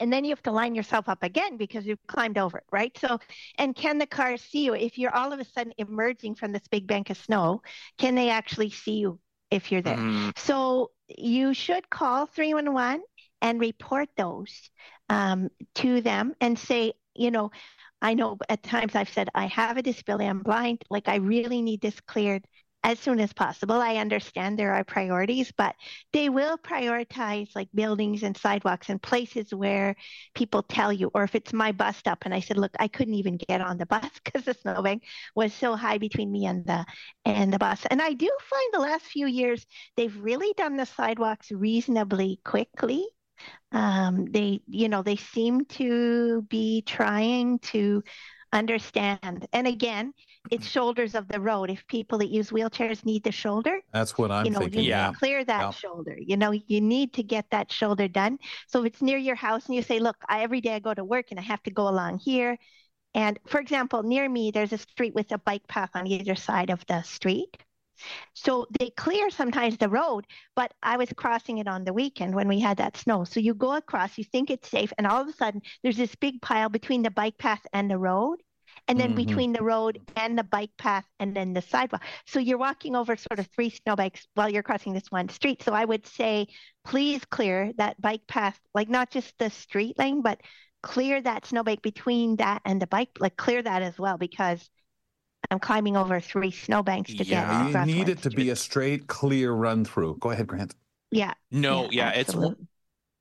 [0.00, 2.96] and then you have to line yourself up again because you've climbed over it, right?
[2.98, 3.20] So,
[3.58, 6.66] and can the car see you if you're all of a sudden emerging from this
[6.70, 7.62] big bank of snow?
[7.98, 9.96] Can they actually see you if you're there?
[9.96, 10.36] Mm.
[10.38, 13.02] So you should call 311
[13.42, 14.70] and report those
[15.08, 17.50] um, to them and say, you know,
[18.00, 21.62] I know at times I've said, I have a disability, I'm blind, like I really
[21.62, 22.44] need this cleared
[22.84, 23.76] as soon as possible.
[23.76, 25.76] I understand there are priorities, but
[26.12, 29.94] they will prioritize like buildings and sidewalks and places where
[30.34, 33.14] people tell you, or if it's my bus stop and I said, look, I couldn't
[33.14, 35.04] even get on the bus because the snowbank
[35.34, 36.84] was so high between me and the
[37.24, 37.86] and the bus.
[37.90, 39.64] And I do find the last few years
[39.96, 43.06] they've really done the sidewalks reasonably quickly
[43.72, 48.02] um, they you know they seem to be trying to
[48.52, 49.46] understand.
[49.52, 50.12] And again
[50.50, 51.70] it's shoulders of the road.
[51.70, 54.90] If people that use wheelchairs need the shoulder that's what i'm you know, thinking you
[54.90, 55.70] yeah clear that yeah.
[55.70, 56.16] shoulder.
[56.18, 58.38] You know you need to get that shoulder done.
[58.68, 60.94] So if it's near your house and you say look I, every day i go
[60.94, 62.58] to work and i have to go along here
[63.14, 66.70] and for example near me there's a street with a bike path on either side
[66.70, 67.56] of the street
[68.34, 70.26] so they clear sometimes the road,
[70.56, 73.24] but I was crossing it on the weekend when we had that snow.
[73.24, 76.14] So you go across, you think it's safe, and all of a sudden there's this
[76.16, 78.42] big pile between the bike path and the road.
[78.88, 79.26] And then mm-hmm.
[79.26, 82.02] between the road and the bike path and then the sidewalk.
[82.26, 85.62] So you're walking over sort of three snowbanks while you're crossing this one street.
[85.62, 86.48] So I would say,
[86.84, 90.40] please clear that bike path, like not just the street lane, but
[90.82, 94.68] clear that snowbank between that and the bike, like clear that as well, because
[95.50, 97.88] I'm climbing over three snowbanks to yeah, get.
[97.88, 100.18] You need it to be a straight, clear run through.
[100.20, 100.74] Go ahead, Grant.
[101.10, 101.34] Yeah.
[101.50, 102.68] No, yeah, yeah it's one,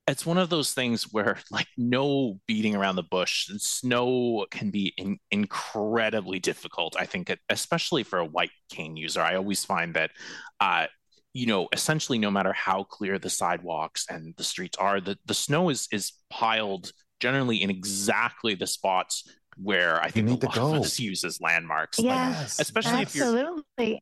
[0.08, 3.50] it's one of those things where like no beating around the bush.
[3.58, 6.96] Snow can be in, incredibly difficult.
[6.98, 9.22] I think, especially for a white cane user.
[9.22, 10.12] I always find that.
[10.60, 10.88] Uh,
[11.34, 15.34] you know, essentially, no matter how clear the sidewalks and the streets are, the, the
[15.34, 16.92] snow is is piled
[17.22, 19.30] generally in exactly the spots
[19.62, 22.00] where I think a lot of us use as landmarks.
[22.00, 23.64] Yes, like, especially absolutely.
[23.78, 24.00] if you're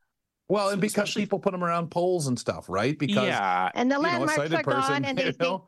[0.49, 2.97] well, and because especially, people put them around poles and stuff, right?
[2.97, 5.67] Because yeah, and the landmarks know, are person, gone, and they, know,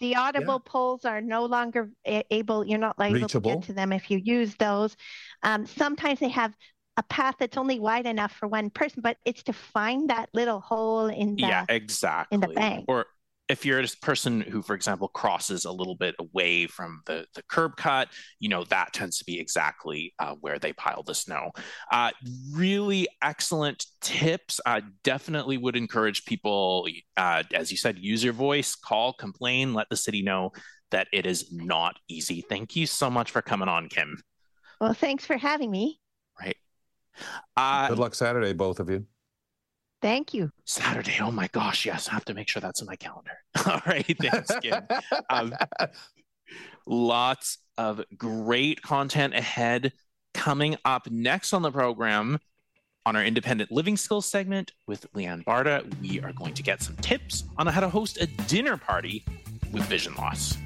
[0.00, 0.70] the audible yeah.
[0.70, 2.64] poles are no longer able.
[2.64, 3.50] You're not able Reachable.
[3.50, 4.96] to get to them if you use those.
[5.42, 6.54] Um, sometimes they have
[6.98, 10.60] a path that's only wide enough for one person, but it's to find that little
[10.60, 12.84] hole in the yeah, exactly in the bank.
[12.86, 13.06] Or
[13.48, 17.42] if you're a person who, for example, crosses a little bit away from the, the
[17.44, 18.08] curb cut,
[18.40, 21.50] you know, that tends to be exactly uh, where they pile the snow.
[21.90, 22.10] Uh,
[22.52, 24.60] really excellent tips.
[24.66, 26.86] I definitely would encourage people,
[27.16, 30.52] uh, as you said, use your voice, call, complain, let the city know
[30.90, 32.44] that it is not easy.
[32.48, 34.20] Thank you so much for coming on, Kim.
[34.80, 36.00] Well, thanks for having me.
[36.40, 36.56] Right.
[37.56, 39.06] Uh, Good luck Saturday, both of you.
[40.00, 40.50] Thank you.
[40.64, 41.16] Saturday.
[41.20, 41.84] Oh my gosh.
[41.84, 42.08] Yes.
[42.08, 43.32] I have to make sure that's in my calendar.
[43.66, 44.16] All right.
[44.20, 44.82] Thanks, Kim.
[45.30, 45.54] um,
[46.86, 49.92] lots of great content ahead.
[50.34, 52.38] Coming up next on the program,
[53.06, 56.94] On our independent living skills segment with Leanne Baarda, we are going to get some
[56.96, 59.24] tips on how to host a dinner party
[59.72, 60.56] with vision loss.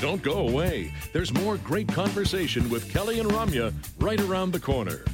[0.00, 0.92] Don't go away.
[1.12, 5.04] There's more great conversation with Kelly and Ramya right around the corner.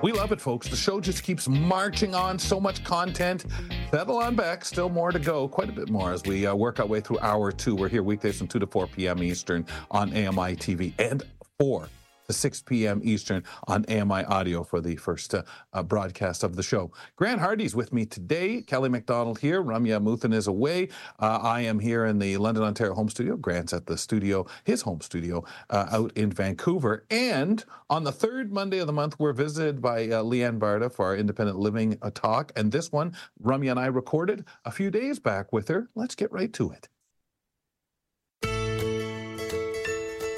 [0.00, 0.68] We love it, folks.
[0.68, 2.38] The show just keeps marching on.
[2.38, 3.46] So much content.
[3.90, 4.64] Settle on back.
[4.64, 5.48] Still more to go.
[5.48, 7.74] Quite a bit more as we uh, work our way through hour two.
[7.74, 9.22] We're here weekdays from 2 to 4 p.m.
[9.22, 11.22] Eastern on AMI TV and
[11.58, 11.88] 4
[12.26, 13.00] to 6 p.m.
[13.04, 16.90] Eastern on AMI Audio for the first uh, uh, broadcast of the show.
[17.16, 18.62] Grant Hardy's with me today.
[18.62, 19.62] Kelly McDonald here.
[19.62, 20.88] Ramya Amuthan is away.
[21.18, 23.36] Uh, I am here in the London, Ontario home studio.
[23.36, 27.04] Grant's at the studio, his home studio uh, out in Vancouver.
[27.10, 31.06] And on the third Monday of the month, we're visited by uh, Leanne Baarda for
[31.06, 32.52] our Independent Living uh, talk.
[32.56, 35.88] And this one, Ramya and I recorded a few days back with her.
[35.94, 36.88] Let's get right to it.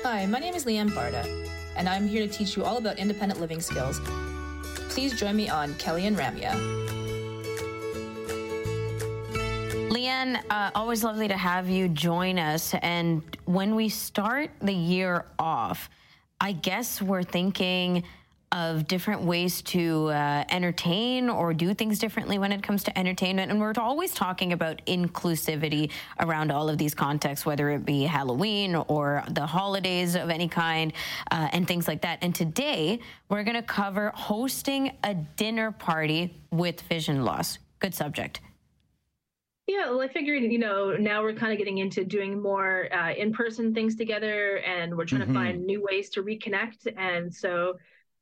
[0.05, 1.46] Hi, my name is Leanne Baarda
[1.77, 4.01] and I'm here to teach you all about independent living skills.
[4.89, 6.53] Please join me on Kelly and Ramya.
[9.91, 12.75] Leanne, uh, always lovely to have you join us.
[12.83, 15.89] And when we start the year off,
[16.41, 18.05] I guess we're thinking
[18.53, 23.51] of different ways to uh, entertain or do things differently when it comes to entertainment.
[23.51, 25.91] And we're always talking about inclusivity
[26.21, 30.93] around all of these contexts, whether it be Halloween or the holidays of any kind
[31.31, 32.19] uh, and things like that.
[32.23, 37.59] And today we're going to cover hosting a dinner party with vision loss.
[37.81, 38.41] Good subject.
[39.67, 43.13] Yeah, well, I figured, you know, now we're kind of getting into doing more uh,
[43.15, 45.33] in person things together and we're trying mm-hmm.
[45.33, 46.87] to find new ways to reconnect.
[46.97, 47.77] And so,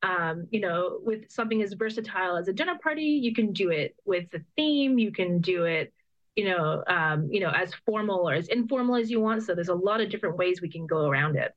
[0.05, 3.97] um, you know, with something as versatile as a dinner party, you can do it
[4.05, 4.99] with the theme.
[4.99, 5.95] You can do it,
[6.37, 9.43] you know, um, you know, as formal or as informal as you want.
[9.45, 11.53] So there's a lot of different ways we can go around it.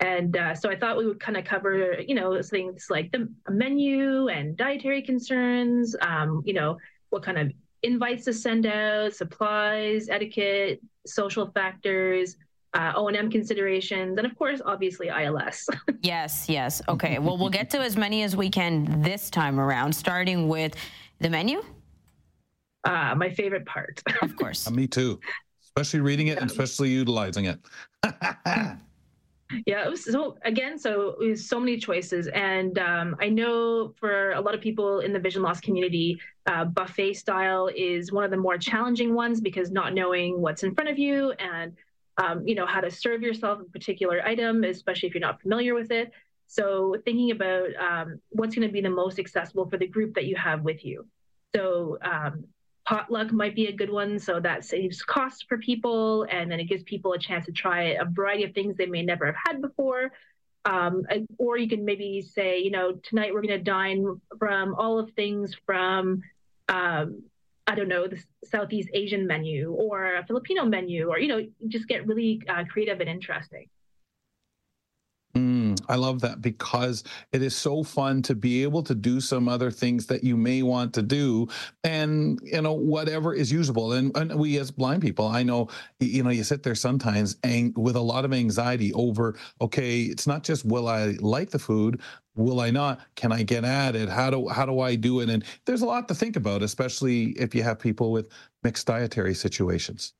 [0.00, 3.32] And uh, so I thought we would kind of cover, you know, things like the
[3.48, 5.94] menu and dietary concerns.
[6.00, 6.78] Um, you know,
[7.10, 7.52] what kind of
[7.84, 12.36] invites to send out, supplies, etiquette, social factors
[12.74, 15.68] uh, O&M considerations, and of course, obviously ILS.
[16.02, 16.82] yes, yes.
[16.88, 17.18] Okay.
[17.18, 20.74] well, we'll get to as many as we can this time around, starting with
[21.20, 21.62] the menu.
[22.84, 24.02] Uh, my favorite part.
[24.22, 24.66] Of course.
[24.66, 25.20] Uh, me too.
[25.62, 26.42] Especially reading it yeah.
[26.42, 27.58] and especially utilizing it.
[29.66, 29.88] yeah.
[29.88, 34.40] Was, so again, so it was so many choices, and um, I know for a
[34.40, 38.36] lot of people in the vision loss community, uh, buffet style is one of the
[38.36, 41.72] more challenging ones because not knowing what's in front of you and
[42.18, 45.74] um, you know, how to serve yourself a particular item, especially if you're not familiar
[45.74, 46.12] with it.
[46.46, 50.26] So thinking about um, what's going to be the most accessible for the group that
[50.26, 51.06] you have with you.
[51.54, 52.44] So um,
[52.86, 54.18] potluck might be a good one.
[54.18, 57.82] So that saves costs for people, and then it gives people a chance to try
[57.82, 60.12] a variety of things they may never have had before.
[60.66, 61.04] Um,
[61.38, 65.10] or you can maybe say, you know, tonight we're going to dine from all of
[65.12, 66.22] things from
[66.68, 67.22] um,
[67.66, 71.88] I don't know, the Southeast Asian menu or a Filipino menu, or, you know, just
[71.88, 73.68] get really uh, creative and interesting.
[75.34, 77.02] Mm, I love that because
[77.32, 80.62] it is so fun to be able to do some other things that you may
[80.62, 81.48] want to do
[81.82, 86.22] and you know whatever is usable and, and we as blind people I know you
[86.22, 90.44] know you sit there sometimes and with a lot of anxiety over okay it's not
[90.44, 92.00] just will I like the food
[92.36, 93.00] will I not?
[93.14, 94.08] Can I get at it?
[94.08, 95.28] How do how do I do it?
[95.28, 98.28] And there's a lot to think about, especially if you have people with
[98.62, 100.14] mixed dietary situations.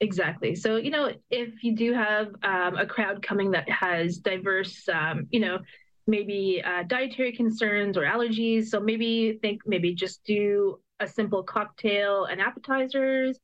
[0.00, 0.54] Exactly.
[0.54, 5.26] So you know, if you do have um, a crowd coming that has diverse, um,
[5.30, 5.58] you know,
[6.06, 12.26] maybe uh, dietary concerns or allergies, so maybe think maybe just do a simple cocktail
[12.26, 13.38] and appetizers.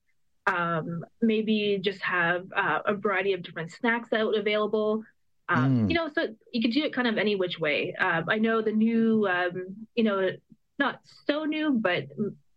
[0.46, 5.02] Um, maybe just have uh, a variety of different snacks out available.
[5.48, 5.90] Um, mm.
[5.90, 7.94] You know, so you could do it kind of any which way.
[7.98, 10.30] Um, I know the new, um, you know,
[10.78, 12.04] not so new, but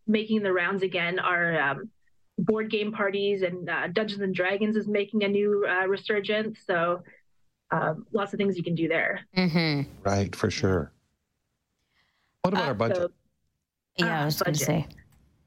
[0.07, 1.89] making the rounds again are um,
[2.37, 6.59] board game parties, and uh, Dungeons and Dragons is making a new uh, resurgence.
[6.65, 7.01] So
[7.71, 9.21] um, lots of things you can do there.
[9.37, 9.89] Mm-hmm.
[10.03, 10.91] Right, for sure.
[12.41, 12.97] What about uh, our budget?
[12.97, 13.09] So,
[13.97, 14.87] yeah, I was going to say.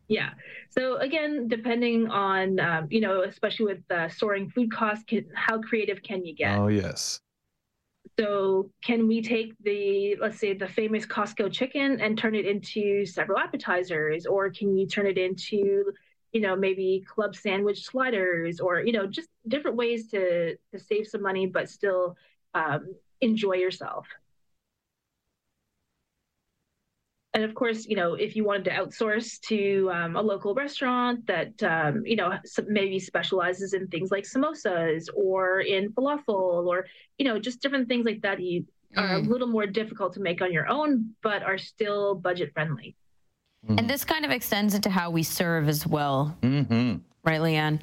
[0.08, 0.30] Yeah.
[0.70, 5.60] So again, depending on um, you know, especially with uh, soaring food costs, can, how
[5.60, 6.58] creative can you get?
[6.58, 7.20] Oh yes.
[8.18, 13.04] So can we take the, let's say, the famous Costco chicken and turn it into
[13.04, 15.92] several appetizers, or can you turn it into,
[16.32, 21.06] you know, maybe club sandwich sliders, or you know, just different ways to to save
[21.08, 22.16] some money but still
[22.54, 24.06] um, enjoy yourself.
[27.34, 31.26] And of course, you know, if you wanted to outsource to um, a local restaurant
[31.26, 32.32] that, um, you know,
[32.68, 36.86] maybe specializes in things like samosas or in falafel or,
[37.18, 38.64] you know, just different things like that, you
[38.96, 39.02] mm.
[39.02, 39.26] are a mm.
[39.26, 42.94] little more difficult to make on your own, but are still budget friendly.
[43.68, 43.80] Mm.
[43.80, 46.36] And this kind of extends into how we serve as well.
[46.42, 46.98] Mm-hmm.
[47.24, 47.80] Right, Leanne?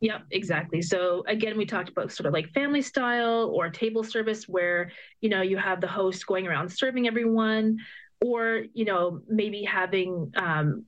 [0.00, 0.82] Yep, exactly.
[0.82, 4.90] So again, we talked about sort of like family style or table service where,
[5.20, 7.78] you know, you have the host going around serving everyone
[8.22, 10.84] or you know maybe having um,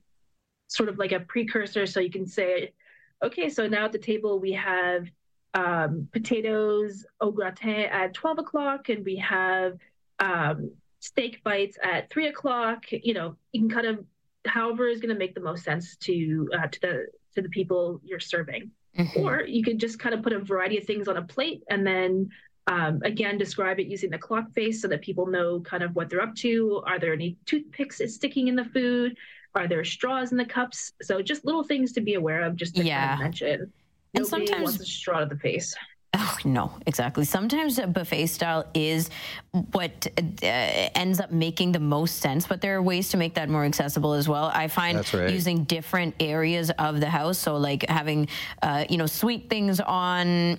[0.67, 2.73] sort of like a precursor so you can say
[3.23, 5.05] okay so now at the table we have
[5.53, 9.77] um, potatoes au gratin at 12 o'clock and we have
[10.19, 14.05] um, steak bites at 3 o'clock you know you can kind of
[14.45, 17.05] however is going to make the most sense to uh, to the
[17.35, 19.19] to the people you're serving mm-hmm.
[19.19, 21.85] or you could just kind of put a variety of things on a plate and
[21.85, 22.29] then
[22.67, 26.09] um, again, describe it using the clock face so that people know kind of what
[26.09, 26.81] they're up to.
[26.85, 29.17] Are there any toothpicks sticking in the food?
[29.53, 30.93] Are there straws in the cups?
[31.01, 33.07] So just little things to be aware of, just to yeah.
[33.07, 33.61] kind of mention.
[34.13, 35.75] And Nobody sometimes wants a straw to the face.
[36.17, 37.25] Oh, no, exactly.
[37.25, 39.09] Sometimes a buffet style is
[39.51, 43.49] what uh, ends up making the most sense, but there are ways to make that
[43.49, 44.45] more accessible as well.
[44.53, 45.29] I find right.
[45.29, 48.29] using different areas of the house, so like having,
[48.61, 50.57] uh, you know, sweet things on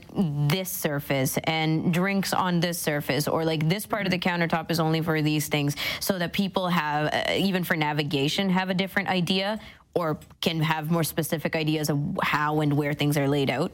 [0.48, 4.78] this surface and drinks on this surface, or like this part of the countertop is
[4.78, 9.08] only for these things, so that people have, uh, even for navigation, have a different
[9.08, 9.58] idea
[9.94, 13.72] or can have more specific ideas of how and where things are laid out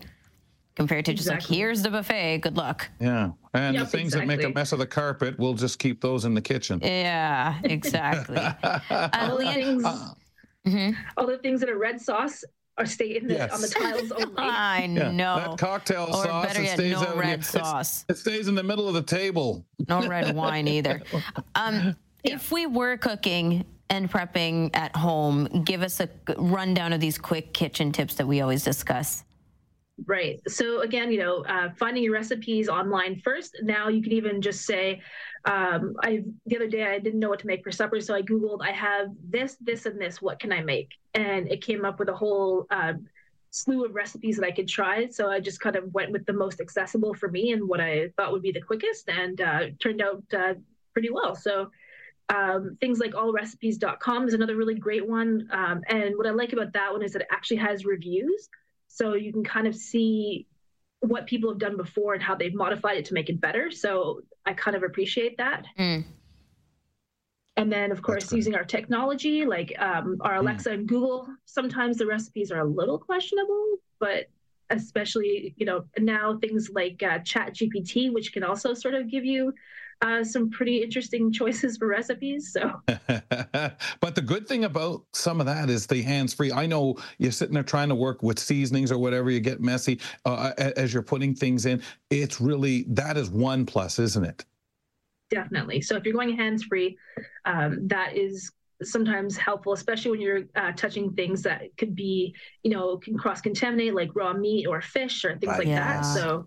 [0.74, 4.36] compared to just like here's the buffet good luck yeah and yep, the things exactly.
[4.36, 7.58] that make a mess of the carpet we'll just keep those in the kitchen yeah
[7.64, 10.14] exactly uh, all, the things, uh,
[10.66, 10.90] mm-hmm.
[11.16, 12.44] all the things that are red sauce
[12.78, 13.52] are stay in the, yes.
[13.52, 14.34] on the tiles only.
[14.38, 15.36] I yeah, know.
[15.36, 18.04] That cocktail or sauce better yet, stays no out red sauce.
[18.08, 19.64] It stays in the middle of the table.
[19.88, 21.02] No red wine either.
[21.54, 22.34] Um, yeah.
[22.34, 27.52] If we were cooking and prepping at home, give us a rundown of these quick
[27.52, 29.24] kitchen tips that we always discuss.
[30.06, 30.40] Right.
[30.48, 33.58] So again, you know, uh, finding your recipes online first.
[33.62, 35.02] Now you can even just say,
[35.44, 38.22] um, I the other day I didn't know what to make for supper, so I
[38.22, 38.60] googled.
[38.62, 40.22] I have this, this, and this.
[40.22, 40.90] What can I make?
[41.14, 42.94] And it came up with a whole uh,
[43.50, 45.08] slew of recipes that I could try.
[45.08, 48.08] So I just kind of went with the most accessible for me and what I
[48.16, 50.54] thought would be the quickest, and uh, turned out uh,
[50.92, 51.34] pretty well.
[51.34, 51.70] So.
[52.28, 55.48] Um, things like allrecipes.com is another really great one.
[55.50, 58.48] Um, and what I like about that one is that it actually has reviews.
[58.94, 60.46] So you can kind of see
[61.00, 63.70] what people have done before and how they've modified it to make it better.
[63.70, 65.64] So I kind of appreciate that.
[65.78, 66.04] Mm.
[67.56, 70.40] And then, of course, using our technology like um, our mm.
[70.40, 70.74] Alexa mm.
[70.74, 74.26] and Google, sometimes the recipes are a little questionable, but
[74.68, 79.24] especially, you know, now things like uh, Chat GPT, which can also sort of give
[79.24, 79.54] you
[80.02, 82.52] uh, some pretty interesting choices for recipes.
[82.52, 86.52] So, but the good thing about some of that is the hands free.
[86.52, 90.00] I know you're sitting there trying to work with seasonings or whatever, you get messy
[90.24, 91.82] uh, as you're putting things in.
[92.10, 94.44] It's really that is one plus, isn't it?
[95.30, 95.80] Definitely.
[95.80, 96.98] So if you're going hands free,
[97.46, 98.52] um, that is
[98.82, 103.40] sometimes helpful, especially when you're uh, touching things that could be, you know, can cross
[103.40, 106.02] contaminate like raw meat or fish or things like yeah.
[106.02, 106.02] that.
[106.02, 106.46] So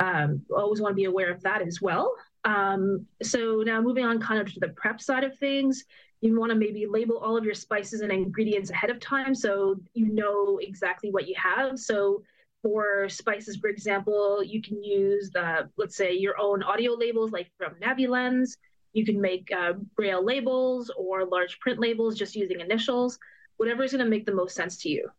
[0.00, 2.12] um, always want to be aware of that as well.
[2.44, 5.84] Um, so now moving on kind of to the prep side of things,
[6.20, 9.80] you want to maybe label all of your spices and ingredients ahead of time so
[9.94, 11.78] you know exactly what you have.
[11.78, 12.22] So
[12.62, 17.50] for spices, for example, you can use the, let's say your own audio labels like
[17.58, 18.56] from NaviLens.
[18.92, 23.18] You can make uh, braille labels or large print labels just using initials,
[23.56, 25.10] whatever is going to make the most sense to you.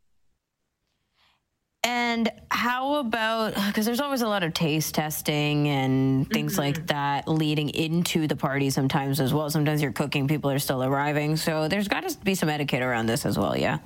[1.85, 6.61] And how about because there's always a lot of taste testing and things mm-hmm.
[6.61, 9.49] like that leading into the party sometimes as well.
[9.49, 11.35] Sometimes you're cooking, people are still arriving.
[11.35, 13.79] So there's got to be some etiquette around this as well, yeah?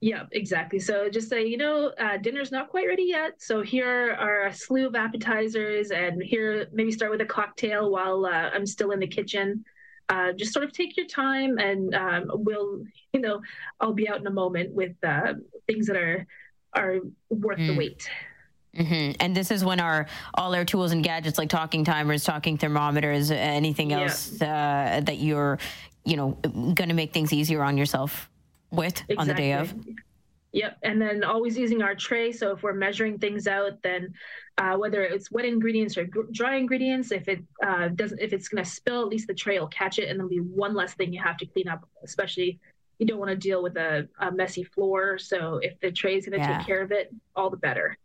[0.00, 0.78] Yeah, exactly.
[0.78, 3.42] So just say, you know, uh, dinner's not quite ready yet.
[3.42, 8.24] So here are a slew of appetizers, and here maybe start with a cocktail while
[8.24, 9.62] uh, I'm still in the kitchen.
[10.08, 12.82] Uh, just sort of take your time, and um, we'll,
[13.12, 13.42] you know,
[13.78, 15.34] I'll be out in a moment with uh,
[15.66, 16.26] things that are
[16.74, 16.98] are
[17.28, 17.68] worth mm.
[17.68, 18.08] the wait.
[18.76, 19.16] Mm-hmm.
[19.18, 23.30] And this is when our all our tools and gadgets like talking timers, talking thermometers,
[23.30, 25.58] anything else uh, that you're,
[26.04, 28.30] you know, going to make things easier on yourself
[28.70, 29.16] with exactly.
[29.16, 29.74] on the day of.
[30.52, 32.32] Yep, and then always using our tray.
[32.32, 34.12] So if we're measuring things out, then
[34.58, 38.62] uh, whether it's wet ingredients or dry ingredients, if it uh, doesn't, if it's going
[38.62, 41.12] to spill, at least the tray will catch it, and there'll be one less thing
[41.12, 42.58] you have to clean up, especially
[43.00, 45.18] you don't want to deal with a, a messy floor.
[45.18, 46.58] So if the tray is going to yeah.
[46.58, 47.96] take care of it, all the better.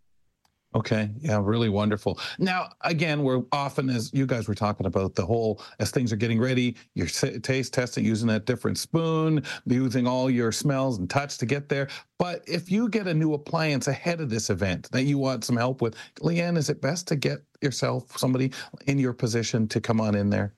[0.74, 1.10] Okay.
[1.20, 2.20] Yeah, really wonderful.
[2.38, 6.18] Now, again, we're often, as you guys were talking about, the whole, as things are
[6.18, 11.38] getting ready, you're taste testing using that different spoon, using all your smells and touch
[11.38, 11.88] to get there.
[12.18, 15.56] But if you get a new appliance ahead of this event that you want some
[15.56, 18.52] help with, Leanne, is it best to get yourself somebody
[18.88, 20.54] in your position to come on in there?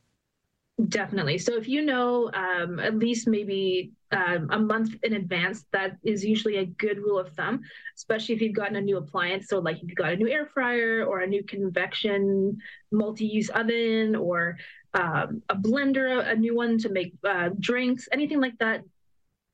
[0.89, 1.39] Definitely.
[1.39, 6.23] So if you know um, at least maybe um, a month in advance, that is
[6.23, 7.61] usually a good rule of thumb,
[7.95, 9.47] especially if you've gotten a new appliance.
[9.47, 12.57] So like if you've got a new air fryer or a new convection
[12.91, 14.57] multi-use oven or
[14.93, 18.83] um, a blender, a new one to make uh, drinks, anything like that,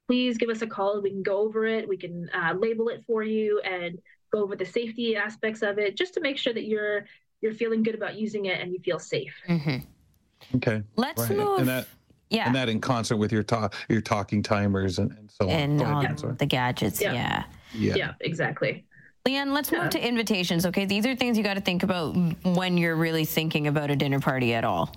[0.08, 1.02] please give us a call.
[1.02, 1.88] We can go over it.
[1.88, 4.00] We can uh, label it for you and
[4.32, 7.06] go over the safety aspects of it, just to make sure that you're
[7.42, 9.34] you're feeling good about using it and you feel safe.
[9.50, 10.58] Mm-hmm.
[10.58, 10.84] Okay.
[10.96, 11.38] Let's right.
[11.38, 11.86] move.
[12.34, 12.48] And that, yeah.
[12.48, 16.06] And that in concert with your talk, your talking timers and, and so and on.
[16.06, 17.02] And all the gadgets.
[17.02, 17.14] Yeah.
[17.14, 17.44] yeah.
[17.74, 17.96] Yeah.
[17.96, 18.14] Yeah.
[18.22, 18.86] Exactly.
[19.26, 20.66] Leanne, let's move to invitations.
[20.66, 23.96] Okay, these are things you got to think about when you're really thinking about a
[23.96, 24.94] dinner party at all.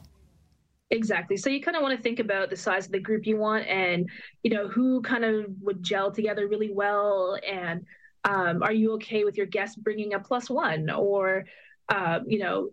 [0.90, 1.36] Exactly.
[1.36, 3.66] So you kind of want to think about the size of the group you want,
[3.68, 4.10] and
[4.42, 7.84] you know who kind of would gel together really well, and
[8.24, 11.44] um, are you okay with your guests bringing a plus one, or
[11.88, 12.70] um, you know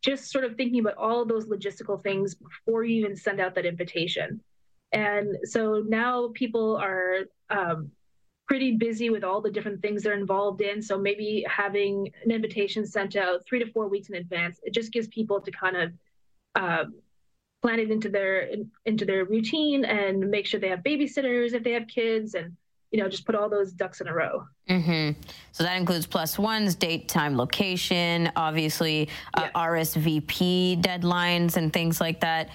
[0.00, 3.66] just sort of thinking about all those logistical things before you even send out that
[3.66, 4.40] invitation.
[4.92, 7.90] And so now people are um,
[8.46, 10.82] pretty busy with all the different things they're involved in.
[10.82, 14.92] So maybe having an invitation sent out three to four weeks in advance, it just
[14.92, 15.92] gives people to kind of
[16.54, 16.84] uh,
[17.62, 21.62] plan it into their in, into their routine and make sure they have babysitters if
[21.62, 22.56] they have kids and
[22.92, 24.46] you know, just put all those ducks in a row.
[24.68, 25.18] Mm-hmm.
[25.52, 32.20] So that includes plus ones, date, time, location, obviously uh, RSVP deadlines and things like
[32.20, 32.50] that.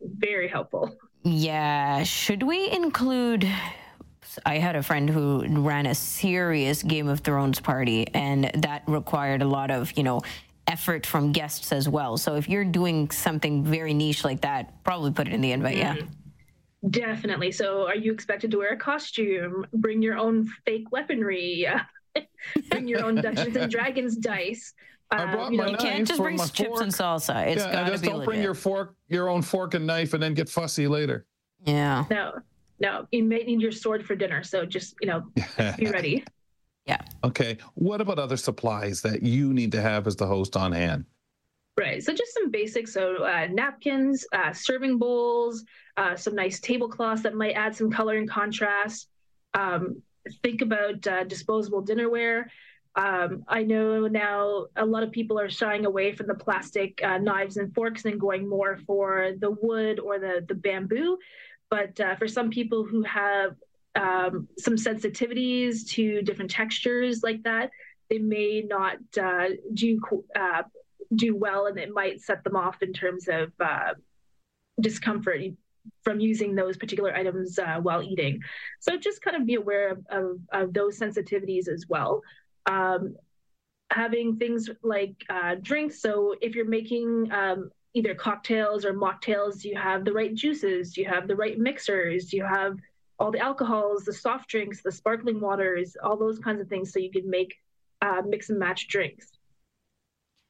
[0.00, 0.94] Very helpful.
[1.22, 2.02] Yeah.
[2.04, 3.48] Should we include?
[4.46, 9.42] I had a friend who ran a serious Game of Thrones party, and that required
[9.42, 10.20] a lot of, you know,
[10.68, 12.16] effort from guests as well.
[12.16, 15.78] So if you're doing something very niche like that, probably put it in the invite.
[15.78, 15.98] Mm-hmm.
[15.98, 16.06] Yeah.
[16.88, 17.52] Definitely.
[17.52, 19.66] So, are you expected to wear a costume?
[19.74, 21.66] Bring your own fake weaponry.
[22.70, 24.72] bring your own Dungeons and Dragons dice.
[25.10, 26.82] I brought uh, you, know, you can't just bring chips fork.
[26.82, 27.48] and salsa.
[27.48, 28.28] It's yeah, gotta just be don't legit.
[28.28, 31.26] bring your fork, your own fork and knife, and then get fussy later.
[31.64, 32.04] Yeah.
[32.10, 32.34] No,
[32.78, 33.06] no.
[33.10, 35.24] You may need your sword for dinner, so just you know,
[35.76, 36.24] be ready.
[36.86, 37.02] Yeah.
[37.24, 37.58] Okay.
[37.74, 41.04] What about other supplies that you need to have as the host on hand?
[41.76, 42.02] Right.
[42.02, 42.92] So just some basics.
[42.92, 45.64] So uh, napkins, uh, serving bowls,
[46.00, 49.08] uh, some nice tablecloths that might add some color and contrast.
[49.52, 50.02] Um,
[50.42, 52.44] think about uh, disposable dinnerware.
[52.96, 57.18] Um, I know now a lot of people are shying away from the plastic uh,
[57.18, 61.18] knives and forks and going more for the wood or the the bamboo.
[61.68, 63.56] But uh, for some people who have
[63.94, 67.70] um, some sensitivities to different textures like that,
[68.08, 70.00] they may not do
[71.14, 73.92] do well and it might set them off in terms of uh,
[74.80, 75.42] discomfort
[76.02, 78.40] from using those particular items uh, while eating.
[78.80, 82.22] So just kind of be aware of, of, of those sensitivities as well.
[82.66, 83.16] Um,
[83.90, 86.00] having things like uh, drinks.
[86.00, 90.96] So if you're making um, either cocktails or mocktails, you have the right juices?
[90.96, 92.32] You have the right mixers?
[92.32, 92.76] You have
[93.18, 96.98] all the alcohols, the soft drinks, the sparkling waters, all those kinds of things so
[96.98, 97.56] you can make
[98.00, 99.32] uh, mix and match drinks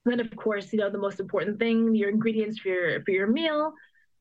[0.05, 3.27] then of course, you know, the most important thing, your ingredients for your for your
[3.27, 3.73] meal.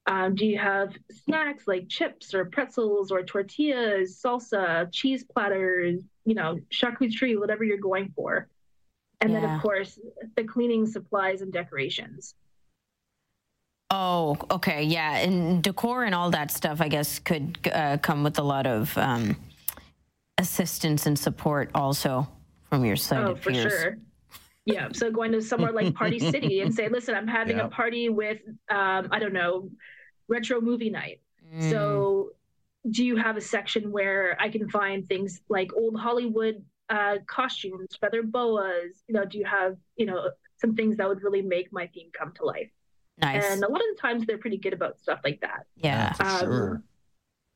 [0.07, 0.93] Um, do you have
[1.25, 7.77] snacks like chips or pretzels or tortillas, salsa, cheese platters, you know, charcuterie, whatever you're
[7.77, 8.47] going for?
[9.21, 9.41] And yeah.
[9.41, 9.99] then, of course,
[10.35, 12.35] the cleaning supplies and decorations.
[13.91, 14.83] Oh, okay.
[14.83, 15.17] Yeah.
[15.17, 18.97] And decor and all that stuff, I guess, could uh, come with a lot of
[18.97, 19.35] um,
[20.37, 22.27] assistance and support also
[22.69, 23.25] from your side.
[23.25, 23.97] Oh, for sure.
[24.73, 24.89] Yeah.
[24.93, 27.67] So going to somewhere like Party City and say, listen, I'm having yep.
[27.67, 28.39] a party with,
[28.69, 29.69] um, I don't know,
[30.27, 31.21] retro movie night.
[31.53, 31.69] Mm.
[31.69, 32.31] So
[32.89, 37.89] do you have a section where I can find things like old Hollywood uh, costumes,
[37.99, 39.03] feather boas?
[39.07, 42.09] You know, do you have, you know, some things that would really make my theme
[42.17, 42.69] come to life?
[43.21, 43.43] Nice.
[43.43, 45.65] And a lot of the times they're pretty good about stuff like that.
[45.75, 46.83] Yeah, for um, sure.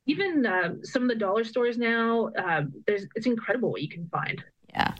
[0.06, 4.06] Even um, some of the dollar stores now, um, there's it's incredible what you can
[4.08, 4.44] find.
[4.68, 4.92] Yeah.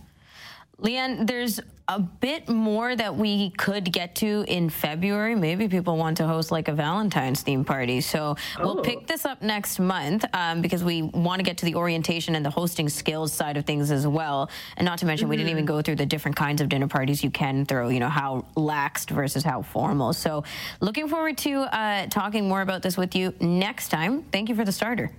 [0.80, 5.34] Leanne, there's a bit more that we could get to in February.
[5.34, 8.00] Maybe people want to host like a Valentine's theme party.
[8.00, 8.64] So oh.
[8.64, 12.36] we'll pick this up next month um, because we want to get to the orientation
[12.36, 14.50] and the hosting skills side of things as well.
[14.78, 15.30] And not to mention, mm-hmm.
[15.30, 15.76] we didn't even mm-hmm.
[15.76, 19.10] go through the different kinds of dinner parties you can throw, you know, how laxed
[19.10, 20.14] versus how formal.
[20.14, 20.44] So
[20.80, 24.22] looking forward to uh, talking more about this with you next time.
[24.32, 25.12] Thank you for the starter.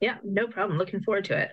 [0.00, 0.78] Yeah, no problem.
[0.78, 1.50] Looking forward to it.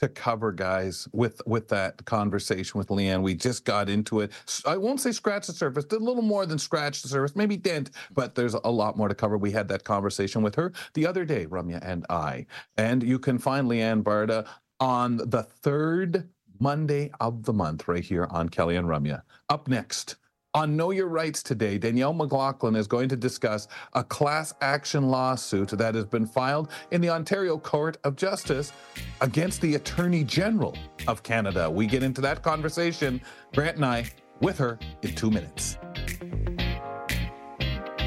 [0.00, 3.20] To cover, guys, with with that conversation with Leanne.
[3.22, 4.30] We just got into it.
[4.64, 7.90] I won't say scratch the surface, a little more than scratch the surface, maybe dent,
[8.14, 9.36] but there's a lot more to cover.
[9.36, 12.46] We had that conversation with her the other day, Ramya and I.
[12.76, 14.46] And you can find Leanne Baarda
[14.78, 16.28] on the third
[16.60, 19.22] Monday of the month right here on Kelly and Ramya.
[19.48, 20.16] Up next,
[20.54, 25.68] on Know Your Rights today, Danielle McLaughlin is going to discuss a class action lawsuit
[25.70, 28.72] that has been filed in the Ontario Court of Justice
[29.20, 30.76] against the Attorney General
[31.06, 31.70] of Canada.
[31.70, 33.20] We get into that conversation,
[33.54, 34.10] Grant and I,
[34.40, 35.76] with her in two minutes.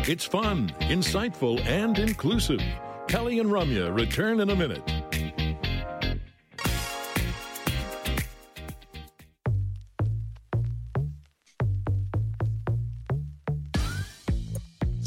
[0.08, 2.62] It's fun, insightful, and inclusive.
[3.08, 4.82] Kelly and Ramya return in a minute.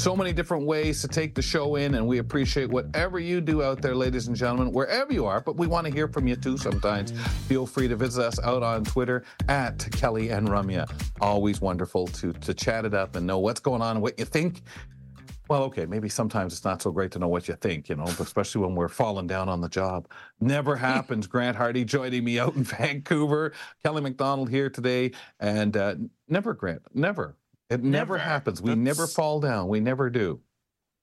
[0.05, 3.63] So many different ways to take the show in, and we appreciate whatever you do
[3.63, 5.41] out there, ladies and gentlemen, wherever you are.
[5.41, 7.09] But we want to hear from you too sometimes.
[7.47, 10.87] Feel free to visit us out on Twitter at Kelly and Ramya.
[11.21, 14.61] Always wonderful to to chat it up and know what's going on, what you think.
[15.49, 18.03] Well, okay, maybe sometimes it's not so great to know what you think, you know,
[18.03, 20.07] especially when we're falling down on the job.
[20.39, 21.25] Never happens.
[21.25, 23.53] Grant Hardy joining me out in Vancouver.
[23.83, 25.13] Kelly McDonald here today.
[25.39, 25.95] And uh,
[26.29, 27.35] never, Grant, never
[27.69, 28.61] it never, never happens.
[28.61, 29.67] We never fall down.
[29.67, 30.41] We never do.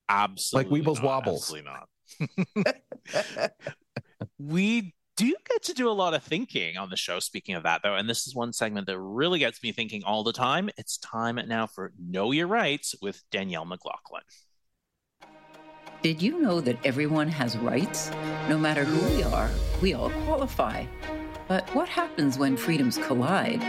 [0.09, 0.71] Absolutely.
[0.71, 1.05] Like Weebles not.
[1.05, 1.55] wobbles.
[1.55, 3.53] Absolutely not.
[4.39, 7.19] we do get to do a lot of thinking on the show.
[7.19, 10.23] Speaking of that, though, and this is one segment that really gets me thinking all
[10.23, 10.71] the time.
[10.77, 14.23] It's time now for Know Your Rights with Danielle McLaughlin.
[16.03, 18.11] Did you know that everyone has rights?
[18.49, 20.85] No matter who we are, we all qualify.
[21.53, 23.61] But what happens when freedoms collide?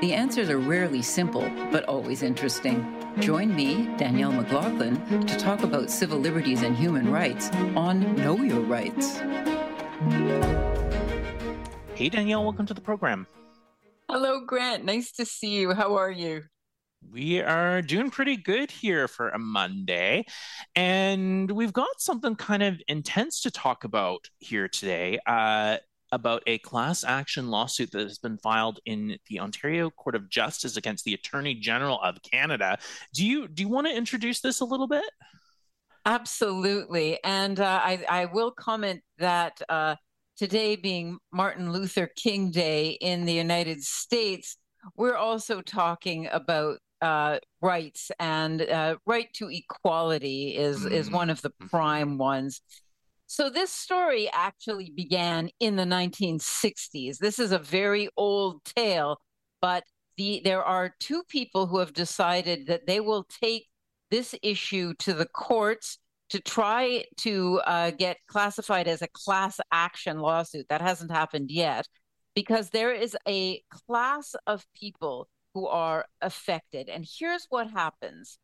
[0.00, 2.84] The answers are rarely simple, but always interesting.
[3.20, 8.62] Join me, Danielle McLaughlin, to talk about civil liberties and human rights on Know Your
[8.62, 9.18] Rights.
[11.94, 13.28] Hey, Danielle, welcome to the program.
[14.10, 14.84] Hello, Grant.
[14.84, 15.74] Nice to see you.
[15.74, 16.42] How are you?
[17.08, 20.26] We are doing pretty good here for a Monday.
[20.74, 25.20] And we've got something kind of intense to talk about here today.
[25.24, 25.76] Uh,
[26.12, 30.76] about a class action lawsuit that has been filed in the Ontario Court of Justice
[30.76, 32.78] against the Attorney General of Canada.
[33.14, 35.04] Do you do you want to introduce this a little bit?
[36.06, 39.96] Absolutely, and uh, I, I will comment that uh,
[40.38, 44.56] today being Martin Luther King Day in the United States,
[44.96, 50.90] we're also talking about uh, rights and uh, right to equality is mm.
[50.90, 51.68] is one of the mm-hmm.
[51.68, 52.60] prime ones.
[53.28, 57.18] So this story actually began in the 1960s.
[57.18, 59.20] This is a very old tale,
[59.60, 59.84] but
[60.16, 63.66] the there are two people who have decided that they will take
[64.10, 65.98] this issue to the courts
[66.30, 70.66] to try to uh, get classified as a class action lawsuit.
[70.70, 71.86] That hasn't happened yet
[72.34, 76.88] because there is a class of people who are affected.
[76.88, 78.38] And here's what happens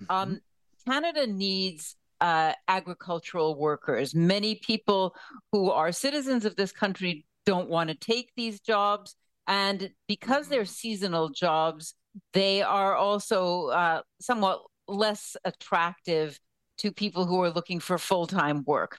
[0.00, 0.10] mm-hmm.
[0.10, 0.40] um,
[0.86, 4.14] Canada needs uh, agricultural workers.
[4.14, 5.14] Many people
[5.52, 9.16] who are citizens of this country don't want to take these jobs.
[9.46, 11.94] And because they're seasonal jobs,
[12.32, 16.38] they are also uh, somewhat less attractive
[16.78, 18.98] to people who are looking for full time work.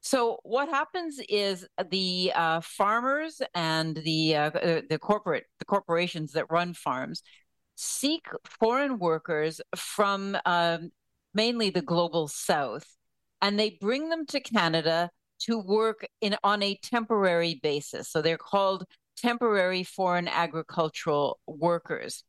[0.00, 4.50] So what happens is the uh, farmers and the uh,
[4.88, 7.22] the corporate the corporations that run farms
[7.74, 10.90] seek foreign workers from um,
[11.34, 12.86] mainly the global south,
[13.40, 15.10] and they bring them to Canada
[15.40, 18.10] to work in on a temporary basis.
[18.10, 18.84] So they're called
[19.16, 22.24] temporary foreign agricultural workers.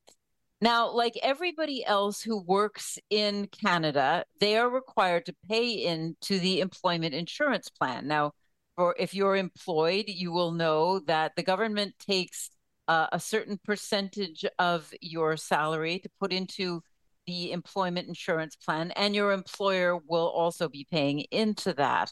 [0.61, 6.59] Now, like everybody else who works in Canada, they are required to pay into the
[6.59, 8.07] employment insurance plan.
[8.07, 8.33] Now,
[8.75, 12.49] for if you're employed, you will know that the government takes
[12.89, 16.81] uh, a certain percentage of your salary to put into
[17.29, 22.11] the employment insurance plan, and your employer will also be paying into that.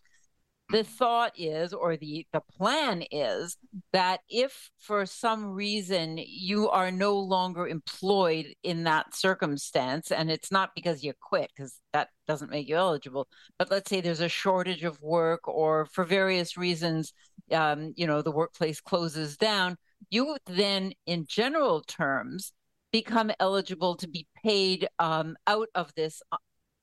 [0.70, 3.58] The thought is, or the, the plan is,
[3.94, 10.52] that if for some reason you are no longer employed in that circumstance, and it's
[10.52, 13.28] not because you quit, because that doesn't make you eligible,
[13.58, 17.14] but let's say there's a shortage of work, or for various reasons,
[17.52, 19.78] um, you know, the workplace closes down,
[20.10, 22.52] you then, in general terms,
[22.92, 26.38] become eligible to be paid um, out of this uh,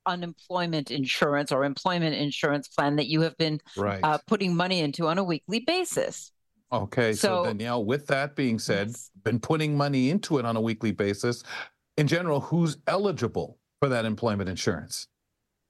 [0.07, 4.01] unemployment insurance or employment insurance plan that you have been right.
[4.03, 6.33] uh, putting money into on a weekly basis.
[6.73, 9.11] Okay, so, so Danielle, with that being said, yes.
[9.23, 11.43] been putting money into it on a weekly basis.
[11.97, 15.07] In general, who's eligible for that employment insurance?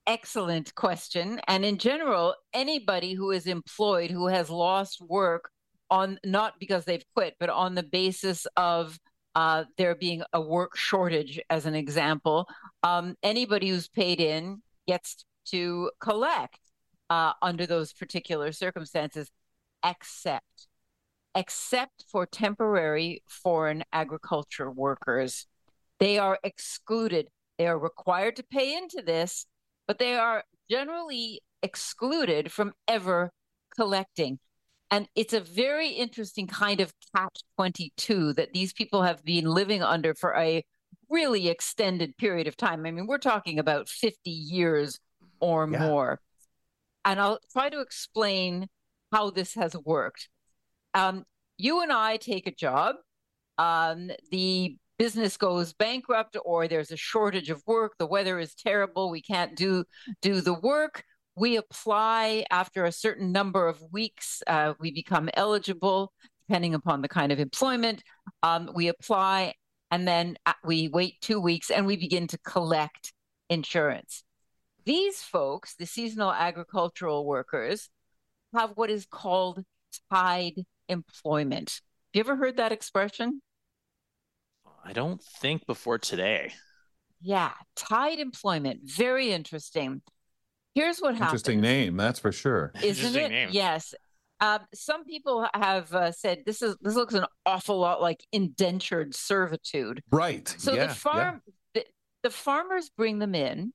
[0.07, 1.41] Excellent question.
[1.47, 5.51] And in general, anybody who is employed who has lost work
[5.91, 8.99] on not because they've quit, but on the basis of
[9.35, 12.47] uh, there being a work shortage, as an example.
[12.83, 16.59] Um, anybody who's paid in gets to collect
[17.11, 19.31] uh, under those particular circumstances,
[19.85, 20.69] except
[21.35, 25.47] except for temporary foreign agriculture workers.
[25.99, 27.29] They are excluded.
[27.59, 29.47] They are required to pay into this,
[29.87, 33.33] but they are generally excluded from ever
[33.77, 34.39] collecting.
[34.91, 39.83] And it's a very interesting kind of catch 22 that these people have been living
[39.83, 40.65] under for a
[41.09, 42.87] really extended period of time.
[42.87, 45.01] I mean, we're talking about 50 years
[45.41, 45.79] or yeah.
[45.79, 46.21] more.
[47.05, 48.69] And I'll try to explain
[49.13, 50.29] how this has worked.
[50.95, 51.25] Um,
[51.57, 52.97] you and I take a job,
[53.59, 59.11] um, the business goes bankrupt or there's a shortage of work, the weather is terrible,
[59.11, 59.85] we can't do
[60.23, 61.05] do the work
[61.37, 64.43] we apply after a certain number of weeks.
[64.47, 66.13] Uh, we become eligible,
[66.49, 68.03] depending upon the kind of employment.
[68.43, 69.55] Um, we apply,
[69.91, 73.13] and then uh, we wait two weeks, and we begin to collect
[73.51, 74.23] insurance.
[74.85, 77.89] These folks, the seasonal agricultural workers,
[78.55, 79.63] have what is called
[80.13, 81.81] tied employment.
[82.13, 83.41] Have you ever heard that expression?
[84.85, 86.53] I don't think before today.
[87.21, 88.81] Yeah, tied employment.
[88.85, 90.03] Very interesting.
[90.75, 91.29] Here's what happens.
[91.29, 92.73] Interesting name, that's for sure.
[92.83, 93.31] Isn't it?
[93.31, 93.49] Name.
[93.53, 93.95] Yes.
[94.41, 99.15] Um, some people have uh, said this is this looks an awful lot like indentured
[99.15, 100.03] servitude.
[100.11, 100.53] Right.
[100.59, 101.53] So yeah, the farm, yeah.
[101.75, 101.87] the,
[102.25, 103.73] the farmers bring them in.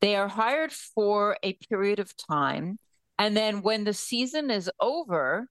[0.00, 2.78] They are hired for a period of time,
[3.18, 5.48] and then when the season is over,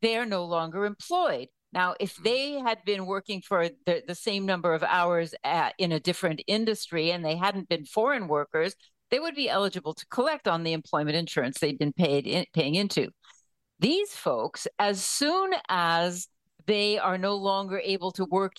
[0.00, 1.48] they are no longer employed.
[1.72, 2.24] Now, if hmm.
[2.24, 6.42] they had been working for the, the same number of hours at, in a different
[6.46, 8.74] industry and they hadn't been foreign workers,
[9.12, 12.74] they would be eligible to collect on the employment insurance they've been paid in, paying
[12.74, 13.08] into.
[13.78, 16.28] These folks, as soon as
[16.66, 18.54] they are no longer able to work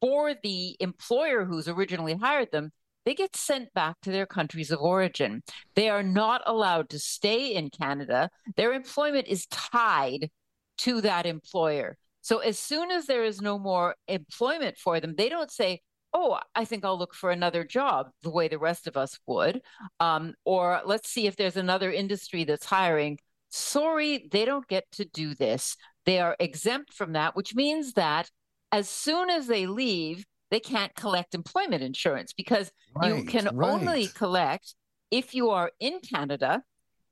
[0.00, 2.70] for the employer who's originally hired them,
[3.06, 5.42] they get sent back to their countries of origin.
[5.74, 8.28] They are not allowed to stay in Canada.
[8.56, 10.30] Their employment is tied
[10.78, 11.96] to that employer.
[12.20, 15.80] So as soon as there is no more employment for them, they don't say,
[16.12, 19.60] oh, I think I'll look for another job the way the rest of us would.
[20.00, 23.18] Um, or let's see if there's another industry that's hiring.
[23.50, 25.76] Sorry, they don't get to do this.
[26.06, 28.30] They are exempt from that, which means that
[28.72, 33.70] as soon as they leave, they can't collect employment insurance because right, you can right.
[33.70, 34.74] only collect
[35.10, 36.62] if you are in Canada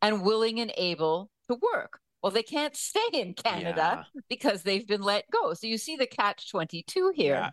[0.01, 1.99] and willing and able to work.
[2.23, 4.21] Well, they can't stay in Canada yeah.
[4.29, 5.55] because they've been let go.
[5.55, 7.35] So you see the catch 22 here.
[7.35, 7.51] Yeah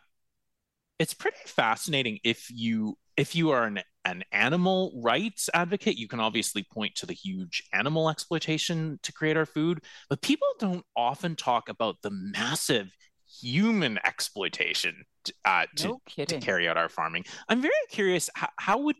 [1.03, 6.21] it's pretty fascinating if you if you are an an animal rights advocate, you can
[6.21, 11.35] obviously point to the huge animal exploitation to create our food, but people don't often
[11.35, 12.89] talk about the massive
[13.41, 15.03] human exploitation
[15.43, 17.25] uh, to, no to carry out our farming.
[17.49, 18.95] I'm very curious how, how would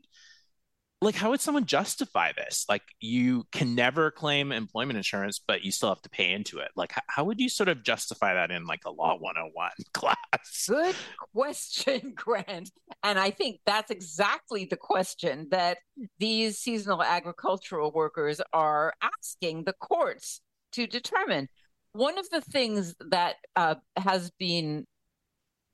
[1.04, 2.66] like how would someone justify this?
[2.70, 6.70] Like you can never claim employment insurance but you still have to pay into it.
[6.76, 10.66] Like how, would you sort of justify that in like a law 101 class?
[10.68, 10.96] Good
[11.34, 12.72] question grant.
[13.04, 15.78] And i think that's exactly the question that
[16.20, 20.42] these seasonal agricultural workers are asking the courts
[20.74, 21.50] to determine.
[21.94, 24.86] One of the things that uh, has been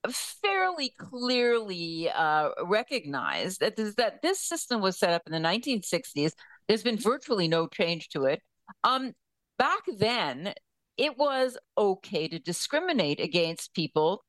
[0.07, 6.31] fairly clearly uh, recognized that this, that this system was set up in the 1960s.
[6.67, 8.41] There's been virtually no change to it.
[8.83, 9.13] Um,
[9.57, 10.53] back then,
[10.97, 14.23] it was okay to discriminate against people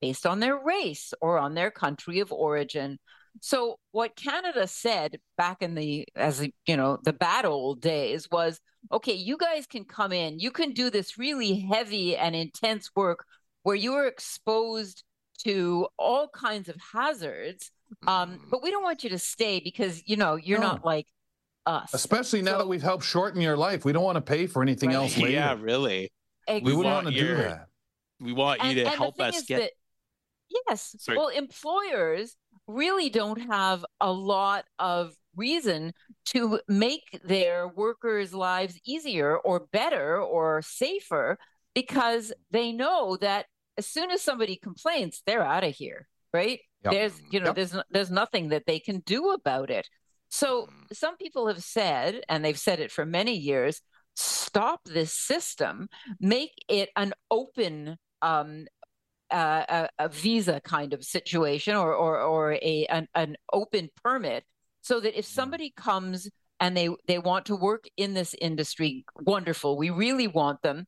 [0.00, 2.98] based on their race or on their country of origin.
[3.40, 8.60] So what Canada said back in the as you know the bad old days was
[8.90, 13.26] okay you guys can come in you can do this really heavy and intense work
[13.66, 15.02] where you are exposed
[15.38, 17.72] to all kinds of hazards.
[18.06, 18.38] Um, mm.
[18.48, 20.68] but we don't want you to stay because you know you're no.
[20.68, 21.08] not like
[21.66, 21.92] us.
[21.92, 24.62] Especially now so, that we've helped shorten your life, we don't want to pay for
[24.62, 24.94] anything right.
[24.94, 25.32] else later.
[25.32, 26.12] Yeah, really.
[26.46, 26.70] Exactly.
[26.70, 27.66] We wouldn't want to do that.
[28.20, 29.58] We want you and, to and help us get.
[29.58, 29.70] That,
[30.68, 30.94] yes.
[31.00, 31.18] Sorry.
[31.18, 32.36] Well, employers
[32.68, 35.92] really don't have a lot of reason
[36.26, 41.36] to make their workers' lives easier or better or safer
[41.74, 43.46] because they know that
[43.78, 46.60] as soon as somebody complains, they're out of here, right?
[46.84, 46.92] Yep.
[46.92, 47.56] There's, you know, yep.
[47.56, 49.88] there's there's nothing that they can do about it.
[50.28, 50.96] So mm.
[50.96, 53.80] some people have said, and they've said it for many years,
[54.14, 55.88] stop this system,
[56.20, 58.66] make it an open um,
[59.30, 64.44] uh, a, a, visa kind of situation or or, or a an, an open permit,
[64.82, 65.34] so that if mm.
[65.34, 66.28] somebody comes
[66.60, 69.76] and they they want to work in this industry, wonderful.
[69.76, 70.86] We really want them,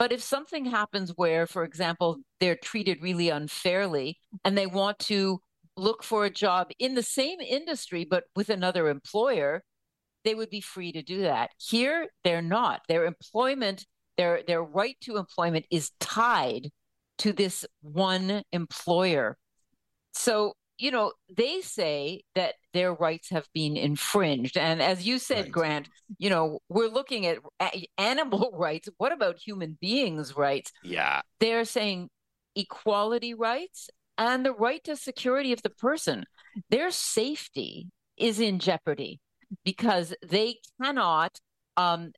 [0.00, 5.42] But if something happens where, for example, they're treated really unfairly and they want to
[5.76, 9.62] look for a job in the same industry but with another employer,
[10.24, 11.50] they would be free to do that.
[11.58, 12.80] Here, they're not.
[12.88, 13.84] Their employment,
[14.16, 16.70] their their right to employment is tied
[17.18, 19.36] to this one employer.
[20.14, 24.56] So, you know, they say that their rights have been infringed.
[24.56, 25.52] And as you said, right.
[25.52, 25.88] Grant,
[26.18, 27.38] you know, we're looking at
[27.98, 28.88] animal rights.
[28.96, 30.72] What about human beings' rights?
[30.82, 31.20] Yeah.
[31.38, 32.08] They're saying
[32.56, 36.24] equality rights and the right to security of the person.
[36.70, 39.20] Their safety is in jeopardy
[39.64, 41.38] because they cannot
[41.76, 42.12] um,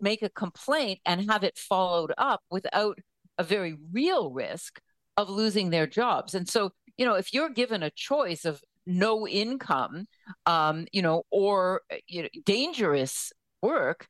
[0.00, 2.98] make a complaint and have it followed up without
[3.38, 4.80] a very real risk
[5.16, 6.34] of losing their jobs.
[6.34, 10.06] And so, you know, if you're given a choice of no income,
[10.46, 13.32] um, you know, or you know, dangerous
[13.62, 14.06] work,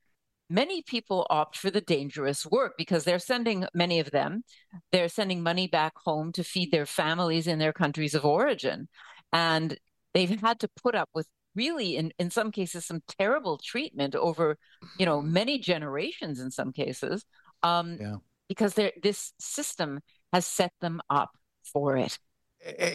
[0.49, 4.43] many people opt for the dangerous work because they're sending many of them,
[4.91, 8.87] they're sending money back home to feed their families in their countries of origin.
[9.33, 9.77] And
[10.13, 14.57] they've had to put up with really in, in some cases some terrible treatment over
[14.99, 17.25] you know many generations in some cases
[17.63, 18.15] um, yeah.
[18.47, 19.99] because this system
[20.33, 22.17] has set them up for it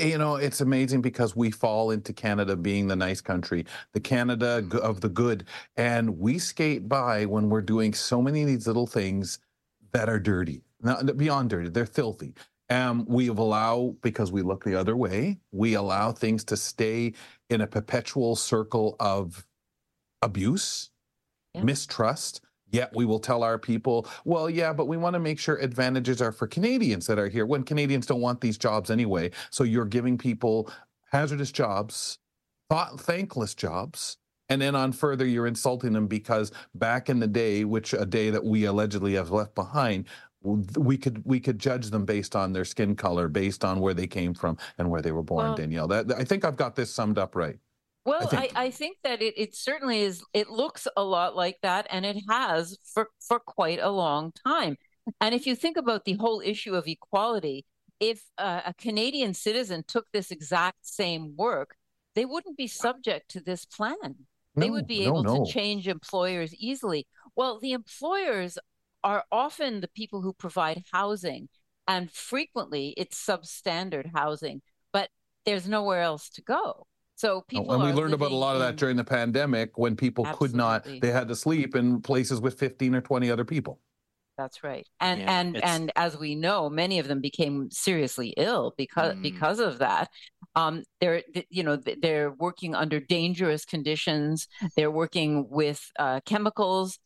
[0.01, 4.65] you know it's amazing because we fall into canada being the nice country the canada
[4.83, 5.45] of the good
[5.77, 9.39] and we skate by when we're doing so many of these little things
[9.93, 12.35] that are dirty not beyond dirty they're filthy
[12.73, 17.13] um, we allow, because we look the other way, we allow things to stay
[17.51, 19.47] in a perpetual circle of
[20.23, 20.91] abuse,
[21.55, 21.63] yeah.
[21.63, 22.41] mistrust.
[22.73, 26.21] Yet we will tell our people, well, yeah, but we want to make sure advantages
[26.21, 29.31] are for Canadians that are here when Canadians don't want these jobs anyway.
[29.51, 30.71] So you're giving people
[31.13, 32.19] hazardous jobs,
[32.71, 34.17] thought, thankless jobs.
[34.49, 38.31] And then on further, you're insulting them because back in the day, which a day
[38.31, 40.07] that we allegedly have left behind,
[40.43, 44.07] we could we could judge them based on their skin color, based on where they
[44.07, 45.47] came from and where they were born.
[45.47, 47.59] Well, Danielle, that I think I've got this summed up right.
[48.05, 48.57] Well, I think.
[48.57, 50.25] I, I think, that it, it certainly is.
[50.33, 54.77] It looks a lot like that, and it has for for quite a long time.
[55.21, 57.65] And if you think about the whole issue of equality,
[58.01, 61.77] if uh, a Canadian citizen took this exact same work,
[62.15, 63.97] they wouldn't be subject to this plan.
[64.03, 64.15] No,
[64.57, 65.45] they would be able no.
[65.45, 67.07] to change employers easily.
[67.37, 68.59] Well, the employers
[69.05, 71.49] are often the people who provide housing,
[71.89, 74.63] and frequently it's substandard housing,
[74.93, 75.09] but
[75.47, 76.87] there's nowhere else to go.
[77.23, 80.27] So people and we learned about a lot of that during the pandemic when people
[80.27, 80.49] Absolutely.
[80.49, 83.79] could not they had to sleep in places with 15 or 20 other people.
[84.37, 84.89] That's right.
[84.99, 85.65] And yeah, and it's...
[85.65, 89.23] and as we know, many of them became seriously ill because mm.
[89.23, 90.11] because of that.
[90.57, 94.49] Um, they're you know they're working under dangerous conditions.
[94.75, 96.99] They're working with uh, chemicals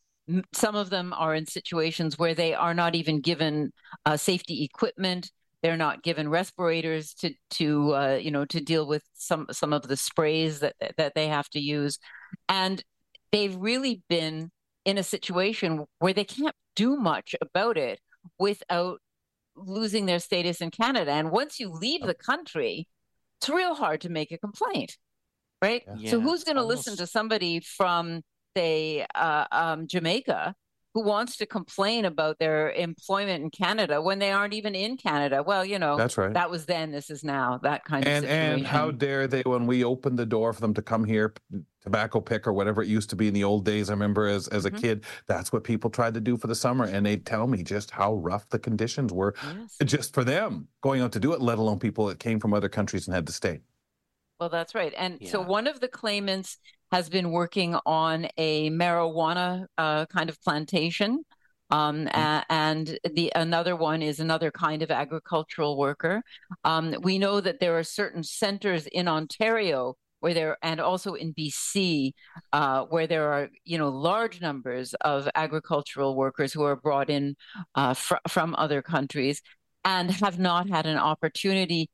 [0.51, 3.71] some of them are in situations where they are not even given
[4.05, 5.31] uh, safety equipment.
[5.63, 9.87] They're not given respirators to to uh, you know to deal with some some of
[9.87, 11.99] the sprays that that they have to use,
[12.47, 12.83] and
[13.31, 14.51] they've really been
[14.85, 17.99] in a situation where they can't do much about it
[18.39, 18.99] without
[19.55, 21.11] losing their status in Canada.
[21.11, 22.87] And once you leave the country,
[23.39, 24.97] it's real hard to make a complaint,
[25.61, 25.83] right?
[25.97, 26.11] Yeah.
[26.11, 28.21] So who's going to listen to somebody from
[28.55, 30.55] say, uh, um, Jamaica,
[30.97, 35.43] who wants to complain about their employment in Canada when they aren't even in Canada.
[35.43, 36.33] Well, you know, that's right.
[36.33, 36.91] That was then.
[36.91, 37.59] This is now.
[37.61, 38.53] That kind and, of situation.
[38.53, 41.35] And how dare they when we opened the door for them to come here,
[41.83, 43.91] tobacco pick or whatever it used to be in the old days.
[43.91, 44.79] I remember as as a mm-hmm.
[44.79, 47.91] kid, that's what people tried to do for the summer, and they'd tell me just
[47.91, 49.77] how rough the conditions were, yes.
[49.85, 51.41] just for them going out to do it.
[51.41, 53.59] Let alone people that came from other countries and had to stay.
[54.39, 54.93] Well, that's right.
[54.97, 55.29] And yeah.
[55.29, 56.57] so one of the claimants
[56.91, 61.23] has been working on a marijuana uh, kind of plantation.
[61.69, 62.39] Um, mm-hmm.
[62.49, 66.23] and the another one is another kind of agricultural worker.
[66.63, 71.33] Um, we know that there are certain centers in Ontario where there and also in
[71.33, 72.11] BC
[72.53, 77.35] uh, where there are you know large numbers of agricultural workers who are brought in
[77.75, 79.41] uh, fr- from other countries
[79.85, 81.89] and have not had an opportunity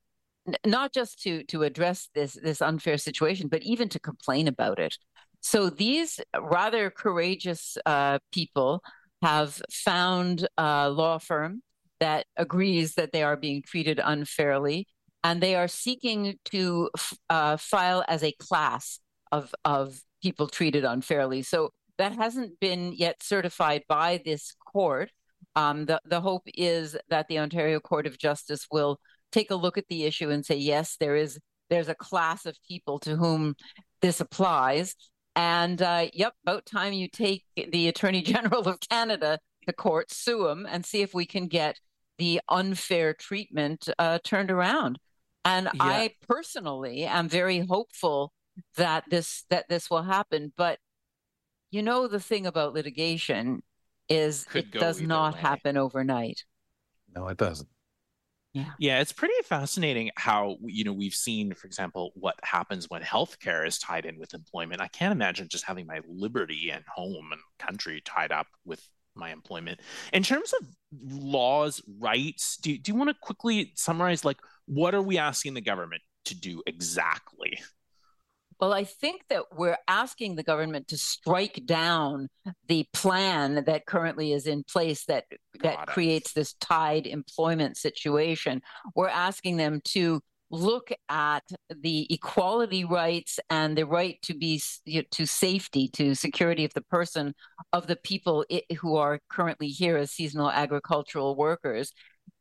[0.66, 4.98] not just to to address this this unfair situation, but even to complain about it.
[5.42, 8.82] So these rather courageous uh, people
[9.22, 11.62] have found a law firm
[12.00, 14.88] that agrees that they are being treated unfairly,
[15.24, 16.90] and they are seeking to
[17.30, 19.00] uh, file as a class
[19.32, 21.42] of of people treated unfairly.
[21.42, 25.12] So that hasn't been yet certified by this court.
[25.56, 29.00] Um, the the hope is that the Ontario Court of Justice will
[29.34, 31.40] take a look at the issue and say, yes, there is
[31.70, 33.56] there's a class of people to whom
[34.02, 34.96] this applies.
[35.36, 40.48] And uh, yep, about time you take the Attorney General of Canada the court, sue
[40.48, 41.80] him, and see if we can get
[42.18, 45.00] the unfair treatment uh, turned around.
[45.46, 45.84] And yeah.
[45.84, 48.34] I personally am very hopeful
[48.78, 50.54] that this that this will happen.
[50.56, 50.80] But
[51.72, 53.64] you know, the thing about litigation
[54.10, 55.42] is Could it does not way.
[55.42, 56.44] happen overnight.
[57.16, 57.70] No, it doesn't.
[58.54, 58.66] Yeah.
[58.78, 63.66] yeah, it's pretty fascinating how you know we've seen, for example, what happens when healthcare
[63.66, 64.80] is tied in with employment.
[64.80, 69.32] I can't imagine just having my liberty and home and country tied up with my
[69.32, 69.80] employment.
[70.12, 70.68] In terms of
[71.02, 75.62] laws, rights, do, do you want to quickly summarize like what are we asking the
[75.62, 77.60] government to do exactly?
[78.60, 82.30] Well, I think that we're asking the government to strike down
[82.68, 85.26] the plan that currently is in place that
[85.62, 88.62] that creates this tied employment situation.
[88.96, 90.22] We're asking them to
[90.52, 94.62] look at the equality rights and the right to be
[95.10, 97.34] to safety to security of the person
[97.72, 98.46] of the people
[98.80, 101.92] who are currently here as seasonal agricultural workers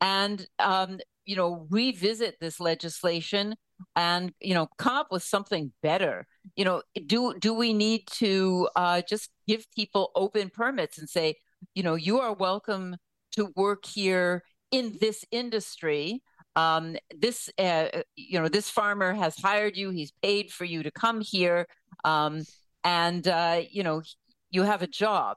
[0.03, 3.55] and um, you know revisit this legislation
[3.97, 6.27] and you know come up with something better.
[6.57, 11.37] You know do do we need to uh, just give people open permits and say
[11.75, 12.97] you know you are welcome
[13.33, 16.23] to work here in this industry.
[16.55, 19.91] Um, this uh, you know this farmer has hired you.
[19.91, 21.67] He's paid for you to come here.
[22.05, 22.43] Um,
[22.85, 24.03] and uh, you know
[24.51, 25.37] you have a job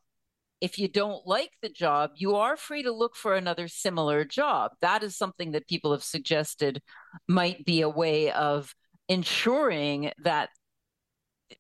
[0.61, 4.72] if you don't like the job, you are free to look for another similar job.
[4.82, 6.82] That is something that people have suggested
[7.27, 8.73] might be a way of
[9.07, 10.49] ensuring that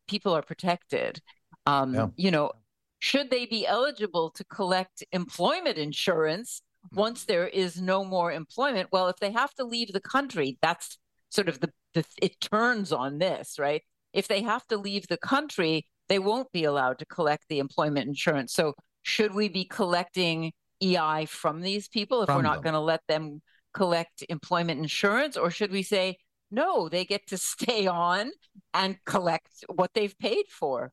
[0.07, 1.19] people are protected.
[1.65, 2.07] Um, yeah.
[2.15, 2.51] You know,
[2.99, 6.61] should they be eligible to collect employment insurance
[6.93, 8.89] once there is no more employment?
[8.91, 10.97] Well, if they have to leave the country, that's
[11.29, 13.81] sort of the, the it turns on this, right?
[14.13, 18.07] If they have to leave the country, they won't be allowed to collect the employment
[18.07, 18.53] insurance.
[18.53, 18.73] So,
[19.03, 20.51] should we be collecting
[20.81, 23.41] EI from these people if from we're not going to let them
[23.73, 25.37] collect employment insurance?
[25.37, 26.17] Or should we say,
[26.51, 28.31] no, they get to stay on
[28.73, 30.91] and collect what they've paid for?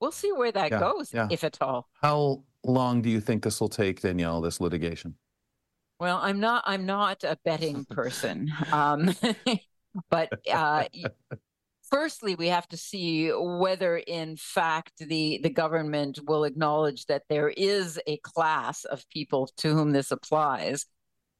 [0.00, 1.28] We'll see where that yeah, goes, yeah.
[1.30, 1.88] if at all.
[2.02, 5.16] How long do you think this will take, Danielle, this litigation?
[6.00, 6.64] Well, I'm not.
[6.66, 9.14] I'm not a betting person, um,
[10.10, 10.84] but uh,
[11.94, 17.50] firstly, we have to see whether, in fact, the, the government will acknowledge that there
[17.50, 20.86] is a class of people to whom this applies.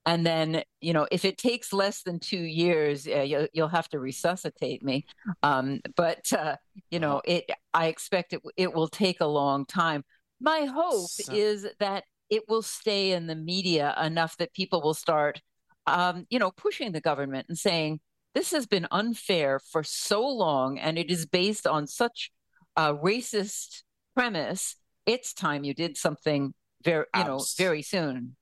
[0.07, 3.89] And then, you know, if it takes less than two years, uh, you'll, you'll have
[3.89, 5.07] to resuscitate me.
[5.43, 6.55] Um, but, uh,
[6.89, 10.05] you know, it, I expect it, it will take a long time.
[10.41, 14.95] My hope so- is that it will stay in the media enough that people will
[14.95, 15.43] start,
[15.89, 17.99] um, you know, pushing the government and saying,
[18.35, 22.31] this has been unfair for so long, and it is based on such
[22.77, 23.83] a racist
[24.15, 24.77] premise.
[25.07, 28.37] It's time you did something very, you know, very soon.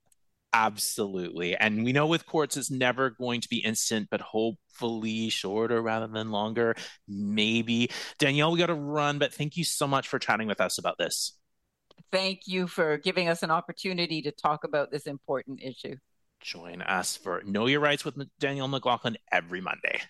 [0.53, 1.55] Absolutely.
[1.55, 6.07] And we know with courts it's never going to be instant, but hopefully shorter rather
[6.07, 6.75] than longer.
[7.07, 7.89] Maybe.
[8.19, 10.99] Danielle, we got to run, but thank you so much for chatting with us about
[10.99, 11.33] this.
[12.11, 15.95] Thank you for giving us an opportunity to talk about this important issue
[16.43, 20.01] join us for Know Your Rights with Danielle McLaughlin every Monday.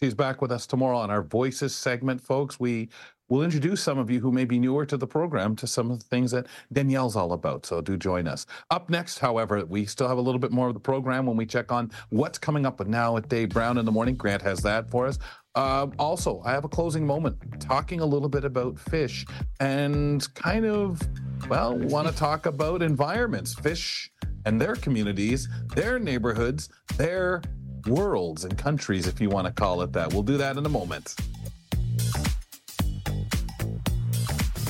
[0.00, 2.60] She's back with us tomorrow on our Voices segment, folks.
[2.60, 2.88] We
[3.28, 5.98] will introduce some of you who may be newer to the program to some of
[5.98, 7.66] the things that Danielle's all about.
[7.66, 8.46] So do join us.
[8.70, 11.44] Up next, however, we still have a little bit more of the program when we
[11.44, 14.14] check on what's coming up with now at Dave Brown in the morning.
[14.14, 15.18] Grant has that for us.
[15.56, 19.26] Uh, also, I have a closing moment talking a little bit about fish
[19.58, 21.02] and kind of,
[21.48, 23.54] well, want to talk about environments.
[23.54, 24.12] Fish
[24.48, 27.42] and their communities, their neighborhoods, their
[27.86, 30.10] worlds and countries, if you want to call it that.
[30.10, 31.14] We'll do that in a moment.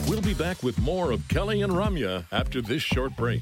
[0.09, 3.41] We'll be back with more of Kelly and Ramya after this short break.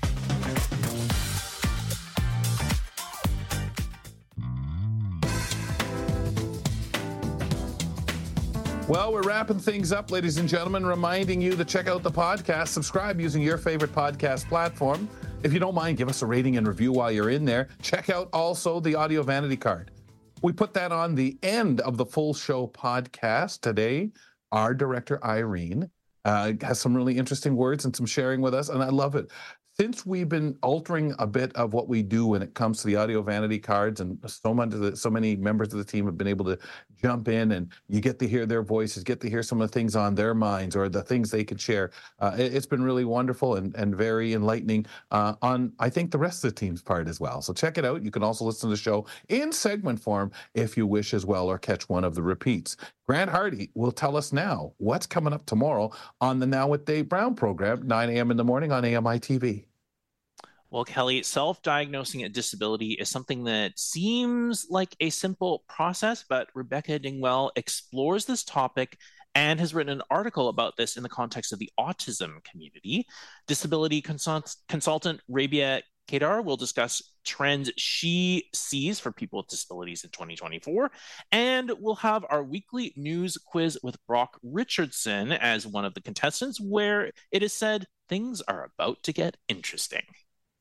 [8.89, 12.69] Well, we're wrapping things up, ladies and gentlemen, reminding you to check out the podcast,
[12.69, 15.09] subscribe using your favorite podcast platform.
[15.43, 17.69] If you don't mind, give us a rating and review while you're in there.
[17.83, 19.91] Check out also the audio vanity card.
[20.43, 24.11] We put that on the end of the full show podcast today.
[24.51, 25.91] Our director, Irene,
[26.25, 29.31] uh, has some really interesting words and some sharing with us, and I love it
[29.79, 32.97] since we've been altering a bit of what we do when it comes to the
[32.97, 36.47] audio vanity cards, and so many so many members of the team have been able
[36.47, 36.59] to
[37.03, 39.73] jump in, and you get to hear their voices, get to hear some of the
[39.73, 41.91] things on their minds or the things they can share.
[42.21, 46.19] Uh, it, has been really wonderful and and very enlightening uh, on I think the
[46.19, 47.43] rest of the team's part as well.
[47.43, 48.03] So check it out.
[48.03, 51.49] You can also listen to the show in segment form if you wish as well,
[51.49, 52.79] or catch one of the repeats.
[53.07, 57.09] Grant Hardy will tell us now what's coming up tomorrow on the Now with Dave
[57.09, 58.31] Brown program, 9 a.m.
[58.33, 59.66] in the morning on AMI TV.
[60.77, 66.51] Well, Kelly, self diagnosing a disability is something that seems like a simple process, but
[66.55, 68.99] Rebecca Dingwell explores this topic
[69.35, 73.07] and has written an article about this in the context of the autism community.
[73.47, 80.11] Disability consult- consultant Rabia Khedr will discuss trends she sees for people with disabilities in
[80.11, 80.91] 2024.
[81.33, 86.61] And we'll have our weekly news quiz with Brock Richardson as one of the contestants,
[86.61, 90.03] where it is said things are about to get interesting.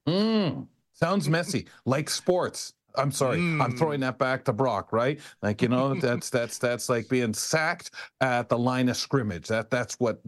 [0.08, 2.74] Mm, sounds messy, like sports.
[2.98, 3.62] I'm sorry, mm.
[3.62, 5.20] I'm throwing that back to Brock, right?
[5.42, 7.92] Like you know, that's that's that's like being sacked
[8.22, 9.48] at the line of scrimmage.
[9.48, 10.22] That that's what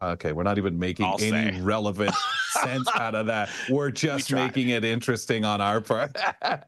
[0.00, 1.60] Okay, we're not even making I'll any say.
[1.62, 2.14] relevant
[2.62, 3.50] sense out of that.
[3.68, 6.16] We're just we making it interesting on our part.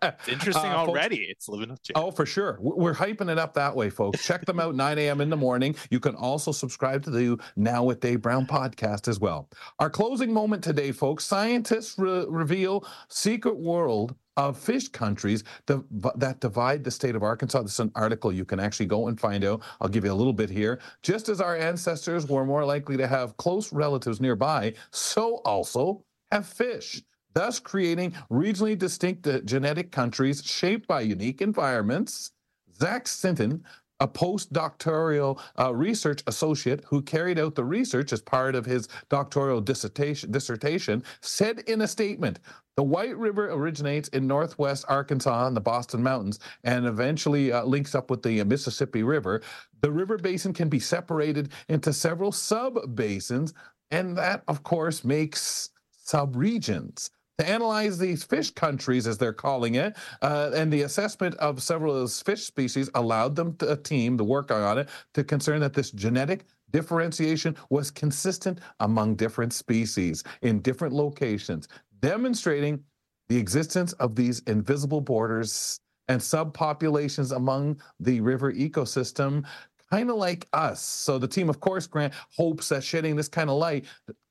[0.03, 1.17] it's interesting uh, already.
[1.17, 1.93] Folks, it's living up to.
[1.97, 2.59] Oh, for sure.
[2.61, 4.25] We're hyping it up that way, folks.
[4.25, 5.21] Check them out 9 a.m.
[5.21, 5.77] in the morning.
[5.91, 9.49] You can also subscribe to the Now with Dave Brown podcast as well.
[9.79, 11.25] Our closing moment today, folks.
[11.25, 14.15] Scientists re- reveal secret world
[14.49, 17.63] of fish countries that divide the state of Arkansas.
[17.63, 19.63] This is an article you can actually go and find out.
[19.81, 20.81] I'll give you a little bit here.
[21.03, 26.47] Just as our ancestors were more likely to have close relatives nearby, so also have
[26.47, 27.03] fish
[27.33, 32.33] thus creating regionally distinct uh, genetic countries shaped by unique environments.
[32.75, 33.63] Zach Sinton,
[34.01, 39.61] a postdoctoral uh, research associate who carried out the research as part of his doctoral
[39.61, 42.41] dissertation, dissertation, said in a statement
[42.77, 47.95] the White River originates in northwest Arkansas in the Boston Mountains and eventually uh, links
[47.95, 49.43] up with the Mississippi River.
[49.83, 53.53] The river basin can be separated into several sub basins,
[53.91, 55.71] and that, of course, makes
[56.07, 57.11] subregions
[57.41, 61.95] to analyze these fish countries, as they're calling it, uh, and the assessment of several
[61.95, 65.59] of those fish species allowed them to, a team to work on it to concern
[65.61, 71.67] that this genetic differentiation was consistent among different species in different locations,
[72.01, 72.85] demonstrating
[73.31, 79.47] the existence of these invisible borders and subpopulations among the river ecosystem
[79.91, 80.81] kind of like us.
[80.81, 83.87] So the team, of course, Grant hopes that shedding this kind of light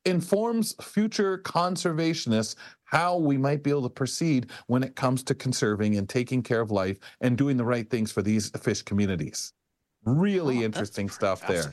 [0.06, 5.98] informs future conservationists how we might be able to proceed when it comes to conserving
[5.98, 9.54] and taking care of life and doing the right things for these fish communities.
[10.06, 11.72] Really oh, interesting stuff there.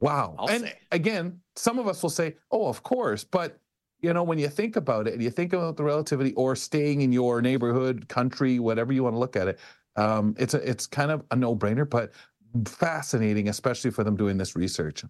[0.00, 0.36] Wow.
[0.38, 0.78] I'll and say.
[0.92, 3.24] again, some of us will say, oh, of course.
[3.24, 3.58] But,
[4.00, 7.00] you know, when you think about it and you think about the relativity or staying
[7.00, 9.58] in your neighborhood, country, whatever you want to look at it,
[9.96, 11.88] um, it's a, it's kind of a no brainer.
[11.88, 12.12] But
[12.66, 15.04] fascinating, especially for them doing this research.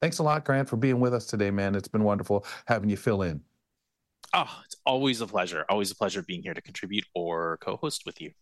[0.00, 1.74] Thanks a lot, Grant, for being with us today, man.
[1.74, 3.40] It's been wonderful having you fill in.
[4.34, 5.64] Oh, it's always a pleasure.
[5.68, 8.32] Always a pleasure being here to contribute or co host with you.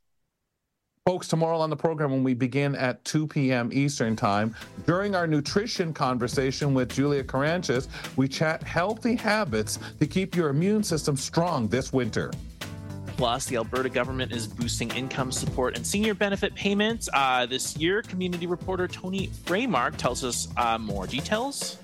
[1.06, 3.70] Folks, tomorrow on the program, when we begin at 2 p.m.
[3.72, 4.54] Eastern Time,
[4.86, 10.82] during our nutrition conversation with Julia Caranches, we chat healthy habits to keep your immune
[10.82, 12.30] system strong this winter.
[13.20, 17.06] Plus, the Alberta government is boosting income support and senior benefit payments.
[17.12, 21.76] Uh, this year, community reporter Tony Freymark tells us uh, more details.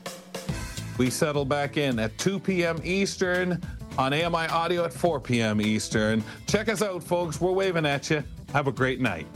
[0.97, 2.81] We settle back in at 2 p.m.
[2.83, 3.61] Eastern
[3.99, 5.61] on AMI Audio at 4 p.m.
[5.61, 6.25] Eastern.
[6.47, 7.39] Check us out, folks.
[7.39, 8.25] We're waving at you.
[8.55, 9.27] Have a great night.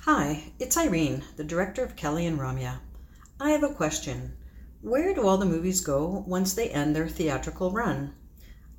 [0.00, 2.80] Hi, it's Irene, the director of Kelly and Ramya.
[3.42, 4.36] I have a question.
[4.82, 8.12] Where do all the movies go once they end their theatrical run?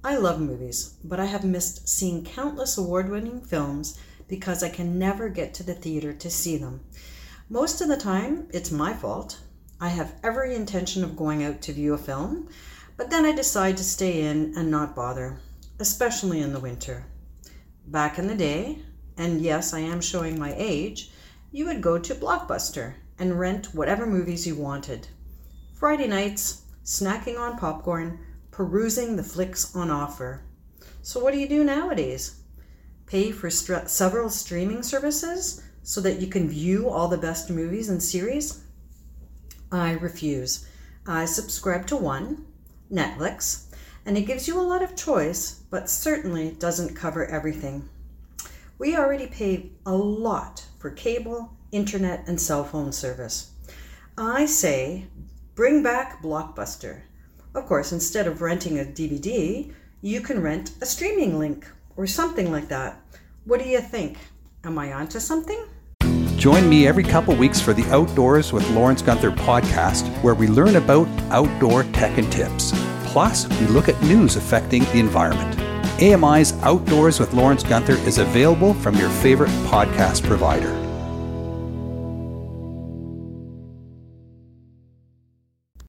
[0.03, 3.97] I love movies, but I have missed seeing countless award winning films
[4.27, 6.81] because I can never get to the theater to see them.
[7.49, 9.39] Most of the time, it's my fault.
[9.79, 12.47] I have every intention of going out to view a film,
[12.97, 15.39] but then I decide to stay in and not bother,
[15.79, 17.07] especially in the winter.
[17.87, 18.83] Back in the day,
[19.17, 21.09] and yes, I am showing my age,
[21.51, 25.07] you would go to Blockbuster and rent whatever movies you wanted.
[25.75, 28.19] Friday nights, snacking on popcorn,
[28.49, 30.41] perusing the flicks on offer.
[31.03, 32.41] So, what do you do nowadays?
[33.05, 37.89] Pay for st- several streaming services so that you can view all the best movies
[37.89, 38.63] and series?
[39.71, 40.67] I refuse.
[41.05, 42.47] I subscribe to one,
[42.91, 43.67] Netflix,
[44.03, 47.87] and it gives you a lot of choice, but certainly doesn't cover everything.
[48.79, 53.51] We already pay a lot for cable internet, and cell phone service.
[54.17, 55.07] I say
[55.55, 57.01] bring back Blockbuster.
[57.53, 59.71] Of course, instead of renting a DVD,
[60.01, 62.99] you can rent a streaming link or something like that.
[63.45, 64.17] What do you think?
[64.63, 65.65] Am I onto something?
[66.37, 70.75] Join me every couple weeks for the Outdoors with Lawrence Gunther podcast, where we learn
[70.75, 72.71] about outdoor tech and tips.
[73.05, 75.59] Plus, we look at news affecting the environment.
[76.01, 80.80] AMI's Outdoors with Lawrence Gunther is available from your favorite podcast provider.